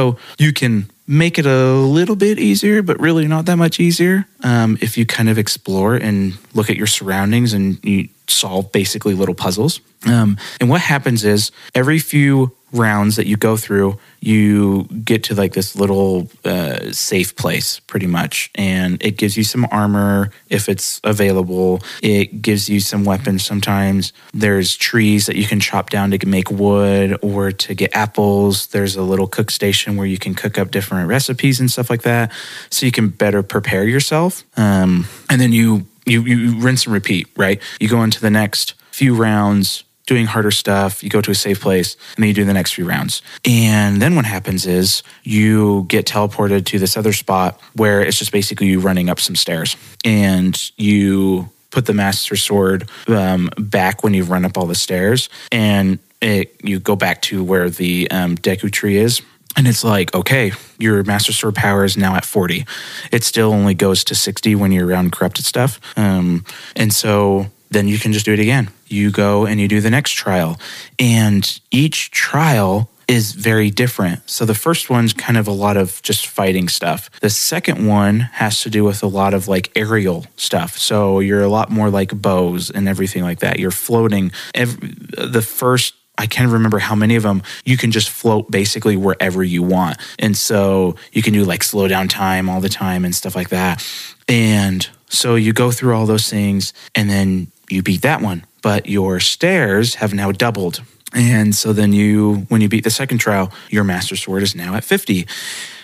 so 0.00 0.16
you 0.38 0.52
can 0.54 0.90
make 1.06 1.38
it 1.38 1.44
a 1.44 1.74
little 1.74 2.16
bit 2.16 2.38
easier, 2.38 2.82
but 2.82 2.98
really 2.98 3.26
not 3.26 3.44
that 3.44 3.56
much 3.56 3.78
easier 3.78 4.26
um, 4.42 4.78
if 4.80 4.96
you 4.96 5.04
kind 5.04 5.28
of 5.28 5.36
explore 5.36 5.94
and 5.94 6.38
look 6.54 6.70
at 6.70 6.76
your 6.76 6.86
surroundings 6.86 7.52
and 7.52 7.84
you 7.84 8.08
solve 8.26 8.72
basically 8.72 9.12
little 9.12 9.34
puzzles. 9.34 9.80
Um, 10.06 10.38
and 10.58 10.70
what 10.70 10.80
happens 10.80 11.22
is 11.24 11.52
every 11.74 11.98
few 11.98 12.52
rounds 12.72 13.16
that 13.16 13.26
you 13.26 13.36
go 13.36 13.58
through, 13.58 13.98
you 14.20 14.84
get 15.04 15.24
to 15.24 15.34
like 15.34 15.54
this 15.54 15.74
little 15.74 16.28
uh, 16.44 16.92
safe 16.92 17.34
place 17.36 17.80
pretty 17.80 18.06
much. 18.06 18.50
And 18.54 19.02
it 19.02 19.16
gives 19.16 19.36
you 19.36 19.44
some 19.44 19.66
armor 19.70 20.30
if 20.48 20.68
it's 20.68 21.00
available. 21.04 21.80
It 22.02 22.42
gives 22.42 22.68
you 22.68 22.80
some 22.80 23.04
weapons 23.04 23.44
sometimes. 23.44 24.12
There's 24.32 24.76
trees 24.76 25.26
that 25.26 25.36
you 25.36 25.46
can 25.46 25.60
chop 25.60 25.90
down 25.90 26.10
to 26.10 26.26
make 26.26 26.50
wood 26.50 27.18
or 27.22 27.50
to 27.50 27.74
get 27.74 27.94
apples. 27.94 28.68
There's 28.68 28.96
a 28.96 29.02
little 29.02 29.26
cook 29.26 29.50
station 29.50 29.96
where 29.96 30.06
you 30.06 30.18
can 30.18 30.34
cook 30.34 30.58
up 30.58 30.70
different 30.70 31.08
recipes 31.08 31.58
and 31.60 31.70
stuff 31.70 31.88
like 31.88 32.02
that. 32.02 32.30
So 32.68 32.86
you 32.86 32.92
can 32.92 33.08
better 33.08 33.42
prepare 33.42 33.84
yourself. 33.84 34.44
Um, 34.56 35.06
and 35.30 35.40
then 35.40 35.52
you, 35.52 35.86
you, 36.04 36.22
you 36.22 36.60
rinse 36.60 36.84
and 36.84 36.92
repeat, 36.92 37.28
right? 37.36 37.60
You 37.80 37.88
go 37.88 38.02
into 38.02 38.20
the 38.20 38.30
next 38.30 38.74
few 38.90 39.14
rounds 39.14 39.84
doing 40.10 40.26
harder 40.26 40.50
stuff. 40.50 41.04
You 41.04 41.08
go 41.08 41.20
to 41.20 41.30
a 41.30 41.36
safe 41.36 41.60
place 41.60 41.94
and 42.16 42.24
then 42.24 42.28
you 42.28 42.34
do 42.34 42.44
the 42.44 42.52
next 42.52 42.74
few 42.74 42.84
rounds. 42.84 43.22
And 43.44 44.02
then 44.02 44.16
what 44.16 44.24
happens 44.24 44.66
is 44.66 45.04
you 45.22 45.84
get 45.86 46.04
teleported 46.04 46.66
to 46.66 46.80
this 46.80 46.96
other 46.96 47.12
spot 47.12 47.60
where 47.76 48.00
it's 48.00 48.18
just 48.18 48.32
basically 48.32 48.66
you 48.66 48.80
running 48.80 49.08
up 49.08 49.20
some 49.20 49.36
stairs 49.36 49.76
and 50.04 50.60
you 50.76 51.48
put 51.70 51.86
the 51.86 51.94
master 51.94 52.34
sword 52.34 52.90
um, 53.06 53.50
back 53.56 54.02
when 54.02 54.12
you've 54.12 54.30
run 54.30 54.44
up 54.44 54.58
all 54.58 54.66
the 54.66 54.74
stairs 54.74 55.28
and 55.52 56.00
it, 56.20 56.56
you 56.64 56.80
go 56.80 56.96
back 56.96 57.22
to 57.22 57.44
where 57.44 57.70
the 57.70 58.10
um, 58.10 58.34
Deku 58.36 58.68
tree 58.72 58.96
is. 58.96 59.22
And 59.56 59.68
it's 59.68 59.84
like, 59.84 60.12
okay, 60.12 60.50
your 60.80 61.04
master 61.04 61.32
sword 61.32 61.54
power 61.54 61.84
is 61.84 61.96
now 61.96 62.16
at 62.16 62.24
40. 62.24 62.66
It 63.12 63.22
still 63.22 63.52
only 63.52 63.74
goes 63.74 64.02
to 64.04 64.16
60 64.16 64.56
when 64.56 64.72
you're 64.72 64.88
around 64.88 65.12
corrupted 65.12 65.44
stuff. 65.44 65.80
Um, 65.96 66.44
and 66.74 66.92
so 66.92 67.46
then 67.70 67.88
you 67.88 67.98
can 67.98 68.12
just 68.12 68.24
do 68.24 68.32
it 68.32 68.40
again. 68.40 68.70
You 68.86 69.10
go 69.10 69.46
and 69.46 69.60
you 69.60 69.68
do 69.68 69.80
the 69.80 69.90
next 69.90 70.12
trial. 70.12 70.58
And 70.98 71.60
each 71.70 72.10
trial 72.10 72.90
is 73.10 73.32
very 73.32 73.70
different. 73.70 74.28
So 74.30 74.44
the 74.44 74.54
first 74.54 74.88
one's 74.88 75.12
kind 75.12 75.36
of 75.36 75.48
a 75.48 75.52
lot 75.52 75.76
of 75.76 76.00
just 76.02 76.28
fighting 76.28 76.68
stuff. 76.68 77.10
The 77.20 77.30
second 77.30 77.86
one 77.86 78.20
has 78.20 78.62
to 78.62 78.70
do 78.70 78.84
with 78.84 79.02
a 79.02 79.08
lot 79.08 79.34
of 79.34 79.48
like 79.48 79.72
aerial 79.74 80.26
stuff. 80.36 80.78
So 80.78 81.18
you're 81.18 81.42
a 81.42 81.48
lot 81.48 81.70
more 81.70 81.90
like 81.90 82.22
bows 82.22 82.70
and 82.70 82.88
everything 82.88 83.24
like 83.24 83.40
that. 83.40 83.58
You're 83.58 83.72
floating. 83.72 84.30
Every, 84.54 84.90
the 85.16 85.42
first 85.42 85.94
I 86.18 86.26
can't 86.26 86.52
remember 86.52 86.78
how 86.78 86.94
many 86.94 87.16
of 87.16 87.22
them 87.22 87.42
you 87.64 87.78
can 87.78 87.90
just 87.90 88.10
float 88.10 88.50
basically 88.50 88.94
wherever 88.94 89.42
you 89.42 89.62
want. 89.62 89.96
And 90.18 90.36
so 90.36 90.96
you 91.12 91.22
can 91.22 91.32
do 91.32 91.44
like 91.44 91.62
slow 91.62 91.88
down 91.88 92.08
time 92.08 92.50
all 92.50 92.60
the 92.60 92.68
time 92.68 93.06
and 93.06 93.14
stuff 93.14 93.34
like 93.34 93.48
that. 93.48 93.84
And 94.28 94.86
so 95.08 95.34
you 95.34 95.52
go 95.52 95.70
through 95.70 95.96
all 95.96 96.06
those 96.06 96.28
things 96.28 96.74
and 96.94 97.08
then 97.08 97.50
you 97.70 97.82
beat 97.82 98.02
that 98.02 98.20
one, 98.20 98.44
but 98.62 98.88
your 98.88 99.20
stairs 99.20 99.96
have 99.96 100.14
now 100.14 100.32
doubled. 100.32 100.82
And 101.12 101.54
so 101.54 101.72
then 101.72 101.92
you, 101.92 102.46
when 102.48 102.60
you 102.60 102.68
beat 102.68 102.84
the 102.84 102.90
second 102.90 103.18
trial, 103.18 103.52
your 103.68 103.84
master 103.84 104.16
sword 104.16 104.42
is 104.42 104.54
now 104.54 104.74
at 104.74 104.84
50. 104.84 105.26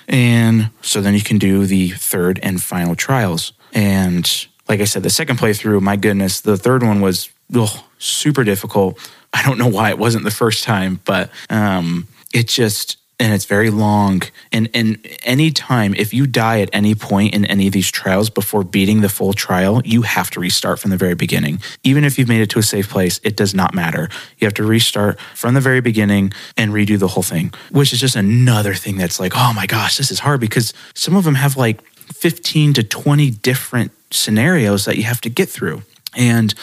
And 0.09 0.70
so 0.83 1.01
then 1.01 1.14
you 1.14 1.22
can 1.22 1.38
do 1.38 1.66
the 1.66 1.90
third 1.90 2.38
and 2.42 2.62
final 2.62 2.94
trials. 2.94 3.53
And 3.72 4.46
like 4.68 4.81
I 4.81 4.85
said, 4.85 5.03
the 5.03 5.11
second 5.11 5.38
playthrough, 5.38 5.81
my 5.81 5.96
goodness, 5.96 6.40
the 6.40 6.57
third 6.57 6.83
one 6.83 7.01
was 7.01 7.31
ugh, 7.55 7.77
super 7.99 8.44
difficult. 8.44 8.99
I 9.33 9.42
don't 9.42 9.59
know 9.59 9.68
why 9.68 9.90
it 9.90 9.99
wasn't 9.99 10.25
the 10.25 10.31
first 10.31 10.64
time, 10.64 11.01
but 11.05 11.31
um, 11.51 12.07
it 12.33 12.49
just 12.49 12.96
and 13.18 13.33
it's 13.33 13.46
very 13.46 13.70
long. 13.70 14.22
And 14.52 14.68
and 14.74 14.98
any 15.22 15.50
time 15.50 15.94
if 15.94 16.12
you 16.12 16.26
die 16.26 16.61
at 16.61 16.70
any 16.72 16.94
point 16.94 17.35
in 17.35 17.44
any 17.46 17.66
of 17.66 17.72
these 17.72 17.90
trials 17.90 18.31
before 18.31 18.62
beating 18.62 19.00
the 19.00 19.09
full 19.09 19.33
trial, 19.33 19.81
you 19.85 20.02
have 20.02 20.31
to 20.31 20.40
restart 20.40 20.79
from 20.79 20.90
the 20.90 20.96
very 20.96 21.14
beginning. 21.14 21.61
Even 21.83 22.05
if 22.05 22.18
you've 22.18 22.29
made 22.29 22.42
it 22.42 22.50
to 22.50 22.59
a 22.59 22.62
safe 22.62 22.88
place, 22.88 23.20
it 23.24 23.37
does 23.37 23.55
not 23.55 23.74
matter. 23.74 24.09
You 24.38 24.46
have 24.46 24.55
to 24.55 24.64
restart 24.64 25.18
from 25.35 25.55
the 25.55 25.61
very 25.61 25.81
beginning 25.81 26.33
and 26.57 26.72
redo 26.72 26.98
the 26.98 27.09
whole 27.09 27.22
thing, 27.22 27.52
which 27.70 27.92
is 27.92 28.00
just 28.00 28.16
another 28.16 28.74
thing 28.74 28.96
that's 28.98 29.18
like, 29.18 29.33
oh 29.35 29.52
my 29.55 29.66
gosh, 29.66 29.96
this 29.96 30.11
is 30.11 30.20
hard 30.20 30.40
because 30.40 30.72
some 30.94 31.16
of 31.16 31.24
them 31.24 31.37
have 31.37 31.57
like 31.57 31.83
15 32.14 32.74
to 32.74 32.83
20 32.83 33.31
different 33.31 33.92
scenarios 34.11 34.85
that 34.85 34.96
you 34.96 35.05
have 35.05 35.20
to 35.22 35.31
get 35.31 35.48
through. 35.48 35.83
And 36.16 36.55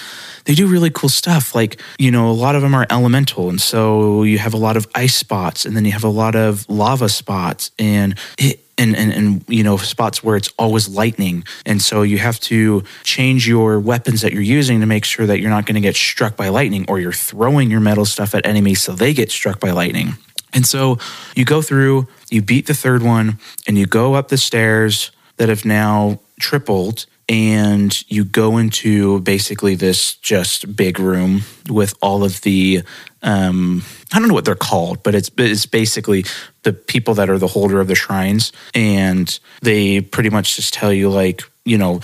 they 0.45 0.55
do 0.55 0.67
really 0.67 0.89
cool 0.89 1.09
stuff. 1.09 1.55
Like, 1.55 1.79
you 1.97 2.11
know, 2.11 2.29
a 2.29 2.33
lot 2.33 2.55
of 2.55 2.61
them 2.61 2.75
are 2.75 2.85
elemental. 2.89 3.49
And 3.49 3.61
so 3.61 4.23
you 4.23 4.39
have 4.39 4.53
a 4.53 4.57
lot 4.57 4.77
of 4.77 4.87
ice 4.95 5.15
spots 5.15 5.65
and 5.65 5.75
then 5.75 5.85
you 5.85 5.91
have 5.91 6.03
a 6.03 6.09
lot 6.09 6.35
of 6.35 6.69
lava 6.69 7.09
spots 7.09 7.71
and 7.79 8.17
it, 8.37 8.59
and, 8.77 8.95
and, 8.95 9.13
and 9.13 9.45
you 9.47 9.63
know 9.63 9.77
spots 9.77 10.23
where 10.23 10.35
it's 10.35 10.49
always 10.57 10.89
lightning 10.89 11.43
and 11.65 11.81
so 11.81 12.01
you 12.01 12.17
have 12.17 12.39
to 12.39 12.83
change 13.03 13.47
your 13.47 13.79
weapons 13.79 14.21
that 14.21 14.33
you're 14.33 14.41
using 14.41 14.79
to 14.79 14.85
make 14.85 15.05
sure 15.05 15.25
that 15.25 15.39
you're 15.39 15.49
not 15.49 15.65
going 15.65 15.75
to 15.75 15.81
get 15.81 15.95
struck 15.95 16.35
by 16.35 16.49
lightning 16.49 16.85
or 16.87 16.99
you're 16.99 17.11
throwing 17.11 17.69
your 17.69 17.79
metal 17.79 18.05
stuff 18.05 18.33
at 18.33 18.45
enemies 18.45 18.81
so 18.81 18.93
they 18.93 19.13
get 19.13 19.29
struck 19.29 19.59
by 19.59 19.69
lightning 19.69 20.13
and 20.53 20.65
so 20.65 20.97
you 21.35 21.45
go 21.45 21.61
through 21.61 22.07
you 22.29 22.41
beat 22.41 22.65
the 22.65 22.73
third 22.73 23.03
one 23.03 23.37
and 23.67 23.77
you 23.77 23.85
go 23.85 24.15
up 24.15 24.29
the 24.29 24.37
stairs 24.37 25.11
that 25.37 25.49
have 25.49 25.65
now 25.65 26.19
tripled 26.39 27.05
and 27.29 28.09
you 28.11 28.23
go 28.25 28.57
into 28.57 29.21
basically 29.21 29.75
this 29.75 30.15
just 30.15 30.75
big 30.75 30.99
room 30.99 31.41
with 31.69 31.93
all 32.01 32.23
of 32.23 32.41
the 32.41 32.83
um, 33.21 33.83
I 34.13 34.19
don't 34.19 34.27
know 34.27 34.33
what 34.33 34.45
they're 34.45 34.55
called, 34.55 35.01
but 35.01 35.15
it's 35.15 35.31
it's 35.37 35.65
basically 35.65 36.25
the 36.63 36.73
people 36.73 37.13
that 37.15 37.29
are 37.29 37.37
the 37.37 37.47
holder 37.47 37.79
of 37.79 37.87
the 37.87 37.95
shrines, 37.95 38.51
and 38.75 39.39
they 39.61 40.01
pretty 40.01 40.29
much 40.29 40.57
just 40.57 40.73
tell 40.73 40.91
you 40.91 41.09
like 41.09 41.41
you 41.65 41.77
know 41.77 42.01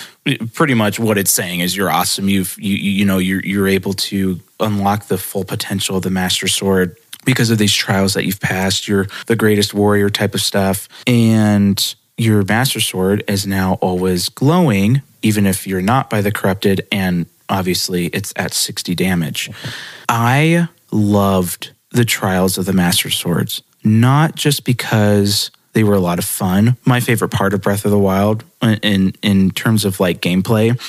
pretty 0.53 0.73
much 0.73 0.99
what 0.99 1.17
it's 1.17 1.31
saying 1.31 1.59
is 1.59 1.75
you're 1.75 1.89
awesome. 1.89 2.29
You've 2.29 2.55
you 2.57 2.75
you 2.75 3.05
know 3.05 3.17
you're 3.17 3.41
you're 3.45 3.67
able 3.67 3.93
to 3.93 4.39
unlock 4.59 5.07
the 5.07 5.17
full 5.17 5.43
potential 5.43 5.97
of 5.97 6.03
the 6.03 6.09
master 6.09 6.47
sword 6.47 6.95
because 7.25 7.49
of 7.49 7.57
these 7.57 7.73
trials 7.73 8.13
that 8.13 8.25
you've 8.25 8.39
passed. 8.39 8.87
You're 8.87 9.07
the 9.27 9.35
greatest 9.35 9.73
warrior 9.73 10.09
type 10.09 10.33
of 10.33 10.41
stuff, 10.41 10.87
and 11.05 11.95
your 12.17 12.43
master 12.43 12.79
sword 12.79 13.23
is 13.27 13.45
now 13.45 13.73
always 13.81 14.29
glowing, 14.29 15.01
even 15.21 15.45
if 15.45 15.67
you're 15.67 15.81
not 15.81 16.09
by 16.09 16.21
the 16.21 16.31
corrupted, 16.31 16.87
and 16.91 17.25
obviously 17.49 18.07
it's 18.07 18.33
at 18.35 18.53
60 18.53 18.95
damage. 18.95 19.49
I 20.07 20.67
loved 20.91 21.71
the 21.91 22.05
trials 22.05 22.57
of 22.57 22.65
the 22.65 22.73
master 22.73 23.09
swords, 23.09 23.61
not 23.83 24.35
just 24.35 24.65
because 24.65 25.51
they 25.73 25.83
were 25.83 25.93
a 25.93 25.99
lot 25.99 26.19
of 26.19 26.25
fun. 26.25 26.77
My 26.85 26.99
favorite 26.99 27.29
part 27.29 27.53
of 27.53 27.61
Breath 27.61 27.85
of 27.85 27.91
the 27.91 27.99
Wild 27.99 28.43
in 28.61 29.13
in 29.21 29.51
terms 29.51 29.85
of 29.85 29.99
like 29.99 30.21
gameplay 30.21 30.79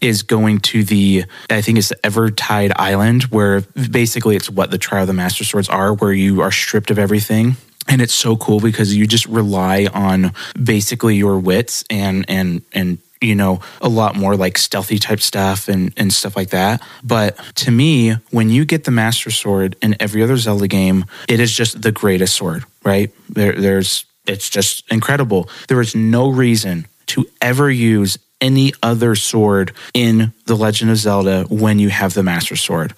is 0.00 0.22
going 0.22 0.60
to 0.60 0.84
the 0.84 1.24
I 1.50 1.60
think 1.60 1.78
it's 1.78 1.88
the 1.88 1.98
Eventide 2.04 2.72
Island 2.76 3.24
where 3.24 3.62
basically 3.90 4.36
it's 4.36 4.50
what 4.50 4.70
the 4.70 4.78
trial 4.78 5.02
of 5.02 5.06
the 5.08 5.14
master 5.14 5.44
swords 5.44 5.68
are 5.68 5.94
where 5.94 6.12
you 6.12 6.40
are 6.42 6.52
stripped 6.52 6.90
of 6.90 6.98
everything 6.98 7.56
and 7.88 8.00
it's 8.00 8.14
so 8.14 8.36
cool 8.36 8.60
because 8.60 8.94
you 8.94 9.06
just 9.06 9.26
rely 9.26 9.88
on 9.92 10.32
basically 10.62 11.16
your 11.16 11.38
wits 11.38 11.84
and 11.90 12.24
and 12.28 12.62
and 12.72 12.98
you 13.20 13.34
know 13.34 13.60
a 13.80 13.88
lot 13.88 14.14
more 14.14 14.36
like 14.36 14.56
stealthy 14.58 14.98
type 14.98 15.20
stuff 15.20 15.68
and 15.68 15.92
and 15.96 16.12
stuff 16.12 16.36
like 16.36 16.50
that. 16.50 16.82
But 17.02 17.36
to 17.56 17.70
me 17.70 18.12
when 18.30 18.50
you 18.50 18.64
get 18.64 18.84
the 18.84 18.90
master 18.90 19.30
sword 19.30 19.76
in 19.82 19.96
every 19.98 20.22
other 20.22 20.36
zelda 20.36 20.68
game 20.68 21.04
it 21.28 21.40
is 21.40 21.52
just 21.52 21.82
the 21.82 21.90
greatest 21.90 22.34
sword 22.36 22.64
right? 22.88 23.12
There, 23.28 23.52
there's 23.52 24.06
it's 24.26 24.48
just 24.48 24.90
incredible. 24.90 25.48
There 25.68 25.80
is 25.80 25.94
no 25.94 26.30
reason 26.30 26.86
to 27.08 27.26
ever 27.40 27.70
use 27.70 28.18
any 28.40 28.72
other 28.82 29.14
sword 29.14 29.72
in 29.94 30.32
the 30.46 30.54
legend 30.54 30.90
of 30.90 30.96
zelda 30.96 31.44
when 31.50 31.78
you 31.78 31.88
have 31.88 32.14
the 32.14 32.22
master 32.22 32.56
sword. 32.56 32.94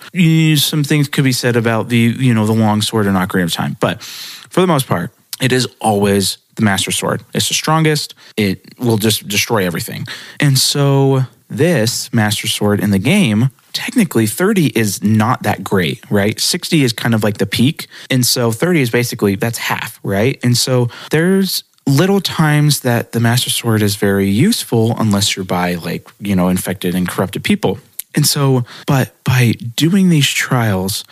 Some 0.56 0.84
things 0.84 1.08
could 1.08 1.24
be 1.24 1.32
said 1.32 1.56
about 1.56 1.88
the 1.88 1.96
you 1.98 2.34
know 2.34 2.46
the 2.46 2.52
long 2.52 2.82
sword 2.82 3.06
and 3.06 3.16
ocarina 3.16 3.44
of 3.44 3.52
time 3.52 3.76
but 3.80 4.02
for 4.50 4.60
the 4.60 4.66
most 4.66 4.86
part 4.86 5.12
it 5.40 5.52
is 5.52 5.66
always 5.80 6.38
the 6.56 6.62
Master 6.62 6.90
Sword. 6.90 7.24
It's 7.34 7.48
the 7.48 7.54
strongest. 7.54 8.14
It 8.36 8.78
will 8.78 8.98
just 8.98 9.26
destroy 9.26 9.64
everything. 9.64 10.06
And 10.38 10.58
so 10.58 11.22
this 11.48 12.12
Master 12.12 12.46
Sword 12.46 12.80
in 12.80 12.90
the 12.90 12.98
game, 12.98 13.50
technically 13.72 14.26
30 14.26 14.66
is 14.78 15.02
not 15.02 15.42
that 15.42 15.64
great, 15.64 16.08
right? 16.10 16.38
60 16.38 16.84
is 16.84 16.92
kind 16.92 17.14
of 17.14 17.24
like 17.24 17.38
the 17.38 17.46
peak. 17.46 17.88
And 18.10 18.24
so 18.24 18.52
30 18.52 18.82
is 18.82 18.90
basically 18.90 19.34
that's 19.34 19.58
half, 19.58 19.98
right? 20.02 20.38
And 20.44 20.56
so 20.56 20.88
there's 21.10 21.64
little 21.86 22.20
times 22.20 22.80
that 22.80 23.12
the 23.12 23.20
Master 23.20 23.50
Sword 23.50 23.82
is 23.82 23.96
very 23.96 24.28
useful 24.28 24.94
unless 24.98 25.34
you're 25.34 25.44
by 25.44 25.74
like, 25.74 26.08
you 26.20 26.36
know, 26.36 26.48
infected 26.48 26.94
and 26.94 27.08
corrupted 27.08 27.42
people. 27.42 27.78
And 28.14 28.26
so, 28.26 28.64
but 28.86 29.14
by 29.24 29.52
doing 29.76 30.08
these 30.08 30.28
trials 30.28 31.04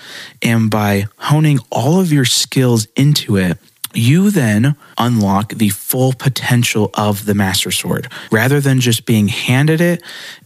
and 0.42 0.70
by 0.70 1.06
honing 1.18 1.58
all 1.70 2.00
of 2.00 2.12
your 2.12 2.24
skills 2.24 2.86
into 2.96 3.36
it, 3.36 3.58
you 3.94 4.30
then 4.30 4.76
unlock 4.98 5.54
the 5.54 5.70
full 5.70 6.12
potential 6.12 6.90
of 6.94 7.24
the 7.24 7.34
Master 7.34 7.70
Sword 7.70 8.10
rather 8.30 8.60
than 8.60 8.80
just 8.80 9.06
being 9.06 9.28
handed 9.28 9.80
it 9.80 10.02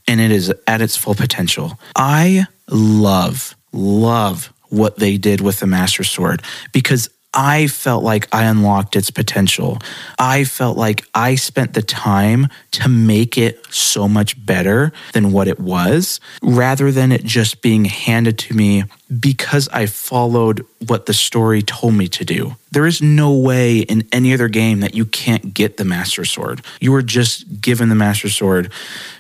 and 0.07 0.21
it 0.21 0.31
is 0.31 0.53
at 0.67 0.81
its 0.81 0.97
full 0.97 1.15
potential. 1.15 1.79
I 1.97 2.47
love, 2.71 3.57
love 3.73 4.53
what 4.69 4.99
they 4.99 5.17
did 5.17 5.41
with 5.41 5.61
the 5.61 5.67
Master 5.67 6.05
Sword 6.05 6.43
because 6.73 7.09
I 7.35 7.67
felt 7.67 8.05
like 8.05 8.29
I 8.33 8.45
unlocked 8.45 8.95
its 8.95 9.11
potential. 9.11 9.79
I 10.19 10.45
felt 10.45 10.77
like 10.77 11.05
I 11.15 11.35
spent 11.35 11.73
the 11.73 11.83
time 11.83 12.49
to 12.73 12.89
make 12.89 13.39
it 13.39 13.65
so 13.73 14.07
much 14.07 14.45
better 14.45 14.93
than 15.15 15.33
what 15.33 15.49
it 15.49 15.59
was, 15.59 16.21
rather 16.43 16.93
than 16.93 17.11
it 17.11 17.25
just 17.25 17.63
being 17.63 17.87
handed 17.87 18.39
to 18.41 18.55
me 18.55 18.85
because 19.21 19.69
I 19.73 19.87
followed 19.87 20.65
what 20.87 21.07
the 21.07 21.15
story 21.15 21.63
told 21.63 21.95
me 21.95 22.09
to 22.09 22.25
do. 22.25 22.57
There 22.71 22.87
is 22.87 23.03
no 23.03 23.37
way 23.37 23.79
in 23.79 24.07
any 24.13 24.33
other 24.33 24.49
game 24.49 24.81
that 24.81 24.95
you 24.95 25.05
can't 25.05 25.53
get 25.53 25.77
the 25.77 25.85
Master 25.85 26.25
Sword. 26.25 26.63
You 26.81 26.95
are 26.95 27.03
just 27.03 27.61
given 27.61 27.89
the 27.89 27.95
Master 27.95 28.29
Sword 28.29 28.73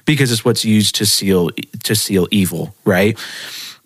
because 0.04 0.32
it's 0.32 0.44
what's 0.44 0.64
used 0.64 0.94
to 0.96 1.06
seal 1.06 1.50
to 1.82 1.94
seal 1.94 2.28
evil, 2.30 2.74
right? 2.84 3.18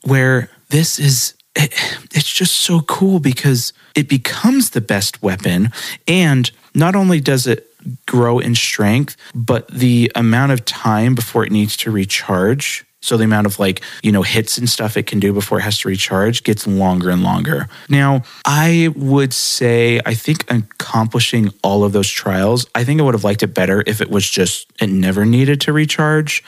Where 0.02 0.50
this 0.68 0.98
is 0.98 1.34
it, 1.56 1.72
it's 2.14 2.30
just 2.30 2.54
so 2.54 2.80
cool 2.82 3.18
because 3.18 3.72
it 3.94 4.08
becomes 4.08 4.70
the 4.70 4.80
best 4.80 5.22
weapon. 5.22 5.72
And 6.06 6.50
not 6.74 6.94
only 6.94 7.20
does 7.20 7.46
it 7.46 7.66
grow 8.06 8.38
in 8.38 8.54
strength, 8.54 9.16
but 9.34 9.68
the 9.68 10.12
amount 10.14 10.52
of 10.52 10.64
time 10.64 11.14
before 11.14 11.44
it 11.44 11.52
needs 11.52 11.76
to 11.78 11.90
recharge 11.90 12.84
so 13.06 13.16
the 13.16 13.24
amount 13.24 13.46
of 13.46 13.60
like, 13.60 13.82
you 14.02 14.10
know, 14.10 14.22
hits 14.22 14.58
and 14.58 14.68
stuff 14.68 14.96
it 14.96 15.06
can 15.06 15.20
do 15.20 15.32
before 15.32 15.58
it 15.58 15.62
has 15.62 15.78
to 15.78 15.88
recharge 15.88 16.42
gets 16.42 16.66
longer 16.66 17.10
and 17.10 17.22
longer. 17.22 17.68
Now, 17.88 18.22
I 18.44 18.92
would 18.96 19.32
say, 19.32 20.00
I 20.04 20.14
think 20.14 20.50
accomplishing 20.50 21.52
all 21.62 21.84
of 21.84 21.92
those 21.92 22.10
trials, 22.10 22.66
I 22.74 22.82
think 22.82 23.00
I 23.00 23.04
would 23.04 23.14
have 23.14 23.22
liked 23.22 23.44
it 23.44 23.54
better 23.54 23.84
if 23.86 24.00
it 24.00 24.10
was 24.10 24.28
just, 24.28 24.66
it 24.80 24.88
never 24.88 25.24
needed 25.24 25.60
to 25.62 25.72
recharge. 25.72 26.42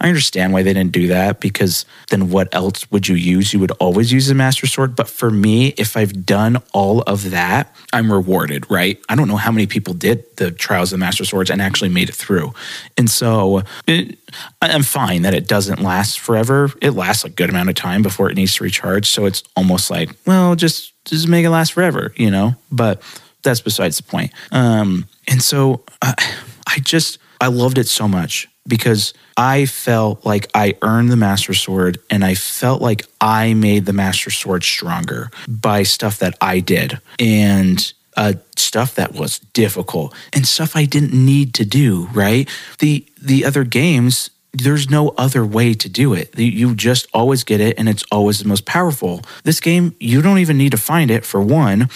I 0.00 0.06
understand 0.06 0.52
why 0.52 0.62
they 0.62 0.72
didn't 0.72 0.92
do 0.92 1.08
that 1.08 1.40
because 1.40 1.84
then 2.10 2.30
what 2.30 2.54
else 2.54 2.88
would 2.92 3.08
you 3.08 3.16
use? 3.16 3.52
You 3.52 3.58
would 3.58 3.72
always 3.72 4.12
use 4.12 4.28
the 4.28 4.34
Master 4.34 4.68
Sword. 4.68 4.94
But 4.94 5.08
for 5.08 5.30
me, 5.30 5.74
if 5.76 5.96
I've 5.96 6.24
done 6.24 6.62
all 6.72 7.02
of 7.02 7.32
that, 7.32 7.74
I'm 7.92 8.12
rewarded, 8.12 8.70
right? 8.70 9.00
I 9.08 9.16
don't 9.16 9.26
know 9.26 9.36
how 9.36 9.50
many 9.50 9.66
people 9.66 9.94
did 9.94 10.24
the 10.36 10.52
trials 10.52 10.92
of 10.92 10.98
the 10.98 11.04
Master 11.04 11.24
Swords 11.24 11.50
and 11.50 11.60
actually 11.60 11.90
made 11.90 12.08
it 12.08 12.14
through. 12.14 12.54
And 12.96 13.10
so 13.10 13.62
it, 13.86 14.18
I'm 14.62 14.82
fine 14.82 15.22
that 15.22 15.34
it 15.34 15.46
doesn't 15.46 15.82
last 15.82 16.20
forever. 16.20 16.70
It 16.80 16.92
lasts 16.92 17.24
a 17.24 17.30
good 17.30 17.50
amount 17.50 17.68
of 17.68 17.74
time 17.74 18.02
before 18.02 18.30
it 18.30 18.34
needs 18.34 18.54
to 18.56 18.64
recharge. 18.64 19.08
So 19.08 19.26
it's 19.26 19.42
almost 19.56 19.90
like, 19.90 20.10
well, 20.26 20.54
just 20.54 20.92
just 21.04 21.28
make 21.28 21.44
it 21.44 21.50
last 21.50 21.72
forever, 21.72 22.12
you 22.16 22.30
know. 22.30 22.56
But 22.72 23.02
that's 23.42 23.60
besides 23.60 23.98
the 23.98 24.02
point. 24.02 24.32
Um, 24.52 25.06
and 25.28 25.42
so 25.42 25.84
uh, 26.02 26.14
I 26.66 26.78
just 26.80 27.18
I 27.40 27.48
loved 27.48 27.78
it 27.78 27.88
so 27.88 28.08
much 28.08 28.48
because 28.66 29.12
I 29.36 29.66
felt 29.66 30.24
like 30.24 30.50
I 30.54 30.76
earned 30.82 31.10
the 31.10 31.16
Master 31.16 31.54
Sword 31.54 31.98
and 32.10 32.24
I 32.24 32.34
felt 32.34 32.80
like 32.80 33.06
I 33.20 33.54
made 33.54 33.86
the 33.86 33.92
Master 33.92 34.30
Sword 34.30 34.64
stronger 34.64 35.30
by 35.46 35.82
stuff 35.82 36.18
that 36.20 36.36
I 36.40 36.60
did. 36.60 37.00
And 37.18 37.92
uh, 38.16 38.34
stuff 38.56 38.94
that 38.94 39.12
was 39.12 39.38
difficult 39.52 40.14
and 40.32 40.46
stuff 40.46 40.76
I 40.76 40.84
didn't 40.84 41.12
need 41.12 41.54
to 41.54 41.64
do. 41.64 42.08
Right? 42.12 42.48
The 42.78 43.06
the 43.20 43.44
other 43.44 43.64
games, 43.64 44.30
there's 44.52 44.90
no 44.90 45.10
other 45.18 45.44
way 45.44 45.74
to 45.74 45.88
do 45.88 46.14
it. 46.14 46.38
You 46.38 46.74
just 46.74 47.06
always 47.12 47.44
get 47.44 47.60
it, 47.60 47.78
and 47.78 47.88
it's 47.88 48.04
always 48.10 48.38
the 48.38 48.48
most 48.48 48.66
powerful. 48.66 49.22
This 49.42 49.60
game, 49.60 49.94
you 49.98 50.22
don't 50.22 50.38
even 50.38 50.56
need 50.56 50.70
to 50.70 50.78
find 50.78 51.10
it. 51.10 51.24
For 51.24 51.40
one, 51.40 51.88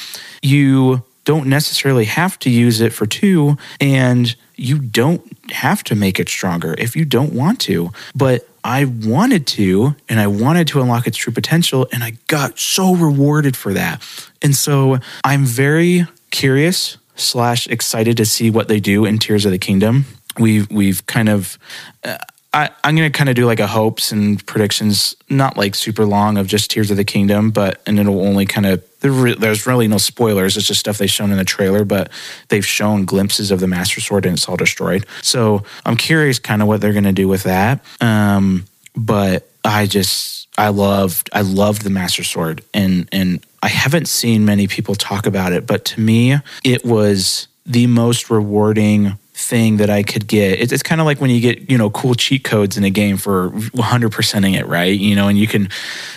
you 0.43 1.05
don't 1.25 1.47
necessarily 1.47 2.07
have 2.07 2.39
to 2.39 2.51
use 2.51 2.81
it 2.81 2.93
for 2.93 3.07
two, 3.07 3.57
and 3.81 4.35
you 4.57 4.79
don't 4.79 5.23
have 5.51 5.85
to 5.85 5.95
make 5.95 6.19
it 6.19 6.29
stronger 6.29 6.75
if 6.79 6.97
you 6.97 7.05
don't 7.05 7.33
want 7.33 7.61
to. 7.61 7.91
But 8.15 8.49
I 8.64 8.85
wanted 8.85 9.47
to, 9.49 9.97
and 10.09 10.21
I 10.21 10.27
wanted 10.27 10.68
to 10.68 10.81
unlock 10.81 11.07
its 11.07 11.16
true 11.16 11.33
potential, 11.33 11.87
and 11.92 12.03
I 12.03 12.12
got 12.27 12.59
so 12.59 12.94
rewarded 12.94 13.57
for 13.57 13.73
that. 13.75 14.03
And 14.42 14.55
so 14.55 14.99
I'm 15.25 15.44
very 15.44 16.07
curious 16.31 16.99
slash 17.16 17.66
excited 17.66 18.16
to 18.16 18.25
see 18.25 18.51
what 18.51 18.68
they 18.68 18.81
do 18.81 19.05
in 19.05 19.18
Tears 19.18 19.44
of 19.44 19.53
the 19.53 19.59
Kingdom. 19.59 20.07
We've 20.38 20.71
we've 20.71 21.07
kind 21.07 21.29
of. 21.29 21.59
Uh, 22.05 22.18
I, 22.51 22.71
am 22.83 22.97
going 22.97 23.11
to 23.11 23.16
kind 23.16 23.29
of 23.29 23.37
do 23.37 23.44
like 23.44 23.61
a 23.61 23.66
hopes 23.66 24.11
and 24.11 24.44
predictions, 24.47 25.14
not 25.29 25.59
like 25.59 25.75
super 25.75 26.07
long 26.07 26.38
of 26.38 26.47
just 26.47 26.71
Tears 26.71 26.90
of 26.90 26.97
the 26.97 27.05
Kingdom, 27.05 27.51
but 27.51 27.83
and 27.87 27.99
it'll 27.99 28.23
only 28.23 28.47
kind 28.47 28.66
of 28.66 28.83
there's 29.01 29.67
really 29.67 29.89
no 29.89 29.99
spoilers. 29.99 30.57
It's 30.57 30.67
just 30.67 30.81
stuff 30.81 30.99
they've 30.99 31.11
shown 31.11 31.31
in 31.31 31.39
the 31.39 31.45
trailer, 31.45 31.85
but 31.85 32.11
they've 32.49 32.67
shown 32.67 33.05
glimpses 33.05 33.51
of 33.51 33.61
the 33.61 33.67
Master 33.67 34.01
Sword 34.01 34.27
and 34.27 34.35
it's 34.35 34.49
all 34.49 34.57
destroyed. 34.57 35.07
So 35.23 35.65
I'm 35.87 35.97
curious, 35.97 36.39
kind 36.39 36.63
of 36.63 36.69
what 36.69 36.81
they're 36.81 36.93
going 36.93 37.05
to 37.05 37.13
do 37.13 37.29
with 37.29 37.45
that. 37.45 37.85
Um, 38.01 38.67
but 38.97 39.49
I 39.65 39.87
just 39.87 40.49
I 40.57 40.69
loved 40.69 41.31
I 41.33 41.43
loved 41.43 41.83
the 41.83 41.91
Master 41.91 42.25
Sword, 42.25 42.65
and 42.75 43.09
and 43.13 43.45
I 43.63 43.69
haven't 43.69 44.09
seen 44.09 44.45
many 44.45 44.67
people 44.67 44.95
talk 44.95 45.27
about 45.27 45.53
it, 45.53 45.67
but 45.67 45.85
to 45.87 46.01
me, 46.01 46.37
it 46.65 46.85
was 46.85 47.49
the 47.65 47.87
most 47.87 48.31
rewarding 48.31 49.19
thing 49.38 49.77
that 49.79 49.88
I 49.88 50.03
could 50.03 50.27
get. 50.27 50.61
It's, 50.61 50.72
it's 50.72 50.83
kind 50.83 51.01
of 51.01 51.07
like 51.07 51.20
when 51.20 51.31
you 51.31 51.40
get, 51.40 51.70
you 51.70 51.79
know, 51.79 51.90
cool 51.90 52.14
cheat 52.14 52.44
codes 52.44 52.77
in 52.77 52.85
a 52.85 52.90
game 52.90 53.16
for 53.16 53.51
100%ing 53.51 54.55
it, 54.55 54.66
right? 54.66 54.98
You 54.98 55.14
know, 55.14 55.29
and 55.29 55.38
you 55.38 55.46
can 55.46 55.68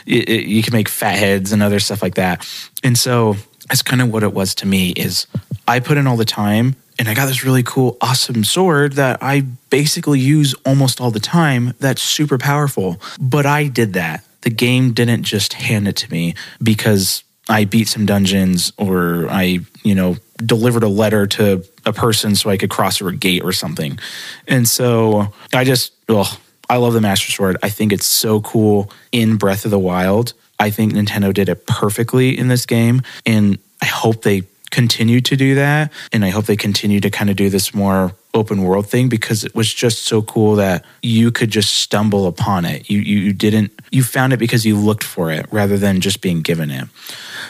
it, 0.06 0.28
it, 0.28 0.48
you 0.48 0.64
can 0.64 0.74
make 0.74 0.90
fat 0.90 1.18
heads 1.18 1.52
and 1.52 1.62
other 1.62 1.80
stuff 1.80 2.02
like 2.02 2.16
that. 2.16 2.48
And 2.84 2.98
so 2.98 3.36
that's 3.70 3.82
kind 3.84 4.02
of 4.02 4.12
what 4.12 4.24
it 4.24 4.34
was 4.34 4.56
to 4.56 4.68
me 4.68 4.92
is 4.92 5.28
I 5.68 5.80
put 5.80 5.98
in 5.98 6.08
all 6.08 6.18
the 6.18 6.26
time 6.26 6.76
and 6.98 7.08
I 7.08 7.14
got 7.14 7.28
this 7.28 7.44
really 7.44 7.64
cool, 7.64 7.98
awesome 8.02 8.44
sword 8.44 8.94
that 8.94 9.20
I 9.22 9.42
basically 9.70 10.20
use 10.20 10.54
almost 10.66 11.00
all 11.00 11.12
the 11.12 11.20
time. 11.20 11.74
That's 11.80 12.02
super 12.02 12.38
powerful. 12.38 13.02
But 13.20 13.46
I 13.46 13.68
did 13.68 13.94
that. 13.94 14.26
The 14.42 14.50
game 14.50 14.94
didn't 14.94 15.24
just 15.24 15.54
hand 15.54 15.88
it 15.88 15.96
to 15.98 16.12
me 16.12 16.34
because 16.62 17.24
I 17.48 17.66
beat 17.66 17.88
some 17.88 18.06
dungeons 18.06 18.74
or 18.78 19.28
I, 19.30 19.60
you 19.84 19.96
know, 19.96 20.18
delivered 20.46 20.84
a 20.84 20.88
letter 20.88 21.28
to 21.28 21.66
a 21.86 21.94
person 21.94 22.36
so 22.36 22.50
I 22.50 22.58
could 22.58 22.70
cross 22.70 23.02
a 23.02 23.12
gate 23.12 23.44
or 23.44 23.52
something. 23.52 24.00
And 24.48 24.68
so 24.68 25.34
I 25.54 25.64
just, 25.64 25.94
oh, 26.10 26.40
I 26.70 26.78
love 26.78 26.94
the 26.94 27.02
Master 27.02 27.32
Sword. 27.32 27.58
I 27.62 27.70
think 27.70 27.92
it's 27.92 28.06
so 28.06 28.42
cool 28.42 28.92
in 29.12 29.38
Breath 29.38 29.66
of 29.66 29.72
the 29.72 29.80
Wild. 29.80 30.34
I 30.60 30.70
think 30.70 30.94
Nintendo 30.94 31.34
did 31.34 31.50
it 31.50 31.66
perfectly 31.66 32.38
in 32.38 32.48
this 32.48 32.66
game. 32.66 33.02
And 33.26 33.58
I 33.82 33.88
hope 33.88 34.22
they 34.22 34.44
continue 34.70 35.20
to 35.22 35.36
do 35.36 35.56
that. 35.56 35.92
And 36.14 36.24
I 36.24 36.30
hope 36.30 36.46
they 36.46 36.56
continue 36.56 37.02
to 37.02 37.10
kind 37.10 37.30
of 37.30 37.36
do 37.36 37.50
this 37.50 37.74
more 37.74 38.14
open 38.34 38.64
world 38.64 38.88
thing 38.88 39.10
because 39.10 39.44
it 39.44 39.54
was 39.54 39.74
just 39.74 40.04
so 40.06 40.22
cool 40.22 40.56
that 40.56 40.86
you 41.02 41.32
could 41.32 41.52
just 41.52 41.76
stumble 41.76 42.26
upon 42.26 42.64
it. 42.64 42.90
You, 42.90 43.00
you, 43.00 43.18
you 43.20 43.34
didn't, 43.34 43.72
you 43.92 44.04
found 44.04 44.32
it 44.32 44.38
because 44.38 44.66
you 44.66 44.78
looked 44.78 45.04
for 45.04 45.30
it 45.32 45.46
rather 45.52 45.78
than 45.78 46.00
just 46.00 46.22
being 46.22 46.42
given 46.42 46.72
it. 46.72 46.88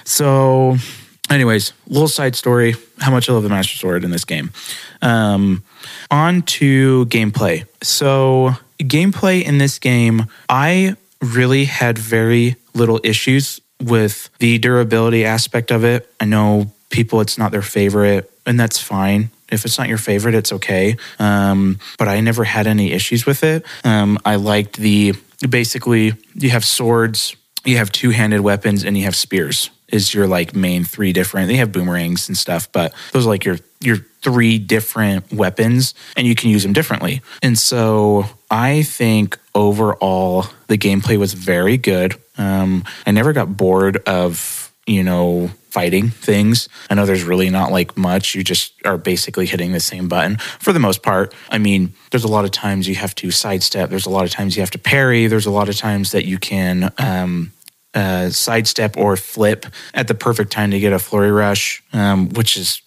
So, 0.04 0.78
anyways, 1.32 1.74
little 1.88 2.08
side 2.08 2.36
story 2.36 2.76
how 3.00 3.12
much 3.12 3.30
I 3.30 3.34
love 3.34 3.44
the 3.44 3.50
Master 3.50 3.78
Sword 3.78 4.04
in 4.04 4.12
this 4.12 4.26
game. 4.26 4.52
Um, 5.02 5.64
on 6.12 6.44
to 6.44 7.06
gameplay. 7.08 7.66
So, 7.82 8.56
gameplay 8.80 9.44
in 9.44 9.58
this 9.58 9.80
game, 9.80 10.28
I 10.48 10.96
really 11.22 11.66
had 11.66 11.98
very 11.98 12.58
little 12.74 13.00
issues 13.04 13.60
with 13.82 14.30
the 14.40 14.58
durability 14.60 15.26
aspect 15.26 15.72
of 15.72 15.84
it. 15.84 16.14
I 16.20 16.26
know 16.26 16.72
people 16.90 17.22
it's 17.22 17.38
not 17.38 17.52
their 17.52 17.62
favorite, 17.62 18.32
and 18.46 18.60
that's 18.60 18.80
fine. 18.80 19.32
If 19.52 19.66
it's 19.66 19.78
not 19.78 19.90
your 19.90 19.98
favorite, 19.98 20.36
it's 20.36 20.54
okay. 20.54 20.96
Um, 21.20 21.80
but 21.98 22.08
I 22.08 22.22
never 22.22 22.44
had 22.44 22.68
any 22.68 22.92
issues 22.92 23.26
with 23.26 23.44
it. 23.44 23.66
Um, 23.84 24.18
I 24.24 24.36
liked 24.36 24.78
the 24.78 25.14
basically 25.50 26.14
you 26.36 26.52
have 26.52 26.64
swords, 26.64 27.36
you 27.66 27.78
have 27.78 27.92
two 27.92 28.12
handed 28.12 28.42
weapons, 28.42 28.84
and 28.84 28.98
you 28.98 29.04
have 29.06 29.16
spears. 29.16 29.70
Is 29.92 30.14
your 30.14 30.28
like 30.28 30.56
main 30.56 30.84
three 30.84 31.14
different? 31.14 31.48
They 31.48 31.58
have 31.58 31.72
boomerangs 31.72 32.28
and 32.28 32.38
stuff, 32.38 32.72
but 32.72 32.94
those 33.12 33.26
are 33.26 33.30
like 33.30 33.46
your 33.46 33.58
your 33.80 33.98
three 34.22 34.60
different 34.60 35.32
weapons, 35.34 35.94
and 36.16 36.28
you 36.28 36.36
can 36.36 36.50
use 36.50 36.64
them 36.64 36.74
differently. 36.74 37.22
And 37.42 37.58
so 37.58 38.26
I 38.50 38.84
think 38.84 39.38
overall 39.56 40.46
the 40.68 40.78
gameplay 40.78 41.18
was 41.18 41.34
very 41.34 41.78
good. 41.78 42.16
Um, 42.38 42.84
I 43.06 43.12
never 43.12 43.34
got 43.34 43.58
bored 43.58 43.98
of 44.08 44.72
you 44.86 45.04
know 45.04 45.52
fighting 45.72 46.10
things. 46.10 46.68
I 46.90 46.96
know 46.96 47.06
there's 47.06 47.24
really 47.24 47.50
not 47.50 47.72
like 47.72 47.98
much. 47.98 48.36
You 48.36 48.44
just 48.44 48.74
are 48.86 48.98
basically 48.98 49.46
hitting 49.46 49.72
the 49.72 49.80
same 49.80 50.10
button 50.10 50.38
for 50.60 50.74
the 50.74 50.80
most 50.80 51.02
part. 51.02 51.34
I 51.50 51.58
mean, 51.60 51.94
there's 52.12 52.26
a 52.26 52.28
lot 52.28 52.44
of 52.44 52.52
times 52.52 52.90
you 52.90 52.96
have 52.96 53.16
to 53.16 53.32
sidestep. 53.32 53.90
There's 53.90 54.06
a 54.06 54.10
lot 54.10 54.26
of 54.26 54.32
times 54.32 54.58
you 54.58 54.62
have 54.62 54.72
to 54.72 54.80
parry. 54.80 55.28
There's 55.28 55.46
a 55.46 55.52
lot 55.52 55.70
of 55.70 55.78
times 55.78 56.12
that 56.12 56.26
you 56.26 56.38
can 56.38 56.92
um, 56.98 57.54
uh, 57.94 58.30
sidestep 58.30 58.98
or 58.98 59.18
flip 59.18 59.66
at 59.94 60.08
the 60.08 60.16
perfect 60.16 60.52
time 60.52 60.72
to 60.72 60.80
get 60.80 60.94
a 60.94 61.00
flurry 61.00 61.32
rush, 61.32 61.84
um, 61.94 62.30
which 62.30 62.58
is 62.58 62.82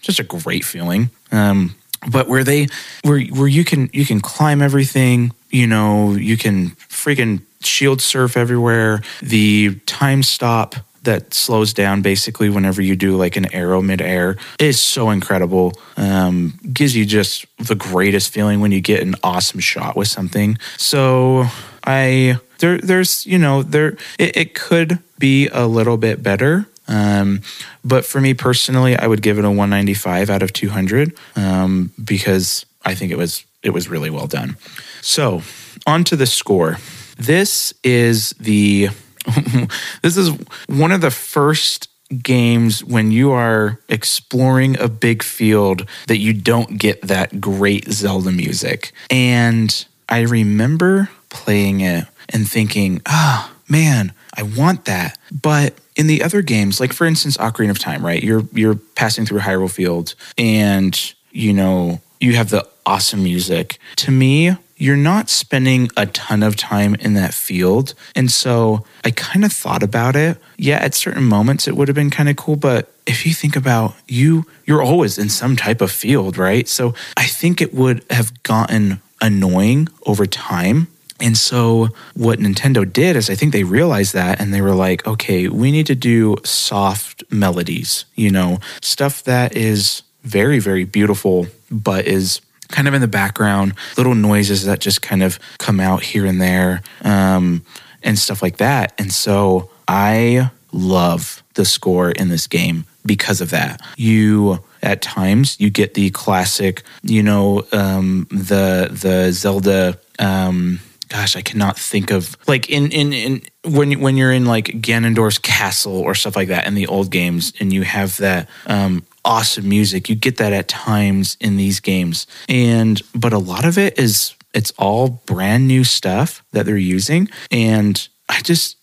just 0.00 0.20
a 0.20 0.24
great 0.24 0.64
feeling. 0.64 1.10
Um, 1.30 1.74
but 2.10 2.28
where 2.28 2.44
they 2.44 2.66
where 3.02 3.20
where 3.26 3.48
you 3.48 3.64
can 3.64 3.88
you 3.92 4.04
can 4.04 4.20
climb 4.20 4.60
everything, 4.60 5.32
you 5.50 5.66
know, 5.66 6.12
you 6.12 6.36
can 6.36 6.70
freaking 6.88 7.42
shield 7.60 8.00
surf 8.00 8.36
everywhere. 8.36 9.02
The 9.22 9.76
time 9.86 10.22
stop 10.22 10.74
that 11.02 11.34
slows 11.34 11.72
down 11.72 12.02
basically 12.02 12.48
whenever 12.48 12.80
you 12.80 12.94
do 12.94 13.16
like 13.16 13.36
an 13.36 13.52
arrow 13.52 13.82
midair 13.82 14.36
is 14.58 14.80
so 14.80 15.10
incredible. 15.10 15.72
Um, 15.96 16.58
gives 16.72 16.94
you 16.94 17.04
just 17.04 17.46
the 17.58 17.74
greatest 17.74 18.32
feeling 18.32 18.60
when 18.60 18.72
you 18.72 18.80
get 18.80 19.02
an 19.02 19.16
awesome 19.22 19.60
shot 19.60 19.96
with 19.96 20.08
something. 20.08 20.58
So 20.76 21.46
I 21.84 22.38
there 22.62 22.78
there's 22.78 23.26
you 23.26 23.38
know 23.38 23.62
there 23.62 23.98
it, 24.18 24.36
it 24.36 24.54
could 24.54 25.00
be 25.18 25.48
a 25.48 25.66
little 25.66 25.98
bit 25.98 26.22
better. 26.22 26.66
Um, 26.88 27.42
but 27.84 28.04
for 28.04 28.20
me 28.20 28.34
personally, 28.34 28.96
I 28.96 29.06
would 29.06 29.22
give 29.22 29.38
it 29.38 29.44
a 29.44 29.50
195 29.50 30.30
out 30.30 30.42
of 30.42 30.52
200 30.52 31.16
um, 31.36 31.92
because 32.02 32.66
I 32.84 32.94
think 32.94 33.12
it 33.12 33.18
was 33.18 33.44
it 33.62 33.70
was 33.70 33.88
really 33.88 34.10
well 34.10 34.26
done. 34.26 34.56
So 35.00 35.42
on 35.86 36.04
to 36.04 36.16
the 36.16 36.26
score. 36.26 36.78
This 37.18 37.74
is 37.84 38.30
the 38.40 38.88
this 40.02 40.16
is 40.16 40.30
one 40.66 40.92
of 40.92 41.00
the 41.00 41.10
first 41.10 41.88
games 42.22 42.84
when 42.84 43.10
you 43.10 43.32
are 43.32 43.80
exploring 43.88 44.78
a 44.78 44.88
big 44.88 45.22
field 45.22 45.88
that 46.08 46.18
you 46.18 46.32
don't 46.32 46.78
get 46.78 47.00
that 47.02 47.40
great 47.40 47.90
Zelda 47.90 48.30
music. 48.30 48.92
And 49.08 49.84
I 50.08 50.22
remember 50.22 51.08
playing 51.30 51.80
it 51.80 52.06
and 52.28 52.48
thinking, 52.48 53.00
ah, 53.06 53.50
oh, 53.50 53.56
man, 53.68 54.12
I 54.36 54.42
want 54.42 54.84
that. 54.86 55.18
But 55.30 55.74
in 55.96 56.06
the 56.06 56.22
other 56.22 56.42
games, 56.42 56.80
like 56.80 56.92
for 56.92 57.06
instance, 57.06 57.36
Ocarina 57.36 57.70
of 57.70 57.78
Time, 57.78 58.04
right? 58.04 58.22
You're 58.22 58.44
you're 58.52 58.76
passing 58.76 59.26
through 59.26 59.40
Hyrule 59.40 59.70
Field 59.70 60.14
and 60.38 61.14
you 61.30 61.52
know, 61.52 62.00
you 62.20 62.34
have 62.36 62.50
the 62.50 62.66
awesome 62.84 63.22
music. 63.22 63.78
To 63.96 64.10
me, 64.10 64.56
you're 64.76 64.96
not 64.96 65.30
spending 65.30 65.88
a 65.96 66.06
ton 66.06 66.42
of 66.42 66.56
time 66.56 66.94
in 66.96 67.14
that 67.14 67.32
field. 67.32 67.94
And 68.16 68.30
so 68.30 68.84
I 69.04 69.12
kind 69.12 69.44
of 69.44 69.52
thought 69.52 69.82
about 69.82 70.16
it. 70.16 70.38
Yeah, 70.56 70.78
at 70.78 70.94
certain 70.94 71.24
moments 71.24 71.68
it 71.68 71.76
would 71.76 71.88
have 71.88 71.94
been 71.94 72.10
kind 72.10 72.28
of 72.28 72.36
cool, 72.36 72.56
but 72.56 72.92
if 73.06 73.24
you 73.24 73.32
think 73.32 73.54
about 73.54 73.94
you, 74.08 74.44
you're 74.64 74.82
always 74.82 75.18
in 75.18 75.28
some 75.28 75.56
type 75.56 75.80
of 75.80 75.92
field, 75.92 76.36
right? 76.36 76.68
So 76.68 76.94
I 77.16 77.26
think 77.26 77.60
it 77.60 77.72
would 77.74 78.04
have 78.10 78.42
gotten 78.42 79.00
annoying 79.20 79.88
over 80.04 80.26
time. 80.26 80.88
And 81.22 81.38
so 81.38 81.88
what 82.14 82.40
Nintendo 82.40 82.90
did 82.90 83.14
is 83.14 83.30
I 83.30 83.36
think 83.36 83.52
they 83.52 83.62
realized 83.62 84.12
that 84.14 84.40
and 84.40 84.52
they 84.52 84.60
were 84.60 84.74
like, 84.74 85.06
okay, 85.06 85.48
we 85.48 85.70
need 85.70 85.86
to 85.86 85.94
do 85.94 86.36
soft 86.44 87.22
melodies, 87.30 88.04
you 88.16 88.30
know, 88.30 88.58
stuff 88.82 89.22
that 89.22 89.56
is 89.56 90.02
very, 90.24 90.58
very 90.58 90.84
beautiful, 90.84 91.46
but 91.70 92.06
is 92.06 92.40
kind 92.68 92.88
of 92.88 92.94
in 92.94 93.00
the 93.00 93.08
background, 93.08 93.74
little 93.96 94.16
noises 94.16 94.64
that 94.64 94.80
just 94.80 95.00
kind 95.00 95.22
of 95.22 95.38
come 95.58 95.78
out 95.78 96.02
here 96.02 96.26
and 96.26 96.40
there, 96.40 96.82
um, 97.02 97.64
and 98.02 98.18
stuff 98.18 98.42
like 98.42 98.56
that. 98.56 98.92
And 98.98 99.12
so 99.12 99.70
I 99.86 100.50
love 100.72 101.42
the 101.54 101.64
score 101.64 102.10
in 102.10 102.30
this 102.30 102.48
game 102.48 102.84
because 103.06 103.40
of 103.40 103.50
that. 103.50 103.80
You 103.96 104.58
at 104.82 105.02
times 105.02 105.60
you 105.60 105.70
get 105.70 105.94
the 105.94 106.10
classic, 106.10 106.82
you 107.02 107.22
know, 107.22 107.64
um, 107.72 108.26
the 108.30 108.88
the 108.90 109.30
Zelda. 109.32 109.98
Um, 110.18 110.80
gosh, 111.12 111.36
I 111.36 111.42
cannot 111.42 111.78
think 111.78 112.10
of 112.10 112.36
like 112.48 112.70
in 112.70 112.90
in 112.90 113.12
in 113.12 113.42
when 113.64 114.00
when 114.00 114.16
you're 114.16 114.32
in 114.32 114.46
like 114.46 114.66
Ganondorf's 114.66 115.38
castle 115.38 115.98
or 115.98 116.14
stuff 116.14 116.36
like 116.36 116.48
that 116.48 116.66
in 116.66 116.74
the 116.74 116.86
old 116.86 117.10
games, 117.10 117.52
and 117.60 117.72
you 117.72 117.82
have 117.82 118.16
that 118.16 118.48
um, 118.66 119.04
awesome 119.24 119.68
music. 119.68 120.08
You 120.08 120.16
get 120.16 120.38
that 120.38 120.52
at 120.52 120.68
times 120.68 121.36
in 121.40 121.56
these 121.56 121.80
games. 121.80 122.26
And 122.48 123.00
but 123.14 123.32
a 123.32 123.38
lot 123.38 123.64
of 123.64 123.76
it 123.76 123.98
is 123.98 124.34
it's 124.54 124.72
all 124.78 125.22
brand 125.26 125.68
new 125.68 125.84
stuff 125.84 126.42
that 126.52 126.66
they're 126.66 126.76
using 126.76 127.28
and 127.50 128.08
I 128.28 128.40
just 128.42 128.76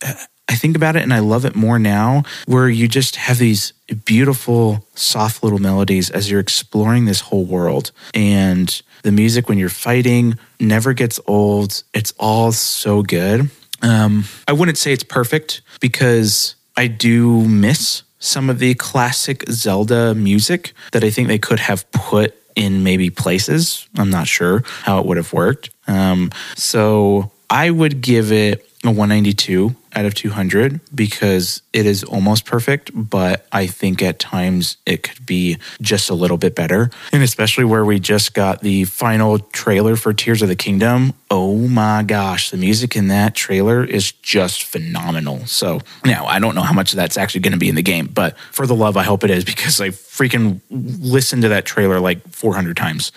I 0.48 0.54
think 0.54 0.74
about 0.76 0.96
it 0.96 1.02
and 1.02 1.14
I 1.14 1.20
love 1.20 1.44
it 1.44 1.54
more 1.54 1.78
now 1.78 2.24
where 2.46 2.68
you 2.68 2.88
just 2.88 3.16
have 3.16 3.38
these 3.38 3.72
beautiful 4.04 4.84
soft 4.94 5.44
little 5.44 5.60
melodies 5.60 6.10
as 6.10 6.28
you're 6.28 6.40
exploring 6.40 7.04
this 7.04 7.20
whole 7.20 7.44
world 7.44 7.92
and 8.14 8.82
the 9.02 9.12
music 9.12 9.48
when 9.48 9.58
you're 9.58 9.68
fighting 9.68 10.38
never 10.58 10.92
gets 10.92 11.20
old. 11.26 11.82
It's 11.94 12.12
all 12.18 12.52
so 12.52 13.02
good. 13.02 13.50
Um, 13.82 14.24
I 14.46 14.52
wouldn't 14.52 14.78
say 14.78 14.92
it's 14.92 15.04
perfect 15.04 15.62
because 15.80 16.54
I 16.76 16.86
do 16.86 17.48
miss 17.48 18.02
some 18.18 18.50
of 18.50 18.58
the 18.58 18.74
classic 18.74 19.44
Zelda 19.48 20.14
music 20.14 20.74
that 20.92 21.02
I 21.02 21.10
think 21.10 21.28
they 21.28 21.38
could 21.38 21.58
have 21.60 21.90
put 21.92 22.34
in 22.54 22.84
maybe 22.84 23.10
places. 23.10 23.88
I'm 23.96 24.10
not 24.10 24.26
sure 24.26 24.62
how 24.82 25.00
it 25.00 25.06
would 25.06 25.16
have 25.16 25.32
worked. 25.32 25.70
Um, 25.86 26.30
so 26.54 27.30
I 27.48 27.70
would 27.70 28.00
give 28.00 28.30
it 28.32 28.66
a 28.84 28.88
192 28.88 29.74
out 29.94 30.04
of 30.04 30.14
200 30.14 30.80
because 30.94 31.62
it 31.72 31.86
is 31.86 32.04
almost 32.04 32.44
perfect, 32.44 32.90
but 32.94 33.46
I 33.52 33.66
think 33.66 34.02
at 34.02 34.18
times 34.18 34.76
it 34.86 35.02
could 35.02 35.26
be 35.26 35.58
just 35.80 36.10
a 36.10 36.14
little 36.14 36.36
bit 36.36 36.54
better. 36.54 36.90
And 37.12 37.22
especially 37.22 37.64
where 37.64 37.84
we 37.84 37.98
just 37.98 38.34
got 38.34 38.60
the 38.60 38.84
final 38.84 39.38
trailer 39.38 39.96
for 39.96 40.12
Tears 40.12 40.42
of 40.42 40.48
the 40.48 40.56
Kingdom. 40.56 41.14
Oh 41.30 41.56
my 41.68 42.02
gosh, 42.02 42.50
the 42.50 42.56
music 42.56 42.96
in 42.96 43.08
that 43.08 43.34
trailer 43.34 43.84
is 43.84 44.12
just 44.12 44.64
phenomenal. 44.64 45.46
So 45.46 45.80
now 46.04 46.26
I 46.26 46.38
don't 46.38 46.54
know 46.54 46.62
how 46.62 46.72
much 46.72 46.92
of 46.92 46.96
that's 46.96 47.16
actually 47.16 47.40
going 47.40 47.52
to 47.52 47.58
be 47.58 47.68
in 47.68 47.74
the 47.74 47.82
game, 47.82 48.06
but 48.06 48.38
for 48.50 48.66
the 48.66 48.74
love, 48.74 48.96
I 48.96 49.04
hope 49.04 49.24
it 49.24 49.30
is 49.30 49.44
because 49.44 49.80
I 49.80 49.88
freaking 49.88 50.60
listened 50.70 51.42
to 51.42 51.48
that 51.48 51.64
trailer 51.64 52.00
like 52.00 52.26
400 52.28 52.76
times. 52.76 53.12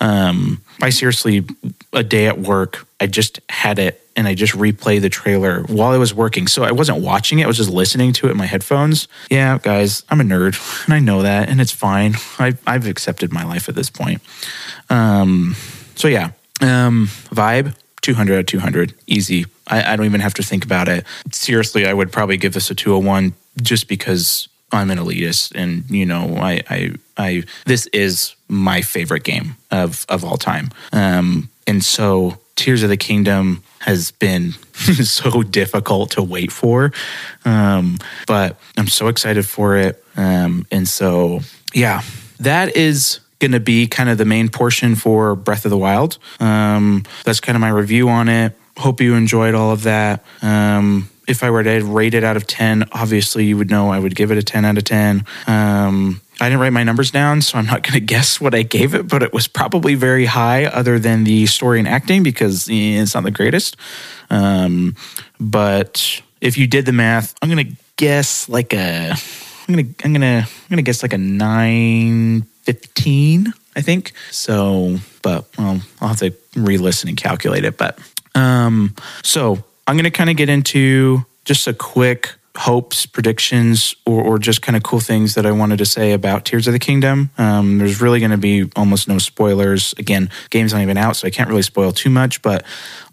Um, 0.00 0.62
I 0.80 0.90
seriously, 0.90 1.44
a 1.92 2.02
day 2.02 2.26
at 2.26 2.38
work, 2.38 2.86
I 3.00 3.06
just 3.06 3.40
had 3.48 3.78
it 3.78 4.07
and 4.18 4.26
I 4.26 4.34
just 4.34 4.54
replay 4.54 5.00
the 5.00 5.08
trailer 5.08 5.62
while 5.68 5.92
I 5.92 5.96
was 5.96 6.12
working. 6.12 6.48
So 6.48 6.64
I 6.64 6.72
wasn't 6.72 7.00
watching 7.02 7.38
it, 7.38 7.44
I 7.44 7.46
was 7.46 7.56
just 7.56 7.70
listening 7.70 8.12
to 8.14 8.26
it 8.26 8.32
in 8.32 8.36
my 8.36 8.46
headphones. 8.46 9.06
Yeah, 9.30 9.58
guys, 9.58 10.02
I'm 10.10 10.20
a 10.20 10.24
nerd 10.24 10.84
and 10.84 10.92
I 10.92 10.98
know 10.98 11.22
that 11.22 11.48
and 11.48 11.60
it's 11.60 11.70
fine. 11.70 12.16
I, 12.38 12.54
I've 12.66 12.88
accepted 12.88 13.32
my 13.32 13.44
life 13.44 13.68
at 13.68 13.76
this 13.76 13.90
point. 13.90 14.20
Um, 14.90 15.54
so 15.94 16.08
yeah, 16.08 16.32
um, 16.60 17.06
vibe 17.30 17.76
200 18.00 18.34
out 18.34 18.40
of 18.40 18.46
200, 18.46 18.92
easy. 19.06 19.46
I, 19.68 19.92
I 19.92 19.96
don't 19.96 20.06
even 20.06 20.20
have 20.20 20.34
to 20.34 20.42
think 20.42 20.64
about 20.64 20.88
it. 20.88 21.06
Seriously, 21.30 21.86
I 21.86 21.94
would 21.94 22.10
probably 22.10 22.36
give 22.36 22.54
this 22.54 22.70
a 22.70 22.74
201 22.74 23.34
just 23.62 23.86
because 23.86 24.48
I'm 24.72 24.90
an 24.90 24.98
elitist 24.98 25.52
and 25.54 25.88
you 25.88 26.04
know 26.04 26.36
I 26.36 26.62
I 26.68 26.94
I 27.16 27.44
this 27.64 27.86
is 27.86 28.34
my 28.48 28.82
favorite 28.82 29.24
game 29.24 29.56
of 29.70 30.04
of 30.10 30.24
all 30.24 30.36
time. 30.36 30.70
Um 30.92 31.48
and 31.66 31.82
so 31.82 32.38
Tears 32.58 32.82
of 32.82 32.88
the 32.88 32.96
Kingdom 32.96 33.62
has 33.78 34.10
been 34.10 34.52
so 34.72 35.42
difficult 35.44 36.10
to 36.12 36.22
wait 36.22 36.50
for. 36.50 36.92
Um 37.44 37.98
but 38.26 38.56
I'm 38.76 38.88
so 38.88 39.06
excited 39.06 39.46
for 39.46 39.76
it. 39.76 40.04
Um 40.16 40.66
and 40.72 40.86
so 40.88 41.40
yeah, 41.72 42.02
that 42.40 42.76
is 42.76 43.20
going 43.38 43.52
to 43.52 43.60
be 43.60 43.86
kind 43.86 44.08
of 44.08 44.18
the 44.18 44.24
main 44.24 44.48
portion 44.48 44.96
for 44.96 45.36
Breath 45.36 45.64
of 45.64 45.70
the 45.70 45.78
Wild. 45.78 46.18
Um 46.40 47.04
that's 47.24 47.38
kind 47.38 47.54
of 47.54 47.60
my 47.60 47.68
review 47.68 48.08
on 48.08 48.28
it. 48.28 48.58
Hope 48.76 49.00
you 49.00 49.14
enjoyed 49.14 49.54
all 49.54 49.70
of 49.70 49.84
that. 49.84 50.24
Um 50.42 51.08
if 51.28 51.44
I 51.44 51.50
were 51.50 51.62
to 51.62 51.80
rate 51.84 52.14
it 52.14 52.24
out 52.24 52.36
of 52.36 52.46
10, 52.46 52.88
obviously 52.90 53.44
you 53.44 53.56
would 53.58 53.70
know 53.70 53.90
I 53.90 53.98
would 53.98 54.16
give 54.16 54.32
it 54.32 54.38
a 54.38 54.42
10 54.42 54.64
out 54.64 54.78
of 54.78 54.84
10. 54.84 55.26
Um, 55.46 56.22
I 56.40 56.48
didn't 56.48 56.60
write 56.60 56.72
my 56.72 56.84
numbers 56.84 57.10
down, 57.10 57.42
so 57.42 57.58
I'm 57.58 57.66
not 57.66 57.82
going 57.82 57.94
to 57.94 58.00
guess 58.00 58.40
what 58.40 58.54
I 58.54 58.62
gave 58.62 58.94
it, 58.94 59.08
but 59.08 59.22
it 59.22 59.32
was 59.32 59.48
probably 59.48 59.94
very 59.94 60.26
high, 60.26 60.66
other 60.66 60.98
than 60.98 61.24
the 61.24 61.46
story 61.46 61.78
and 61.78 61.88
acting, 61.88 62.22
because 62.22 62.68
it's 62.70 63.14
not 63.14 63.24
the 63.24 63.30
greatest. 63.30 63.76
Um, 64.30 64.94
but 65.40 66.20
if 66.40 66.58
you 66.58 66.66
did 66.66 66.86
the 66.86 66.92
math, 66.92 67.34
I'm 67.42 67.50
going 67.50 67.66
to 67.66 67.72
guess 67.96 68.48
like 68.48 68.72
a, 68.72 69.14
I'm 69.66 69.74
going 69.74 69.94
to, 69.94 70.04
I'm 70.04 70.12
going 70.12 70.22
to, 70.22 70.48
I'm 70.48 70.68
going 70.68 70.76
to 70.76 70.82
guess 70.82 71.02
like 71.02 71.12
a 71.12 71.18
915, 71.18 73.52
I 73.74 73.80
think. 73.80 74.12
So, 74.30 74.98
but 75.22 75.46
well, 75.58 75.80
I'll 76.00 76.08
have 76.08 76.18
to 76.18 76.32
re-listen 76.54 77.08
and 77.08 77.18
calculate 77.18 77.64
it. 77.64 77.76
But 77.76 77.98
um, 78.34 78.94
so 79.22 79.58
I'm 79.86 79.96
going 79.96 80.04
to 80.04 80.10
kind 80.10 80.30
of 80.30 80.36
get 80.36 80.48
into 80.48 81.24
just 81.44 81.66
a 81.66 81.72
quick 81.72 82.34
hopes, 82.58 83.06
predictions, 83.06 83.94
or, 84.04 84.20
or 84.20 84.38
just 84.38 84.62
kind 84.62 84.76
of 84.76 84.82
cool 84.82 84.98
things 84.98 85.36
that 85.36 85.46
I 85.46 85.52
wanted 85.52 85.78
to 85.78 85.86
say 85.86 86.12
about 86.12 86.44
Tears 86.44 86.66
of 86.66 86.72
the 86.72 86.80
Kingdom. 86.80 87.30
Um, 87.38 87.78
there's 87.78 88.00
really 88.00 88.18
going 88.18 88.32
to 88.32 88.36
be 88.36 88.68
almost 88.74 89.06
no 89.06 89.18
spoilers. 89.18 89.94
Again, 89.96 90.28
game's 90.50 90.72
not 90.72 90.82
even 90.82 90.96
out, 90.96 91.16
so 91.16 91.28
I 91.28 91.30
can't 91.30 91.48
really 91.48 91.62
spoil 91.62 91.92
too 91.92 92.10
much, 92.10 92.42
but 92.42 92.64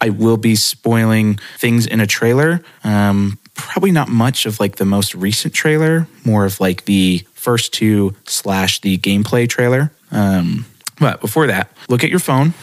I 0.01 0.09
will 0.09 0.37
be 0.37 0.55
spoiling 0.55 1.39
things 1.59 1.85
in 1.85 2.01
a 2.01 2.07
trailer. 2.07 2.61
Um, 2.83 3.37
probably 3.53 3.91
not 3.91 4.09
much 4.09 4.47
of 4.47 4.59
like 4.59 4.77
the 4.77 4.85
most 4.85 5.13
recent 5.13 5.53
trailer, 5.53 6.07
more 6.25 6.45
of 6.45 6.59
like 6.59 6.85
the 6.85 7.23
first 7.33 7.71
two 7.71 8.15
slash 8.25 8.81
the 8.81 8.97
gameplay 8.97 9.47
trailer. 9.47 9.91
Um, 10.11 10.65
but 10.99 11.21
before 11.21 11.45
that, 11.47 11.69
look 11.87 12.03
at 12.03 12.09
your 12.09 12.19
phone, 12.19 12.55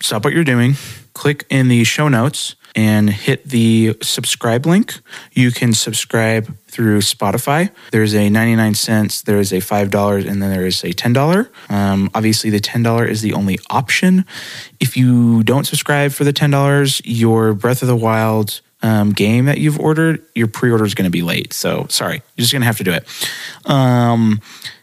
stop 0.00 0.24
what 0.24 0.32
you're 0.32 0.42
doing, 0.42 0.74
click 1.14 1.46
in 1.50 1.68
the 1.68 1.84
show 1.84 2.08
notes 2.08 2.56
and 2.74 3.10
hit 3.10 3.44
the 3.48 3.96
subscribe 4.02 4.66
link. 4.66 5.00
You 5.32 5.50
can 5.50 5.72
subscribe 5.72 6.56
through 6.66 7.00
Spotify. 7.00 7.70
There's 7.90 8.14
a 8.14 8.30
99 8.30 8.74
cents, 8.74 9.22
there 9.22 9.38
is 9.38 9.52
a 9.52 9.56
$5, 9.56 10.28
and 10.28 10.42
then 10.42 10.50
there 10.50 10.66
is 10.66 10.84
a 10.84 10.92
$10. 10.92 11.48
Um, 11.68 12.10
obviously, 12.14 12.50
the 12.50 12.60
$10 12.60 13.08
is 13.08 13.22
the 13.22 13.32
only 13.32 13.58
option. 13.68 14.24
If 14.78 14.96
you 14.96 15.42
don't 15.42 15.66
subscribe 15.66 16.12
for 16.12 16.24
the 16.24 16.32
$10, 16.32 17.02
your 17.04 17.54
Breath 17.54 17.82
of 17.82 17.88
the 17.88 17.96
Wild 17.96 18.60
um, 18.82 19.12
game 19.12 19.46
that 19.46 19.58
you've 19.58 19.78
ordered, 19.78 20.24
your 20.34 20.46
pre 20.46 20.70
order 20.70 20.84
is 20.84 20.94
going 20.94 21.04
to 21.04 21.10
be 21.10 21.22
late. 21.22 21.52
So, 21.52 21.86
sorry, 21.88 22.22
you're 22.36 22.42
just 22.42 22.52
going 22.52 22.62
to 22.62 22.66
have 22.66 22.78
to 22.78 22.84
do 22.84 22.92
it. 22.92 23.06
Um, 23.66 24.40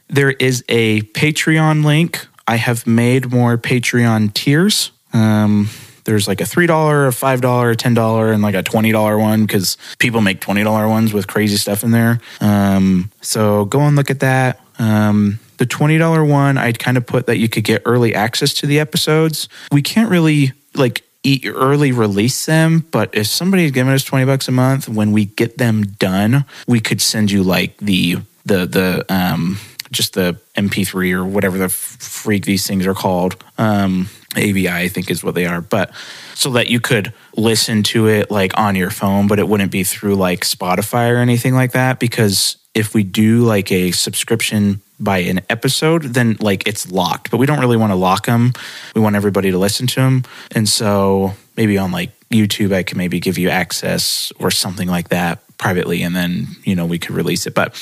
there 0.07 0.31
is 0.31 0.63
a 0.69 1.01
Patreon 1.01 1.83
link. 1.83 2.25
I 2.47 2.55
have 2.57 2.87
made 2.87 3.31
more 3.31 3.57
Patreon 3.57 4.33
tiers. 4.33 4.91
Um, 5.13 5.69
there's 6.07 6.27
like 6.27 6.39
a 6.39 6.45
$3, 6.45 6.63
a 6.65 7.11
$5, 7.11 7.71
a 7.71 7.75
$10, 7.75 8.33
and 8.33 8.41
like 8.41 8.55
a 8.55 8.63
$20 8.63 9.19
one 9.19 9.45
because 9.45 9.77
people 9.99 10.21
make 10.21 10.39
$20 10.39 10.89
ones 10.89 11.13
with 11.13 11.27
crazy 11.27 11.57
stuff 11.57 11.83
in 11.83 11.91
there. 11.91 12.21
Um, 12.39 13.11
so 13.21 13.65
go 13.65 13.81
and 13.81 13.97
look 13.97 14.09
at 14.09 14.21
that. 14.21 14.61
Um, 14.79 15.39
the 15.57 15.65
$20 15.65 16.27
one, 16.27 16.57
I'd 16.57 16.79
kind 16.79 16.95
of 16.95 17.05
put 17.05 17.25
that 17.25 17.37
you 17.37 17.49
could 17.49 17.65
get 17.65 17.81
early 17.85 18.15
access 18.15 18.53
to 18.55 18.65
the 18.65 18.79
episodes. 18.79 19.49
We 19.69 19.81
can't 19.81 20.09
really 20.09 20.53
like 20.75 21.03
eat 21.23 21.45
early 21.45 21.91
release 21.91 22.45
them, 22.45 22.85
but 22.91 23.13
if 23.13 23.27
somebody's 23.27 23.71
giving 23.71 23.91
us 23.91 24.05
20 24.05 24.25
bucks 24.25 24.47
a 24.47 24.51
month, 24.53 24.87
when 24.87 25.11
we 25.11 25.25
get 25.25 25.57
them 25.57 25.83
done, 25.83 26.45
we 26.67 26.79
could 26.79 27.01
send 27.01 27.31
you 27.31 27.43
like 27.43 27.75
the, 27.77 28.19
the, 28.45 28.65
the, 28.65 29.05
um, 29.13 29.57
just 29.91 30.13
the 30.13 30.39
MP3 30.55 31.11
or 31.13 31.25
whatever 31.25 31.57
the 31.57 31.69
freak 31.69 32.45
these 32.45 32.65
things 32.65 32.85
are 32.87 32.93
called. 32.93 33.43
Um, 33.57 34.09
AVI, 34.35 34.69
I 34.69 34.87
think 34.87 35.09
is 35.09 35.23
what 35.23 35.35
they 35.35 35.45
are, 35.45 35.61
but 35.61 35.91
so 36.33 36.51
that 36.51 36.69
you 36.69 36.79
could 36.79 37.13
listen 37.35 37.81
to 37.83 38.07
it 38.07 38.29
like 38.29 38.57
on 38.57 38.75
your 38.75 38.89
phone, 38.89 39.27
but 39.27 39.39
it 39.39 39.47
wouldn't 39.47 39.71
be 39.71 39.83
through 39.83 40.15
like 40.15 40.41
Spotify 40.41 41.11
or 41.11 41.17
anything 41.17 41.55
like 41.55 41.71
that. 41.71 41.99
Because 41.99 42.57
if 42.73 42.93
we 42.93 43.03
do 43.03 43.39
like 43.39 43.71
a 43.71 43.91
subscription 43.91 44.81
by 44.99 45.19
an 45.19 45.41
episode, 45.49 46.03
then 46.03 46.37
like 46.39 46.67
it's 46.67 46.91
locked, 46.91 47.31
but 47.31 47.37
we 47.37 47.45
don't 47.45 47.59
really 47.59 47.77
want 47.77 47.91
to 47.91 47.95
lock 47.95 48.25
them. 48.25 48.53
We 48.93 49.01
want 49.01 49.15
everybody 49.15 49.51
to 49.51 49.57
listen 49.57 49.87
to 49.87 50.01
them. 50.01 50.23
And 50.53 50.67
so 50.67 51.33
maybe 51.55 51.77
on 51.77 51.91
like 51.91 52.11
YouTube, 52.29 52.73
I 52.73 52.83
can 52.83 52.97
maybe 52.97 53.19
give 53.19 53.37
you 53.37 53.49
access 53.49 54.31
or 54.39 54.51
something 54.51 54.87
like 54.87 55.09
that 55.09 55.39
privately, 55.57 56.03
and 56.03 56.15
then, 56.15 56.47
you 56.63 56.75
know, 56.75 56.85
we 56.85 56.99
could 56.99 57.15
release 57.15 57.47
it. 57.47 57.55
But 57.55 57.73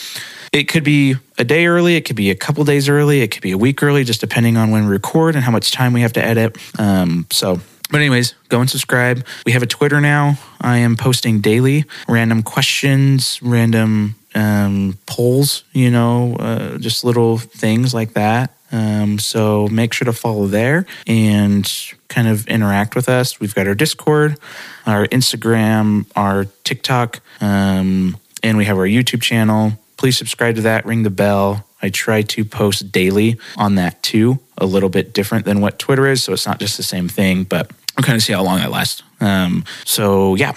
it 0.55 0.69
could 0.69 0.85
be 0.85 1.15
a 1.37 1.43
day 1.43 1.65
early, 1.65 1.97
it 1.97 2.05
could 2.05 2.15
be 2.15 2.31
a 2.31 2.35
couple 2.35 2.63
days 2.63 2.87
early, 2.87 3.21
it 3.21 3.29
could 3.29 3.41
be 3.41 3.51
a 3.51 3.57
week 3.57 3.83
early, 3.83 4.05
just 4.05 4.21
depending 4.21 4.55
on 4.55 4.71
when 4.71 4.85
we 4.85 4.89
record 4.89 5.35
and 5.35 5.43
how 5.43 5.51
much 5.51 5.71
time 5.71 5.91
we 5.91 5.99
have 5.99 6.13
to 6.13 6.23
edit. 6.23 6.57
Um, 6.79 7.27
so, 7.29 7.59
but 7.91 7.99
anyways, 7.99 8.35
go 8.47 8.61
and 8.61 8.69
subscribe. 8.69 9.25
We 9.45 9.51
have 9.51 9.63
a 9.63 9.67
Twitter 9.67 9.99
now. 9.99 10.39
I 10.61 10.77
am 10.77 10.95
posting 10.95 11.41
daily 11.41 11.83
random 12.07 12.41
questions, 12.41 13.37
random 13.41 14.15
um, 14.33 14.97
polls, 15.05 15.65
you 15.73 15.91
know, 15.91 16.37
uh, 16.37 16.77
just 16.77 17.03
little 17.03 17.37
things 17.37 17.93
like 17.93 18.13
that. 18.13 18.55
Um, 18.71 19.19
so 19.19 19.67
make 19.67 19.93
sure 19.93 20.05
to 20.05 20.13
follow 20.13 20.47
there 20.47 20.85
and 21.05 21.69
kind 22.07 22.29
of 22.29 22.47
interact 22.47 22.95
with 22.95 23.09
us. 23.09 23.41
We've 23.41 23.53
got 23.53 23.67
our 23.67 23.75
Discord, 23.75 24.37
our 24.85 25.05
Instagram, 25.07 26.05
our 26.15 26.45
TikTok, 26.63 27.19
um, 27.41 28.17
and 28.41 28.57
we 28.57 28.65
have 28.65 28.77
our 28.77 28.87
YouTube 28.87 29.21
channel 29.21 29.77
please 29.97 30.17
subscribe 30.17 30.55
to 30.55 30.61
that, 30.61 30.85
ring 30.85 31.03
the 31.03 31.09
bell. 31.09 31.65
I 31.81 31.89
try 31.89 32.21
to 32.23 32.45
post 32.45 32.91
daily 32.91 33.39
on 33.57 33.75
that 33.75 34.01
too, 34.01 34.39
a 34.57 34.65
little 34.65 34.89
bit 34.89 35.13
different 35.13 35.45
than 35.45 35.61
what 35.61 35.77
Twitter 35.77 36.07
is. 36.07 36.23
So 36.23 36.33
it's 36.33 36.45
not 36.45 36.59
just 36.59 36.77
the 36.77 36.83
same 36.83 37.07
thing, 37.07 37.43
but 37.43 37.71
I'm 37.97 38.03
kind 38.03 38.15
of 38.15 38.23
see 38.23 38.33
how 38.33 38.43
long 38.43 38.59
that 38.59 38.71
lasts. 38.71 39.03
Um, 39.19 39.63
so 39.83 40.35
yeah. 40.35 40.53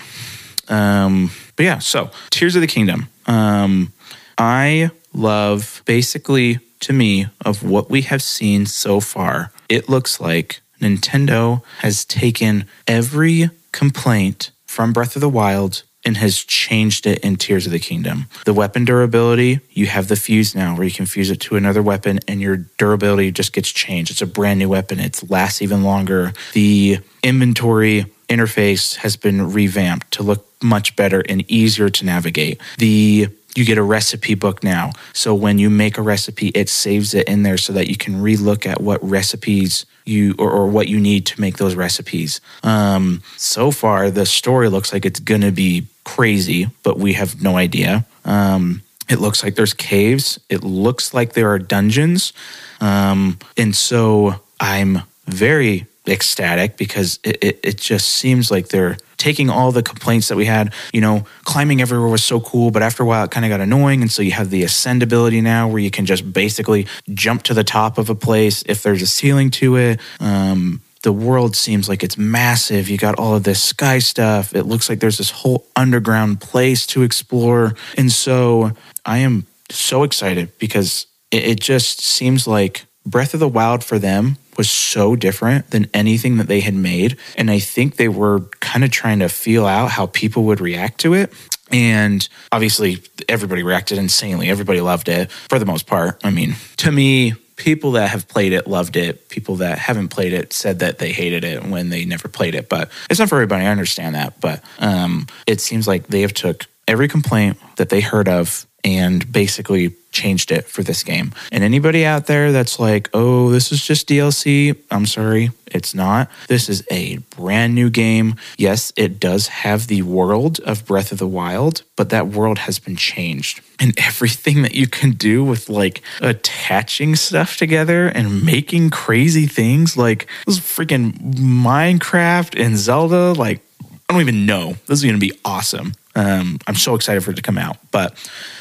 Um, 0.69 1.31
but 1.57 1.65
yeah, 1.65 1.79
so 1.79 2.11
Tears 2.31 2.55
of 2.55 2.61
the 2.61 2.67
Kingdom. 2.67 3.09
Um, 3.27 3.93
I 4.37 4.91
love 5.13 5.83
basically 5.85 6.61
to 6.81 6.93
me 6.93 7.27
of 7.45 7.63
what 7.63 7.91
we 7.91 8.03
have 8.03 8.23
seen 8.23 8.67
so 8.67 9.01
far. 9.01 9.53
It 9.69 9.89
looks 9.89 10.21
like 10.21 10.61
Nintendo 10.81 11.63
has 11.79 12.05
taken 12.05 12.67
every 12.87 13.51
complaint 13.73 14.51
from 14.67 14.93
Breath 14.93 15.17
of 15.17 15.21
the 15.21 15.29
Wild 15.29 15.83
and 16.05 16.17
has 16.17 16.39
changed 16.39 17.07
it 17.07 17.19
in 17.21 17.37
Tears 17.37 17.67
of 17.67 17.73
the 17.73 17.79
Kingdom. 17.79 18.27
The 18.45 18.55
weapon 18.55 18.85
durability, 18.85 19.61
you 19.71 19.87
have 19.87 20.09
the 20.09 20.17
fuse 20.17 20.55
now 20.55 20.75
where 20.75 20.85
you 20.85 20.93
can 20.93 21.07
fuse 21.07 21.31
it 21.31 21.41
to 21.43 21.57
another 21.57 21.83
weapon 21.83 22.21
and 22.29 22.41
your 22.41 22.57
durability 22.57 23.31
just 23.33 23.53
gets 23.53 23.71
changed. 23.71 24.11
It's 24.11 24.23
a 24.23 24.27
brand 24.27 24.61
new 24.61 24.69
weapon, 24.69 25.01
it 25.01 25.29
lasts 25.29 25.61
even 25.61 25.83
longer. 25.83 26.33
The 26.53 26.99
inventory 27.23 28.07
interface 28.29 28.97
has 28.97 29.17
been 29.17 29.53
revamped 29.53 30.13
to 30.13 30.23
look 30.23 30.47
much 30.63 30.97
better 30.97 31.23
and 31.29 31.49
easier 31.51 31.89
to 31.89 32.05
navigate. 32.05 32.61
The 32.79 33.29
you 33.57 33.65
get 33.65 33.79
a 33.79 33.83
recipe 33.83 34.35
book 34.35 34.63
now. 34.63 34.93
So 35.13 35.35
when 35.35 35.59
you 35.59 35.69
make 35.69 35.99
a 35.99 36.03
recipe, 36.03 36.49
it 36.49 36.69
saves 36.69 37.13
it 37.13 37.27
in 37.27 37.43
there 37.43 37.57
so 37.57 37.73
that 37.73 37.89
you 37.89 37.97
can 37.97 38.23
relook 38.23 38.67
at 38.67 38.81
what 38.81 39.03
recipes 39.03 39.85
you 40.09 40.35
or, 40.39 40.51
or 40.51 40.67
what 40.67 40.89
you 40.89 40.99
need 40.99 41.27
to 41.27 41.41
make 41.41 41.59
those 41.59 41.75
recipes. 41.75 42.41
Um, 42.63 43.23
so 43.37 43.71
far, 43.71 44.11
the 44.11 44.27
story 44.27 44.69
looks 44.69 44.93
like 44.93 45.05
it's 45.05 45.21
going 45.21 45.43
to 45.43 45.53
be 45.53 45.87
crazy, 46.05 46.69
but 46.83 46.99
we 46.99 47.13
have 47.13 47.43
no 47.43 47.57
idea. 47.57 48.07
Um, 48.25 48.83
it 49.09 49.21
looks 49.21 49.43
like 49.43 49.55
there's 49.55 49.75
caves. 49.75 50.39
It 50.49 50.63
looks 50.65 51.15
like 51.15 51.33
there 51.33 51.51
are 51.51 51.59
dungeons. 51.59 52.33
Um, 52.81 53.39
and 53.57 53.75
so 53.75 54.41
I'm 54.61 55.03
very 55.27 55.87
ecstatic 56.07 56.77
because 56.77 57.19
it, 57.23 57.39
it, 57.43 57.61
it, 57.63 57.77
just 57.77 58.09
seems 58.09 58.51
like 58.51 58.69
they're 58.69 58.97
taking 59.19 59.51
all 59.51 59.71
the 59.73 59.83
complaints 59.83 60.29
that 60.29 60.37
we 60.37 60.47
had. 60.47 60.73
You 60.93 61.01
know, 61.01 61.25
climbing 61.45 61.83
everywhere 61.83 62.09
was 62.09 62.25
so 62.25 62.41
cool, 62.41 62.71
but 62.71 62.83
after 62.83 63.03
a 63.03 63.07
while 63.07 63.25
it 63.25 63.31
kind 63.31 63.45
of 63.45 63.51
got 63.51 63.61
annoying. 63.61 64.01
And 64.01 64.11
so 64.11 64.23
you 64.23 64.33
have 64.33 64.51
the 64.51 64.63
ascend 64.63 65.03
ability 65.03 65.41
now 65.41 65.69
where 65.69 65.81
you 65.81 65.91
can 65.91 66.07
just 66.07 66.33
basically 66.33 66.87
jump 67.13 67.43
to 67.45 67.55
the 67.55 67.65
top 67.65 67.99
of 67.99 68.09
a 68.09 68.15
place 68.15 68.63
if 68.67 68.83
there's 68.83 69.03
a 69.03 69.07
ceiling 69.07 69.51
to 69.51 69.77
it. 69.77 70.01
Um, 70.21 70.81
the 71.03 71.13
world 71.13 71.55
seems 71.55 71.89
like 71.89 72.03
it's 72.03 72.19
massive. 72.19 72.89
You 72.89 72.99
got 72.99 73.19
all 73.19 73.35
of 73.35 73.45
this 73.45 73.63
sky 73.63 73.99
stuff. 73.99 74.55
It 74.55 74.65
looks 74.65 74.89
like 74.89 75.01
there's 75.01 75.19
this 75.19 75.31
whole 75.31 75.67
underground 75.77 76.41
place 76.41 76.87
to 76.89 77.03
explore. 77.03 77.75
And 77.97 78.11
so 78.11 78.73
I 79.07 79.19
am 79.19 79.47
so 79.71 80.03
excited 80.03 80.57
because 80.59 81.07
it, 81.31 81.45
it 81.45 81.61
just 81.61 82.01
seems 82.01 82.47
like 82.47 82.87
Breath 83.07 83.33
of 83.33 83.41
the 83.41 83.49
Wild 83.49 83.85
for 83.85 83.99
them 83.99 84.39
was 84.59 84.69
so 84.69 85.17
different 85.17 85.71
than 85.71 85.89
anything 85.95 86.37
that 86.37 86.49
they 86.49 86.61
had 86.61 86.75
made. 86.75 87.17
And 87.37 87.51
I 87.51 87.61
think 87.61 87.97
they 87.97 88.09
were 88.09 88.41
kind 88.61 88.85
of 88.85 88.91
trying 88.91 89.21
to 89.21 89.29
feel 89.29 89.65
out 89.65 89.91
how 89.93 90.07
people 90.07 90.45
would 90.45 90.61
react 90.61 91.01
to 91.01 91.15
it. 91.15 91.33
And 91.71 92.29
obviously, 92.51 93.03
everybody 93.29 93.63
reacted 93.63 93.99
insanely. 93.99 94.49
Everybody 94.49 94.81
loved 94.81 95.09
it 95.09 95.31
for 95.31 95.59
the 95.59 95.67
most 95.67 95.87
part. 95.87 96.21
I 96.25 96.31
mean, 96.31 96.57
to 96.79 96.91
me, 96.91 97.35
people 97.57 97.93
that 97.93 98.11
have 98.11 98.27
played 98.27 98.53
it 98.53 98.67
loved 98.67 98.97
it. 98.97 99.29
People 99.29 99.57
that 99.57 99.79
haven't 99.79 100.09
played 100.09 100.33
it 100.33 100.53
said 100.53 100.79
that 100.79 100.99
they 100.99 101.13
hated 101.13 101.45
it 101.45 101.65
when 101.65 101.91
they 101.91 102.05
never 102.05 102.29
played 102.29 102.55
it. 102.55 102.69
But 102.69 102.91
it's 103.11 103.21
not 103.21 103.29
for 103.29 103.37
everybody. 103.37 103.65
I 103.65 103.71
understand 103.71 104.15
that. 104.15 104.41
But 104.41 104.63
um, 104.79 105.27
it 105.47 105.61
seems 105.61 105.87
like 105.87 106.07
they 106.07 106.23
have 106.23 106.35
took 106.35 106.67
every 106.87 107.09
complaint 107.09 107.59
that 107.77 107.91
they 107.91 108.01
heard 108.01 108.29
of 108.29 108.67
and 108.85 109.31
basically 109.31 109.95
changed 110.11 110.51
it 110.51 110.65
for 110.65 110.83
this 110.83 111.03
game. 111.03 111.33
And 111.53 111.63
anybody 111.63 112.05
out 112.05 112.27
there 112.27 112.53
that's 112.53 112.81
like, 112.81 113.09
oh, 113.13 113.51
this 113.51 113.71
is 113.71 113.85
just 113.85 114.09
DLC, 114.09 114.77
I'm 114.91 115.07
sorry, 115.07 115.51
it's 115.67 115.95
not. 115.95 116.31
This 116.49 116.69
is 116.69 116.83
a 116.91 117.19
brand 117.37 117.75
new 117.75 117.91
game. 117.91 118.37
Yes, 118.57 118.93
it 118.97 119.21
does 119.21 119.49
have 119.49 119.87
the 119.87 120.03
world 120.03 120.61
of 120.61 120.87
Breath 120.87 121.13
of 121.13 121.19
the 121.19 121.27
Wild, 121.27 121.83
but 121.97 122.11
that 122.11 122.29
world 122.29 122.59
has 122.59 122.79
been 122.79 122.97
changed. 122.97 123.61
And 123.79 123.95
everything 123.99 124.63
that 124.63 124.75
you 124.75 124.87
can 124.87 125.13
do 125.13 125.45
with 125.45 125.69
like 125.69 126.03
attaching 126.21 127.15
stuff 127.17 127.57
together 127.57 128.07
and 128.07 128.45
making 128.45 128.91
crazy 128.91 129.47
things 129.47 129.97
like 129.97 130.27
this 130.47 130.59
freaking 130.59 131.13
Minecraft 131.37 132.61
and 132.61 132.77
Zelda, 132.77 133.33
like, 133.33 133.61
I 134.09 134.15
don't 134.15 134.23
even 134.23 134.47
know. 134.47 134.77
This 134.87 135.01
is 135.01 135.05
going 135.05 135.21
to 135.21 135.21
be 135.21 135.39
awesome. 135.45 135.93
Um, 136.19 136.59
I'm 136.67 136.75
so 136.75 136.97
excited 136.97 137.23
for 137.23 137.31
it 137.31 137.37
to 137.37 137.43
come 137.43 137.59
out. 137.59 137.77
But 137.93 138.19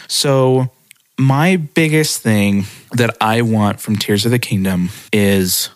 so 0.07 0.71
my 1.17 1.55
biggest 1.57 2.21
thing 2.21 2.65
that 2.91 3.17
I 3.19 3.41
want 3.41 3.79
from 3.79 3.95
Tears 3.95 4.25
of 4.25 4.31
the 4.31 4.39
Kingdom 4.39 4.89
is, 5.11 5.69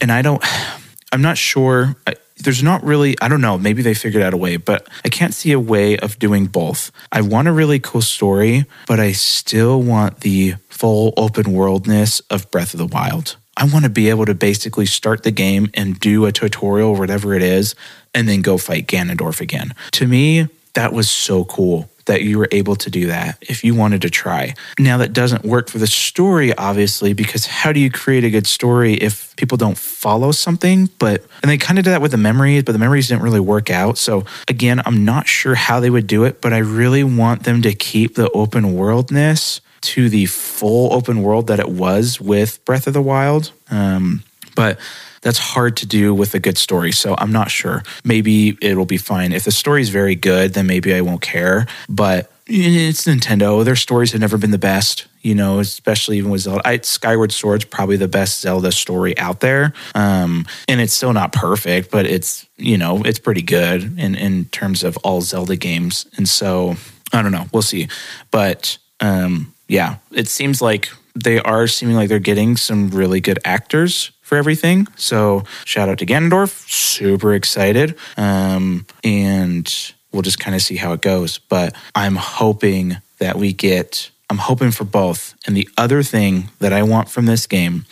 and 0.00 0.10
I 0.10 0.20
don't, 0.20 0.42
I'm 1.12 1.22
not 1.22 1.38
sure. 1.38 1.96
I, 2.06 2.16
there's 2.38 2.62
not 2.62 2.82
really, 2.84 3.16
I 3.20 3.28
don't 3.28 3.40
know, 3.40 3.56
maybe 3.56 3.82
they 3.82 3.94
figured 3.94 4.22
out 4.22 4.34
a 4.34 4.36
way, 4.36 4.56
but 4.56 4.88
I 5.04 5.08
can't 5.08 5.32
see 5.32 5.52
a 5.52 5.60
way 5.60 5.96
of 5.96 6.18
doing 6.18 6.46
both. 6.46 6.90
I 7.10 7.20
want 7.20 7.48
a 7.48 7.52
really 7.52 7.78
cool 7.78 8.02
story, 8.02 8.64
but 8.86 9.00
I 9.00 9.12
still 9.12 9.80
want 9.80 10.20
the 10.20 10.54
full 10.68 11.14
open 11.16 11.52
worldness 11.52 12.20
of 12.30 12.50
Breath 12.50 12.74
of 12.74 12.78
the 12.78 12.86
Wild. 12.86 13.36
I 13.56 13.64
want 13.64 13.84
to 13.84 13.90
be 13.90 14.08
able 14.08 14.24
to 14.26 14.34
basically 14.34 14.86
start 14.86 15.24
the 15.24 15.32
game 15.32 15.68
and 15.74 15.98
do 15.98 16.26
a 16.26 16.32
tutorial, 16.32 16.94
whatever 16.94 17.34
it 17.34 17.42
is, 17.42 17.74
and 18.14 18.28
then 18.28 18.42
go 18.42 18.56
fight 18.56 18.86
Ganondorf 18.86 19.40
again. 19.40 19.74
To 19.92 20.06
me, 20.06 20.48
that 20.74 20.92
was 20.92 21.10
so 21.10 21.44
cool 21.44 21.88
that 22.08 22.22
you 22.22 22.38
were 22.38 22.48
able 22.50 22.74
to 22.74 22.90
do 22.90 23.06
that 23.06 23.38
if 23.42 23.62
you 23.62 23.74
wanted 23.74 24.02
to 24.02 24.10
try. 24.10 24.54
Now, 24.78 24.96
that 24.96 25.12
doesn't 25.12 25.44
work 25.44 25.68
for 25.68 25.78
the 25.78 25.86
story, 25.86 26.54
obviously, 26.54 27.12
because 27.12 27.46
how 27.46 27.70
do 27.70 27.78
you 27.78 27.90
create 27.90 28.24
a 28.24 28.30
good 28.30 28.46
story 28.46 28.94
if 28.94 29.36
people 29.36 29.58
don't 29.58 29.76
follow 29.78 30.32
something? 30.32 30.88
But, 30.98 31.24
and 31.42 31.50
they 31.50 31.58
kind 31.58 31.78
of 31.78 31.84
did 31.84 31.90
that 31.90 32.00
with 32.00 32.10
the 32.10 32.16
memories, 32.16 32.64
but 32.64 32.72
the 32.72 32.78
memories 32.78 33.08
didn't 33.08 33.22
really 33.22 33.40
work 33.40 33.70
out. 33.70 33.98
So, 33.98 34.24
again, 34.48 34.80
I'm 34.86 35.04
not 35.04 35.28
sure 35.28 35.54
how 35.54 35.80
they 35.80 35.90
would 35.90 36.06
do 36.06 36.24
it, 36.24 36.40
but 36.40 36.52
I 36.52 36.58
really 36.58 37.04
want 37.04 37.44
them 37.44 37.62
to 37.62 37.74
keep 37.74 38.14
the 38.14 38.30
open 38.30 38.74
worldness 38.74 39.60
to 39.80 40.08
the 40.08 40.26
full 40.26 40.92
open 40.92 41.22
world 41.22 41.46
that 41.48 41.60
it 41.60 41.68
was 41.68 42.20
with 42.20 42.64
Breath 42.64 42.86
of 42.86 42.94
the 42.94 43.02
Wild. 43.02 43.52
Um, 43.70 44.24
but 44.56 44.78
that's 45.22 45.38
hard 45.38 45.76
to 45.78 45.86
do 45.86 46.14
with 46.14 46.34
a 46.34 46.40
good 46.40 46.58
story. 46.58 46.92
So 46.92 47.14
I'm 47.18 47.32
not 47.32 47.50
sure. 47.50 47.82
Maybe 48.04 48.56
it'll 48.60 48.86
be 48.86 48.96
fine. 48.96 49.32
If 49.32 49.44
the 49.44 49.52
story's 49.52 49.88
very 49.88 50.14
good, 50.14 50.54
then 50.54 50.66
maybe 50.66 50.94
I 50.94 51.00
won't 51.00 51.22
care. 51.22 51.66
But 51.88 52.30
it's 52.46 53.04
Nintendo. 53.04 53.62
Their 53.64 53.76
stories 53.76 54.12
have 54.12 54.20
never 54.20 54.38
been 54.38 54.52
the 54.52 54.58
best, 54.58 55.06
you 55.20 55.34
know, 55.34 55.58
especially 55.58 56.16
even 56.16 56.30
with 56.30 56.42
Zelda. 56.42 56.66
I, 56.66 56.78
Skyward 56.78 57.30
Sword's 57.32 57.66
probably 57.66 57.96
the 57.96 58.08
best 58.08 58.40
Zelda 58.40 58.72
story 58.72 59.16
out 59.18 59.40
there. 59.40 59.74
Um, 59.94 60.46
and 60.66 60.80
it's 60.80 60.94
still 60.94 61.12
not 61.12 61.32
perfect, 61.32 61.90
but 61.90 62.06
it's, 62.06 62.46
you 62.56 62.78
know, 62.78 63.02
it's 63.02 63.18
pretty 63.18 63.42
good 63.42 63.98
in, 63.98 64.14
in 64.14 64.46
terms 64.46 64.82
of 64.82 64.96
all 64.98 65.20
Zelda 65.20 65.56
games. 65.56 66.06
And 66.16 66.26
so 66.28 66.76
I 67.12 67.20
don't 67.22 67.32
know. 67.32 67.46
We'll 67.52 67.62
see. 67.62 67.88
But 68.30 68.78
um, 69.00 69.52
yeah, 69.68 69.96
it 70.10 70.28
seems 70.28 70.62
like 70.62 70.88
they 71.14 71.40
are 71.40 71.66
seeming 71.66 71.96
like 71.96 72.08
they're 72.08 72.18
getting 72.18 72.56
some 72.56 72.90
really 72.90 73.20
good 73.20 73.40
actors 73.44 74.12
for 74.28 74.36
everything. 74.36 74.86
So 74.96 75.44
shout 75.64 75.88
out 75.88 75.98
to 75.98 76.06
Ganondorf, 76.06 76.68
super 76.68 77.32
excited. 77.32 77.96
Um, 78.18 78.86
and 79.02 79.66
we'll 80.12 80.22
just 80.22 80.38
kind 80.38 80.54
of 80.54 80.60
see 80.60 80.76
how 80.76 80.92
it 80.92 81.00
goes. 81.00 81.38
But 81.38 81.74
I'm 81.94 82.16
hoping 82.16 82.98
that 83.20 83.36
we 83.36 83.54
get, 83.54 84.10
I'm 84.28 84.36
hoping 84.36 84.70
for 84.70 84.84
both. 84.84 85.34
And 85.46 85.56
the 85.56 85.68
other 85.78 86.02
thing 86.02 86.50
that 86.58 86.74
I 86.74 86.82
want 86.82 87.08
from 87.08 87.24
this 87.24 87.46
game 87.46 87.86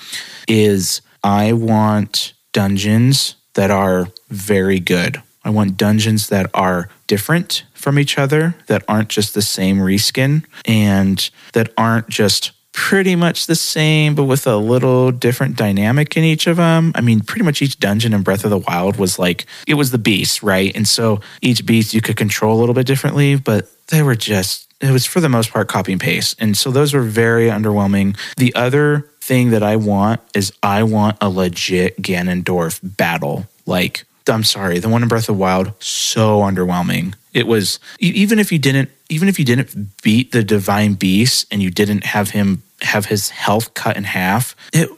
is 0.47 1.01
I 1.24 1.55
want 1.55 2.34
dungeons 2.53 3.37
that 3.55 3.70
are 3.70 4.09
very 4.28 4.78
good. 4.78 5.22
I 5.43 5.51
want 5.51 5.78
dungeons 5.78 6.28
that 6.28 6.51
are 6.53 6.91
different 7.07 7.64
from 7.72 7.99
each 7.99 8.18
other, 8.18 8.57
that 8.66 8.84
aren't 8.89 9.09
just 9.09 9.32
the 9.32 9.43
same 9.43 9.78
reskin, 9.78 10.45
and 10.66 11.30
that 11.53 11.72
aren't 11.78 12.09
just 12.09 12.51
pretty 12.77 13.16
much 13.16 13.47
the 13.47 13.57
same, 13.57 14.14
but 14.14 14.24
with 14.24 14.47
a 14.47 14.57
little 14.57 15.11
different 15.11 15.57
dynamic 15.57 16.14
in 16.14 16.22
each 16.22 16.47
of 16.47 16.59
them. 16.59 16.93
I 16.95 17.01
mean, 17.01 17.20
pretty 17.20 17.43
much 17.43 17.62
each 17.62 17.81
dungeon 17.81 18.12
in 18.12 18.22
Breath 18.22 18.45
of 18.45 18.51
the 18.51 18.59
Wild 18.59 18.97
was 18.97 19.18
like, 19.18 19.47
it 19.66 19.74
was 19.74 19.91
the 19.93 19.99
beast, 19.99 20.43
right? 20.43 20.77
And 20.77 20.87
so 20.87 21.20
each 21.41 21.64
beast 21.64 21.95
you 21.95 22.03
could 22.03 22.16
control 22.16 22.57
a 22.57 22.61
little 22.61 22.74
bit 22.74 22.87
differently, 22.87 23.35
but 23.37 23.66
they 23.89 24.03
were 24.03 24.14
just, 24.14 24.70
it 24.83 24.91
was 24.91 25.07
for 25.07 25.20
the 25.20 25.29
most 25.31 25.51
part 25.51 25.68
copy 25.68 25.93
and 25.93 26.01
paste. 26.01 26.37
And 26.39 26.55
so 26.55 26.70
those 26.70 26.93
were 26.93 27.01
very 27.01 27.49
underwhelming. 27.49 28.14
The 28.37 28.55
other 28.55 29.09
thing 29.22 29.51
that 29.51 29.62
I 29.62 29.77
want 29.77 30.20
is 30.35 30.53
I 30.62 30.83
want 30.83 31.16
a 31.22 31.31
legit 31.31 32.01
Ganondorf 32.01 32.79
battle. 32.83 33.47
Like, 33.64 34.05
I'm 34.29 34.45
sorry, 34.45 34.81
the 34.81 34.91
one 34.91 35.03
in 35.03 35.09
Breath 35.09 35.29
of 35.31 35.37
the 35.37 35.41
Wild, 35.41 35.72
so 35.83 36.41
underwhelming. 36.41 37.14
It 37.33 37.47
was 37.47 37.81
even 37.99 38.39
if 38.39 38.53
you 38.53 38.59
didn't 38.59 38.91
even 39.09 39.29
if 39.29 39.39
you 39.39 39.45
didn't 39.45 40.03
beat 40.03 40.33
the 40.33 40.43
divine 40.43 40.95
beast 40.95 41.47
and 41.51 41.62
you 41.62 41.70
didn't 41.70 42.05
have 42.05 42.31
him 42.31 42.62
have 42.83 43.07
his 43.07 43.31
health 43.31 43.74
cut 43.74 43.97
in 43.97 44.05
half. 44.05 44.55
It 44.72 44.89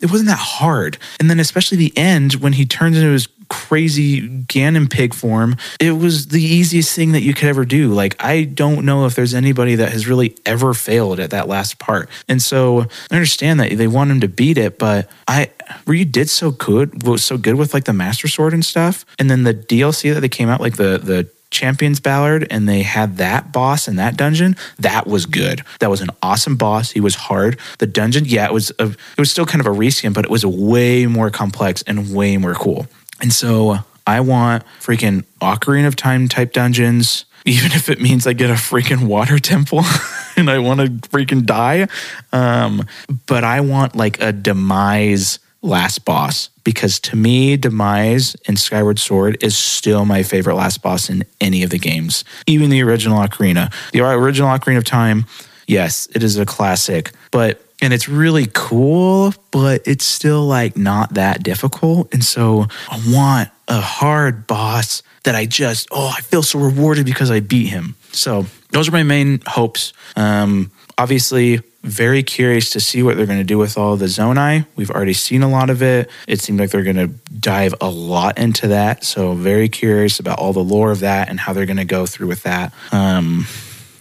it 0.00 0.10
wasn't 0.10 0.28
that 0.28 0.38
hard. 0.38 0.98
And 1.20 1.30
then 1.30 1.40
especially 1.40 1.78
the 1.78 1.96
end 1.96 2.34
when 2.34 2.54
he 2.54 2.66
turns 2.66 2.96
into 2.96 3.10
his 3.10 3.28
crazy 3.48 4.28
Ganon 4.28 4.90
pig 4.90 5.14
form, 5.14 5.56
it 5.80 5.92
was 5.92 6.28
the 6.28 6.42
easiest 6.42 6.94
thing 6.94 7.12
that 7.12 7.22
you 7.22 7.32
could 7.34 7.48
ever 7.48 7.64
do. 7.64 7.92
Like 7.92 8.16
I 8.22 8.44
don't 8.44 8.84
know 8.84 9.06
if 9.06 9.14
there's 9.14 9.34
anybody 9.34 9.76
that 9.76 9.92
has 9.92 10.06
really 10.06 10.36
ever 10.44 10.74
failed 10.74 11.20
at 11.20 11.30
that 11.30 11.48
last 11.48 11.78
part. 11.78 12.10
And 12.28 12.42
so 12.42 12.86
I 13.10 13.14
understand 13.14 13.60
that 13.60 13.76
they 13.76 13.88
want 13.88 14.10
him 14.10 14.20
to 14.20 14.28
beat 14.28 14.58
it, 14.58 14.78
but 14.78 15.08
I 15.26 15.50
you 15.86 16.04
did 16.04 16.28
so 16.28 16.50
good 16.50 17.06
was 17.06 17.24
so 17.24 17.38
good 17.38 17.54
with 17.54 17.72
like 17.72 17.84
the 17.84 17.92
Master 17.92 18.28
Sword 18.28 18.52
and 18.52 18.64
stuff. 18.64 19.04
And 19.18 19.30
then 19.30 19.44
the 19.44 19.54
DLC 19.54 20.12
that 20.12 20.20
they 20.20 20.28
came 20.28 20.48
out, 20.48 20.60
like 20.60 20.76
the 20.76 20.98
the 20.98 21.28
Champions 21.50 22.00
Ballad 22.00 22.46
and 22.50 22.68
they 22.68 22.82
had 22.82 23.16
that 23.16 23.52
boss 23.52 23.88
in 23.88 23.96
that 23.96 24.16
dungeon, 24.16 24.56
that 24.78 25.06
was 25.06 25.26
good. 25.26 25.62
That 25.80 25.90
was 25.90 26.00
an 26.00 26.10
awesome 26.22 26.56
boss. 26.56 26.90
He 26.90 27.00
was 27.00 27.14
hard. 27.14 27.58
The 27.78 27.86
dungeon, 27.86 28.24
yeah, 28.26 28.46
it 28.46 28.52
was 28.52 28.70
a, 28.78 28.86
it 28.88 29.18
was 29.18 29.30
still 29.30 29.46
kind 29.46 29.60
of 29.60 29.66
a 29.66 29.76
reskin, 29.76 30.12
but 30.12 30.24
it 30.24 30.30
was 30.30 30.44
way 30.44 31.06
more 31.06 31.30
complex 31.30 31.82
and 31.86 32.14
way 32.14 32.36
more 32.36 32.54
cool. 32.54 32.86
And 33.20 33.32
so 33.32 33.78
I 34.06 34.20
want 34.20 34.64
freaking 34.80 35.24
Ocarina 35.40 35.86
of 35.86 35.96
Time 35.96 36.28
type 36.28 36.52
dungeons, 36.52 37.24
even 37.44 37.72
if 37.72 37.88
it 37.88 38.00
means 38.00 38.26
I 38.26 38.32
get 38.32 38.50
a 38.50 38.54
freaking 38.54 39.06
water 39.06 39.38
temple 39.38 39.84
and 40.36 40.50
I 40.50 40.58
want 40.58 40.80
to 40.80 41.08
freaking 41.08 41.44
die. 41.44 41.88
Um, 42.32 42.86
but 43.26 43.44
I 43.44 43.60
want 43.60 43.96
like 43.96 44.20
a 44.20 44.32
demise 44.32 45.38
last 45.62 46.04
boss 46.04 46.50
because 46.64 47.00
to 47.00 47.16
me, 47.16 47.56
Demise 47.56 48.36
in 48.46 48.56
Skyward 48.56 48.98
Sword 48.98 49.42
is 49.42 49.56
still 49.56 50.04
my 50.04 50.22
favorite 50.22 50.54
last 50.54 50.82
boss 50.82 51.08
in 51.08 51.24
any 51.40 51.62
of 51.62 51.70
the 51.70 51.78
games, 51.78 52.24
even 52.46 52.70
the 52.70 52.82
original 52.82 53.18
Ocarina. 53.18 53.72
The 53.92 54.00
original 54.00 54.50
Ocarina 54.50 54.78
of 54.78 54.84
Time, 54.84 55.26
yes, 55.66 56.08
it 56.14 56.22
is 56.22 56.36
a 56.36 56.46
classic, 56.46 57.12
but 57.30 57.64
and 57.80 57.92
it's 57.92 58.08
really 58.08 58.48
cool, 58.52 59.32
but 59.50 59.82
it's 59.86 60.04
still 60.04 60.44
like 60.44 60.76
not 60.76 61.14
that 61.14 61.42
difficult. 61.42 62.12
And 62.12 62.24
so 62.24 62.66
I 62.90 63.00
want 63.08 63.50
a 63.68 63.80
hard 63.80 64.46
boss 64.46 65.02
that 65.24 65.34
I 65.34 65.46
just, 65.46 65.88
oh, 65.90 66.12
I 66.16 66.20
feel 66.22 66.42
so 66.42 66.58
rewarded 66.58 67.06
because 67.06 67.30
I 67.30 67.40
beat 67.40 67.66
him. 67.66 67.94
So 68.12 68.46
those 68.70 68.88
are 68.88 68.92
my 68.92 69.04
main 69.04 69.40
hopes. 69.46 69.92
Um, 70.16 70.70
obviously, 70.98 71.60
very 71.82 72.22
curious 72.22 72.70
to 72.70 72.80
see 72.80 73.02
what 73.02 73.16
they're 73.16 73.26
going 73.26 73.38
to 73.38 73.44
do 73.44 73.56
with 73.56 73.78
all 73.78 73.96
the 73.96 74.06
Zonai. 74.06 74.66
We've 74.76 74.90
already 74.90 75.12
seen 75.12 75.42
a 75.42 75.48
lot 75.48 75.70
of 75.70 75.80
it. 75.80 76.10
It 76.26 76.40
seems 76.40 76.58
like 76.58 76.70
they're 76.70 76.82
going 76.82 76.96
to 76.96 77.06
dive 77.38 77.74
a 77.80 77.88
lot 77.88 78.36
into 78.36 78.68
that. 78.68 79.04
So, 79.04 79.34
very 79.34 79.68
curious 79.68 80.18
about 80.20 80.38
all 80.38 80.52
the 80.52 80.58
lore 80.58 80.90
of 80.90 81.00
that 81.00 81.28
and 81.28 81.40
how 81.40 81.52
they're 81.52 81.66
going 81.66 81.78
to 81.78 81.84
go 81.84 82.04
through 82.04 82.26
with 82.26 82.42
that. 82.42 82.74
Um, 82.92 83.46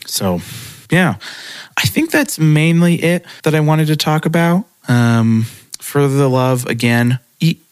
so, 0.05 0.41
yeah, 0.89 1.15
I 1.77 1.85
think 1.87 2.11
that's 2.11 2.39
mainly 2.39 2.95
it 2.95 3.25
that 3.43 3.53
I 3.53 3.59
wanted 3.59 3.87
to 3.87 3.95
talk 3.95 4.25
about. 4.25 4.65
Um, 4.89 5.45
for 5.79 6.07
the 6.07 6.29
love, 6.29 6.65
again, 6.65 7.19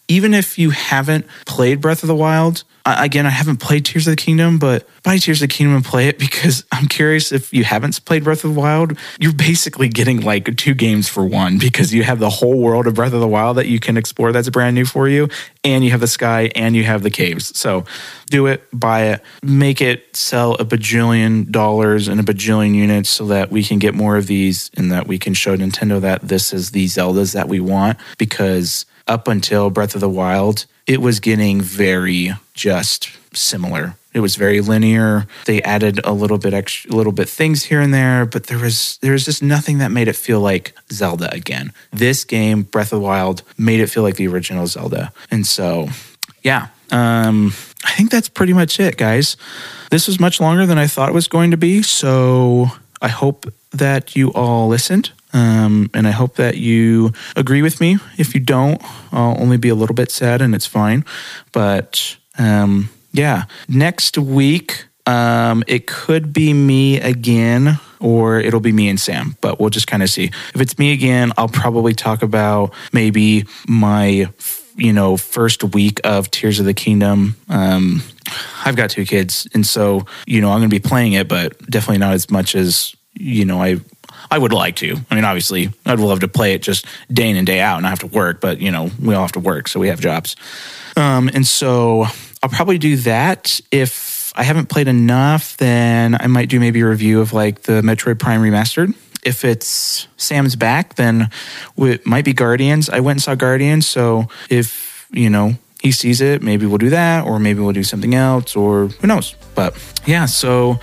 even 0.07 0.33
if 0.33 0.59
you 0.59 0.69
haven't 0.69 1.25
played 1.45 1.81
Breath 1.81 2.03
of 2.03 2.07
the 2.07 2.15
Wild, 2.15 2.63
I, 2.85 3.03
again, 3.05 3.25
I 3.25 3.31
haven't 3.31 3.57
played 3.57 3.83
Tears 3.83 4.05
of 4.07 4.11
the 4.11 4.21
Kingdom, 4.21 4.59
but 4.59 4.87
buy 5.01 5.17
Tears 5.17 5.41
of 5.41 5.49
the 5.49 5.53
Kingdom 5.53 5.75
and 5.75 5.83
play 5.83 6.07
it 6.07 6.19
because 6.19 6.63
I'm 6.71 6.85
curious 6.87 7.31
if 7.31 7.51
you 7.51 7.63
haven't 7.63 8.03
played 8.05 8.23
Breath 8.23 8.43
of 8.43 8.53
the 8.53 8.59
Wild, 8.59 8.97
you're 9.19 9.33
basically 9.33 9.87
getting 9.87 10.21
like 10.21 10.55
two 10.55 10.75
games 10.75 11.09
for 11.09 11.25
one 11.25 11.57
because 11.57 11.93
you 11.93 12.03
have 12.03 12.19
the 12.19 12.29
whole 12.29 12.59
world 12.59 12.85
of 12.85 12.93
Breath 12.93 13.13
of 13.13 13.21
the 13.21 13.27
Wild 13.27 13.57
that 13.57 13.67
you 13.67 13.79
can 13.79 13.97
explore 13.97 14.31
that's 14.31 14.49
brand 14.49 14.75
new 14.75 14.85
for 14.85 15.07
you, 15.07 15.29
and 15.63 15.83
you 15.83 15.91
have 15.91 15.99
the 15.99 16.07
sky 16.07 16.51
and 16.55 16.75
you 16.75 16.83
have 16.83 17.01
the 17.01 17.09
caves. 17.09 17.57
So 17.57 17.85
do 18.29 18.45
it, 18.45 18.63
buy 18.71 19.03
it, 19.03 19.23
make 19.41 19.81
it 19.81 20.15
sell 20.15 20.53
a 20.55 20.65
bajillion 20.65 21.49
dollars 21.49 22.07
and 22.07 22.19
a 22.19 22.23
bajillion 22.23 22.75
units 22.75 23.09
so 23.09 23.25
that 23.27 23.49
we 23.49 23.63
can 23.63 23.79
get 23.79 23.95
more 23.95 24.15
of 24.15 24.27
these 24.27 24.69
and 24.75 24.91
that 24.91 25.07
we 25.07 25.17
can 25.17 25.33
show 25.33 25.57
Nintendo 25.57 25.99
that 26.01 26.21
this 26.27 26.53
is 26.53 26.71
the 26.71 26.85
Zeldas 26.85 27.33
that 27.33 27.47
we 27.47 27.59
want 27.59 27.97
because 28.17 28.85
up 29.07 29.27
until 29.27 29.69
Breath 29.69 29.95
of 29.95 30.01
the 30.01 30.09
Wild, 30.09 30.65
it 30.87 31.01
was 31.01 31.19
getting 31.19 31.61
very 31.61 32.33
just 32.55 33.11
similar. 33.33 33.95
It 34.13 34.21
was 34.21 34.37
very 34.37 34.61
linear. 34.61 35.27
They 35.45 35.61
added 35.63 35.99
a 36.05 36.13
little 36.13 36.37
bit 36.37 36.53
extra, 36.53 36.91
a 36.91 36.95
little 36.95 37.11
bit 37.11 37.27
things 37.27 37.63
here 37.63 37.81
and 37.81 37.93
there, 37.93 38.25
but 38.25 38.47
there 38.47 38.57
was 38.57 38.97
there 39.01 39.11
was 39.11 39.25
just 39.25 39.43
nothing 39.43 39.79
that 39.79 39.91
made 39.91 40.07
it 40.07 40.15
feel 40.15 40.39
like 40.39 40.73
Zelda 40.91 41.31
again. 41.33 41.73
This 41.91 42.23
game, 42.23 42.63
Breath 42.63 42.93
of 42.93 43.01
the 43.01 43.05
Wild, 43.05 43.43
made 43.57 43.81
it 43.81 43.87
feel 43.87 44.03
like 44.03 44.15
the 44.15 44.27
original 44.27 44.67
Zelda, 44.67 45.11
and 45.29 45.45
so 45.45 45.89
yeah, 46.43 46.67
um, 46.91 47.47
I 47.83 47.91
think 47.91 48.09
that's 48.09 48.29
pretty 48.29 48.53
much 48.53 48.79
it, 48.79 48.97
guys. 48.97 49.35
This 49.91 50.07
was 50.07 50.19
much 50.19 50.39
longer 50.39 50.65
than 50.65 50.77
I 50.77 50.87
thought 50.87 51.09
it 51.09 51.15
was 51.15 51.27
going 51.27 51.51
to 51.51 51.57
be, 51.57 51.81
so 51.81 52.67
I 53.01 53.09
hope 53.09 53.51
that 53.71 54.15
you 54.15 54.31
all 54.33 54.67
listened. 54.69 55.11
Um, 55.33 55.89
and 55.93 56.07
I 56.07 56.11
hope 56.11 56.35
that 56.35 56.55
you 56.55 57.11
agree 57.35 57.61
with 57.61 57.81
me. 57.81 57.97
If 58.17 58.33
you 58.33 58.39
don't, 58.39 58.81
I'll 59.11 59.35
only 59.37 59.57
be 59.57 59.67
a 59.67 59.75
little 59.75 59.93
bit 59.93 60.09
sad 60.09 60.41
and 60.41 60.55
it's 60.55 60.65
fine. 60.65 61.03
But 61.51 62.15
um, 62.37 62.89
yeah, 63.11 63.45
next 63.67 64.17
week, 64.17 64.85
um, 65.05 65.63
it 65.67 65.87
could 65.87 66.33
be 66.33 66.53
me 66.53 66.99
again 66.99 67.79
or 67.99 68.39
it'll 68.39 68.59
be 68.59 68.71
me 68.71 68.89
and 68.89 68.99
Sam, 68.99 69.35
but 69.41 69.59
we'll 69.59 69.69
just 69.69 69.87
kind 69.87 70.03
of 70.03 70.09
see. 70.09 70.25
If 70.53 70.61
it's 70.61 70.77
me 70.77 70.93
again, 70.93 71.31
I'll 71.37 71.47
probably 71.47 71.93
talk 71.93 72.21
about 72.21 72.73
maybe 72.91 73.45
my 73.67 74.27
you 74.75 74.91
know 74.91 75.17
first 75.17 75.63
week 75.63 76.01
of 76.03 76.29
Tears 76.31 76.59
of 76.59 76.65
the 76.65 76.73
Kingdom. 76.73 77.35
Um, 77.49 78.03
I've 78.65 78.75
got 78.75 78.89
two 78.89 79.05
kids, 79.05 79.47
and 79.53 79.65
so 79.65 80.05
you 80.27 80.41
know 80.41 80.51
I'm 80.51 80.59
going 80.59 80.69
to 80.69 80.75
be 80.75 80.87
playing 80.87 81.13
it, 81.13 81.27
but 81.27 81.57
definitely 81.69 81.99
not 81.99 82.13
as 82.13 82.29
much 82.29 82.55
as 82.55 82.95
you 83.13 83.45
know 83.45 83.61
I 83.61 83.77
I 84.29 84.37
would 84.37 84.53
like 84.53 84.75
to. 84.77 84.97
I 85.09 85.15
mean, 85.15 85.23
obviously, 85.23 85.71
I'd 85.85 85.99
love 85.99 86.19
to 86.21 86.27
play 86.27 86.53
it 86.53 86.61
just 86.61 86.85
day 87.11 87.29
in 87.29 87.37
and 87.37 87.47
day 87.47 87.59
out 87.59 87.77
and 87.77 87.85
I 87.85 87.89
have 87.89 87.99
to 87.99 88.07
work, 88.07 88.41
but 88.41 88.59
you 88.59 88.71
know, 88.71 88.89
we 89.01 89.13
all 89.13 89.21
have 89.21 89.31
to 89.33 89.39
work, 89.39 89.67
so 89.67 89.79
we 89.79 89.87
have 89.87 89.99
jobs. 89.99 90.35
Um, 90.95 91.29
and 91.33 91.45
so 91.45 92.05
I'll 92.41 92.49
probably 92.49 92.77
do 92.77 92.95
that. 92.97 93.59
If 93.71 94.31
I 94.35 94.43
haven't 94.43 94.67
played 94.69 94.87
enough, 94.87 95.57
then 95.57 96.15
I 96.19 96.27
might 96.27 96.49
do 96.49 96.59
maybe 96.59 96.81
a 96.81 96.87
review 96.87 97.21
of 97.21 97.33
like 97.33 97.63
the 97.63 97.81
Metroid 97.81 98.19
Prime 98.19 98.41
Remastered. 98.41 98.95
If 99.23 99.43
it's 99.43 100.07
Sam's 100.17 100.55
back, 100.55 100.95
then 100.95 101.29
it 101.77 102.05
might 102.05 102.25
be 102.25 102.33
Guardians. 102.33 102.89
I 102.89 102.99
went 102.99 103.17
and 103.17 103.23
saw 103.23 103.35
Guardians, 103.35 103.87
so 103.87 104.27
if 104.49 105.07
you 105.11 105.29
know 105.29 105.55
he 105.81 105.91
sees 105.91 106.21
it, 106.21 106.43
maybe 106.43 106.65
we'll 106.65 106.77
do 106.77 106.91
that, 106.91 107.25
or 107.25 107.39
maybe 107.39 107.59
we'll 107.61 107.73
do 107.73 107.83
something 107.83 108.13
else, 108.13 108.55
or 108.55 108.87
who 108.87 109.07
knows. 109.07 109.35
But 109.55 109.75
yeah, 110.05 110.25
so 110.25 110.79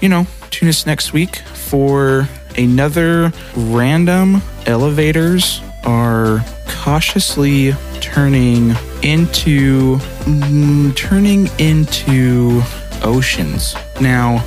you 0.00 0.08
know, 0.08 0.26
tune 0.50 0.68
us 0.68 0.84
next 0.84 1.12
week 1.12 1.36
for 1.36 2.28
another 2.58 3.32
random 3.56 4.42
elevators 4.66 5.62
are 5.84 6.44
cautiously 6.66 7.72
turning 8.00 8.74
into 9.06 9.98
mm, 10.24 10.94
turning 10.96 11.48
into 11.58 12.60
oceans. 13.02 13.76
Now, 14.00 14.40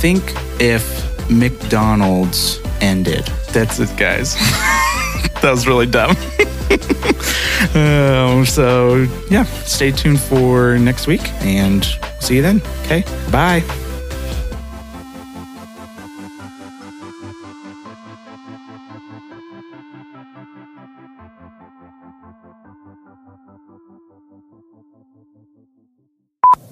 think 0.00 0.22
if 0.58 1.06
McDonald's 1.30 2.60
ended. 2.80 3.26
That's 3.52 3.78
it, 3.78 3.94
guys. 3.98 4.34
that 5.42 5.50
was 5.50 5.66
really 5.66 5.86
dumb. 5.86 6.10
um, 7.74 8.46
so, 8.46 9.06
yeah, 9.28 9.44
stay 9.64 9.92
tuned 9.92 10.20
for 10.20 10.78
next 10.78 11.06
week 11.06 11.28
and 11.42 11.84
see 12.20 12.36
you 12.36 12.42
then. 12.42 12.62
Okay, 12.84 13.04
bye. 13.30 13.62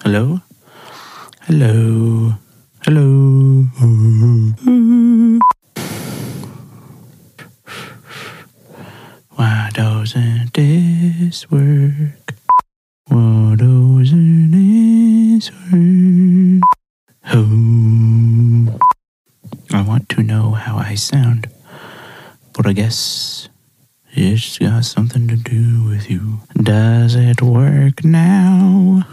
Hello? 0.09 0.41
Hello? 1.43 2.33
Hello? 2.81 3.67
Why 9.37 9.69
doesn't 9.75 10.55
this 10.55 11.51
work? 11.51 12.33
Why 13.09 13.55
doesn't 13.57 14.51
this 14.57 15.51
work? 15.69 16.63
Oh, 17.35 18.79
I 19.75 19.83
want 19.83 20.09
to 20.09 20.23
know 20.23 20.53
how 20.53 20.79
I 20.79 20.95
sound, 20.95 21.51
but 22.55 22.67
I 22.67 22.73
guess 22.73 23.51
it's 24.13 24.57
got 24.57 24.87
something 24.87 25.29
to 25.29 25.37
do 25.37 25.85
with 25.85 26.09
you. 26.09 26.41
Does 26.57 27.15
it 27.15 27.43
work 27.43 28.03
now? 28.03 29.05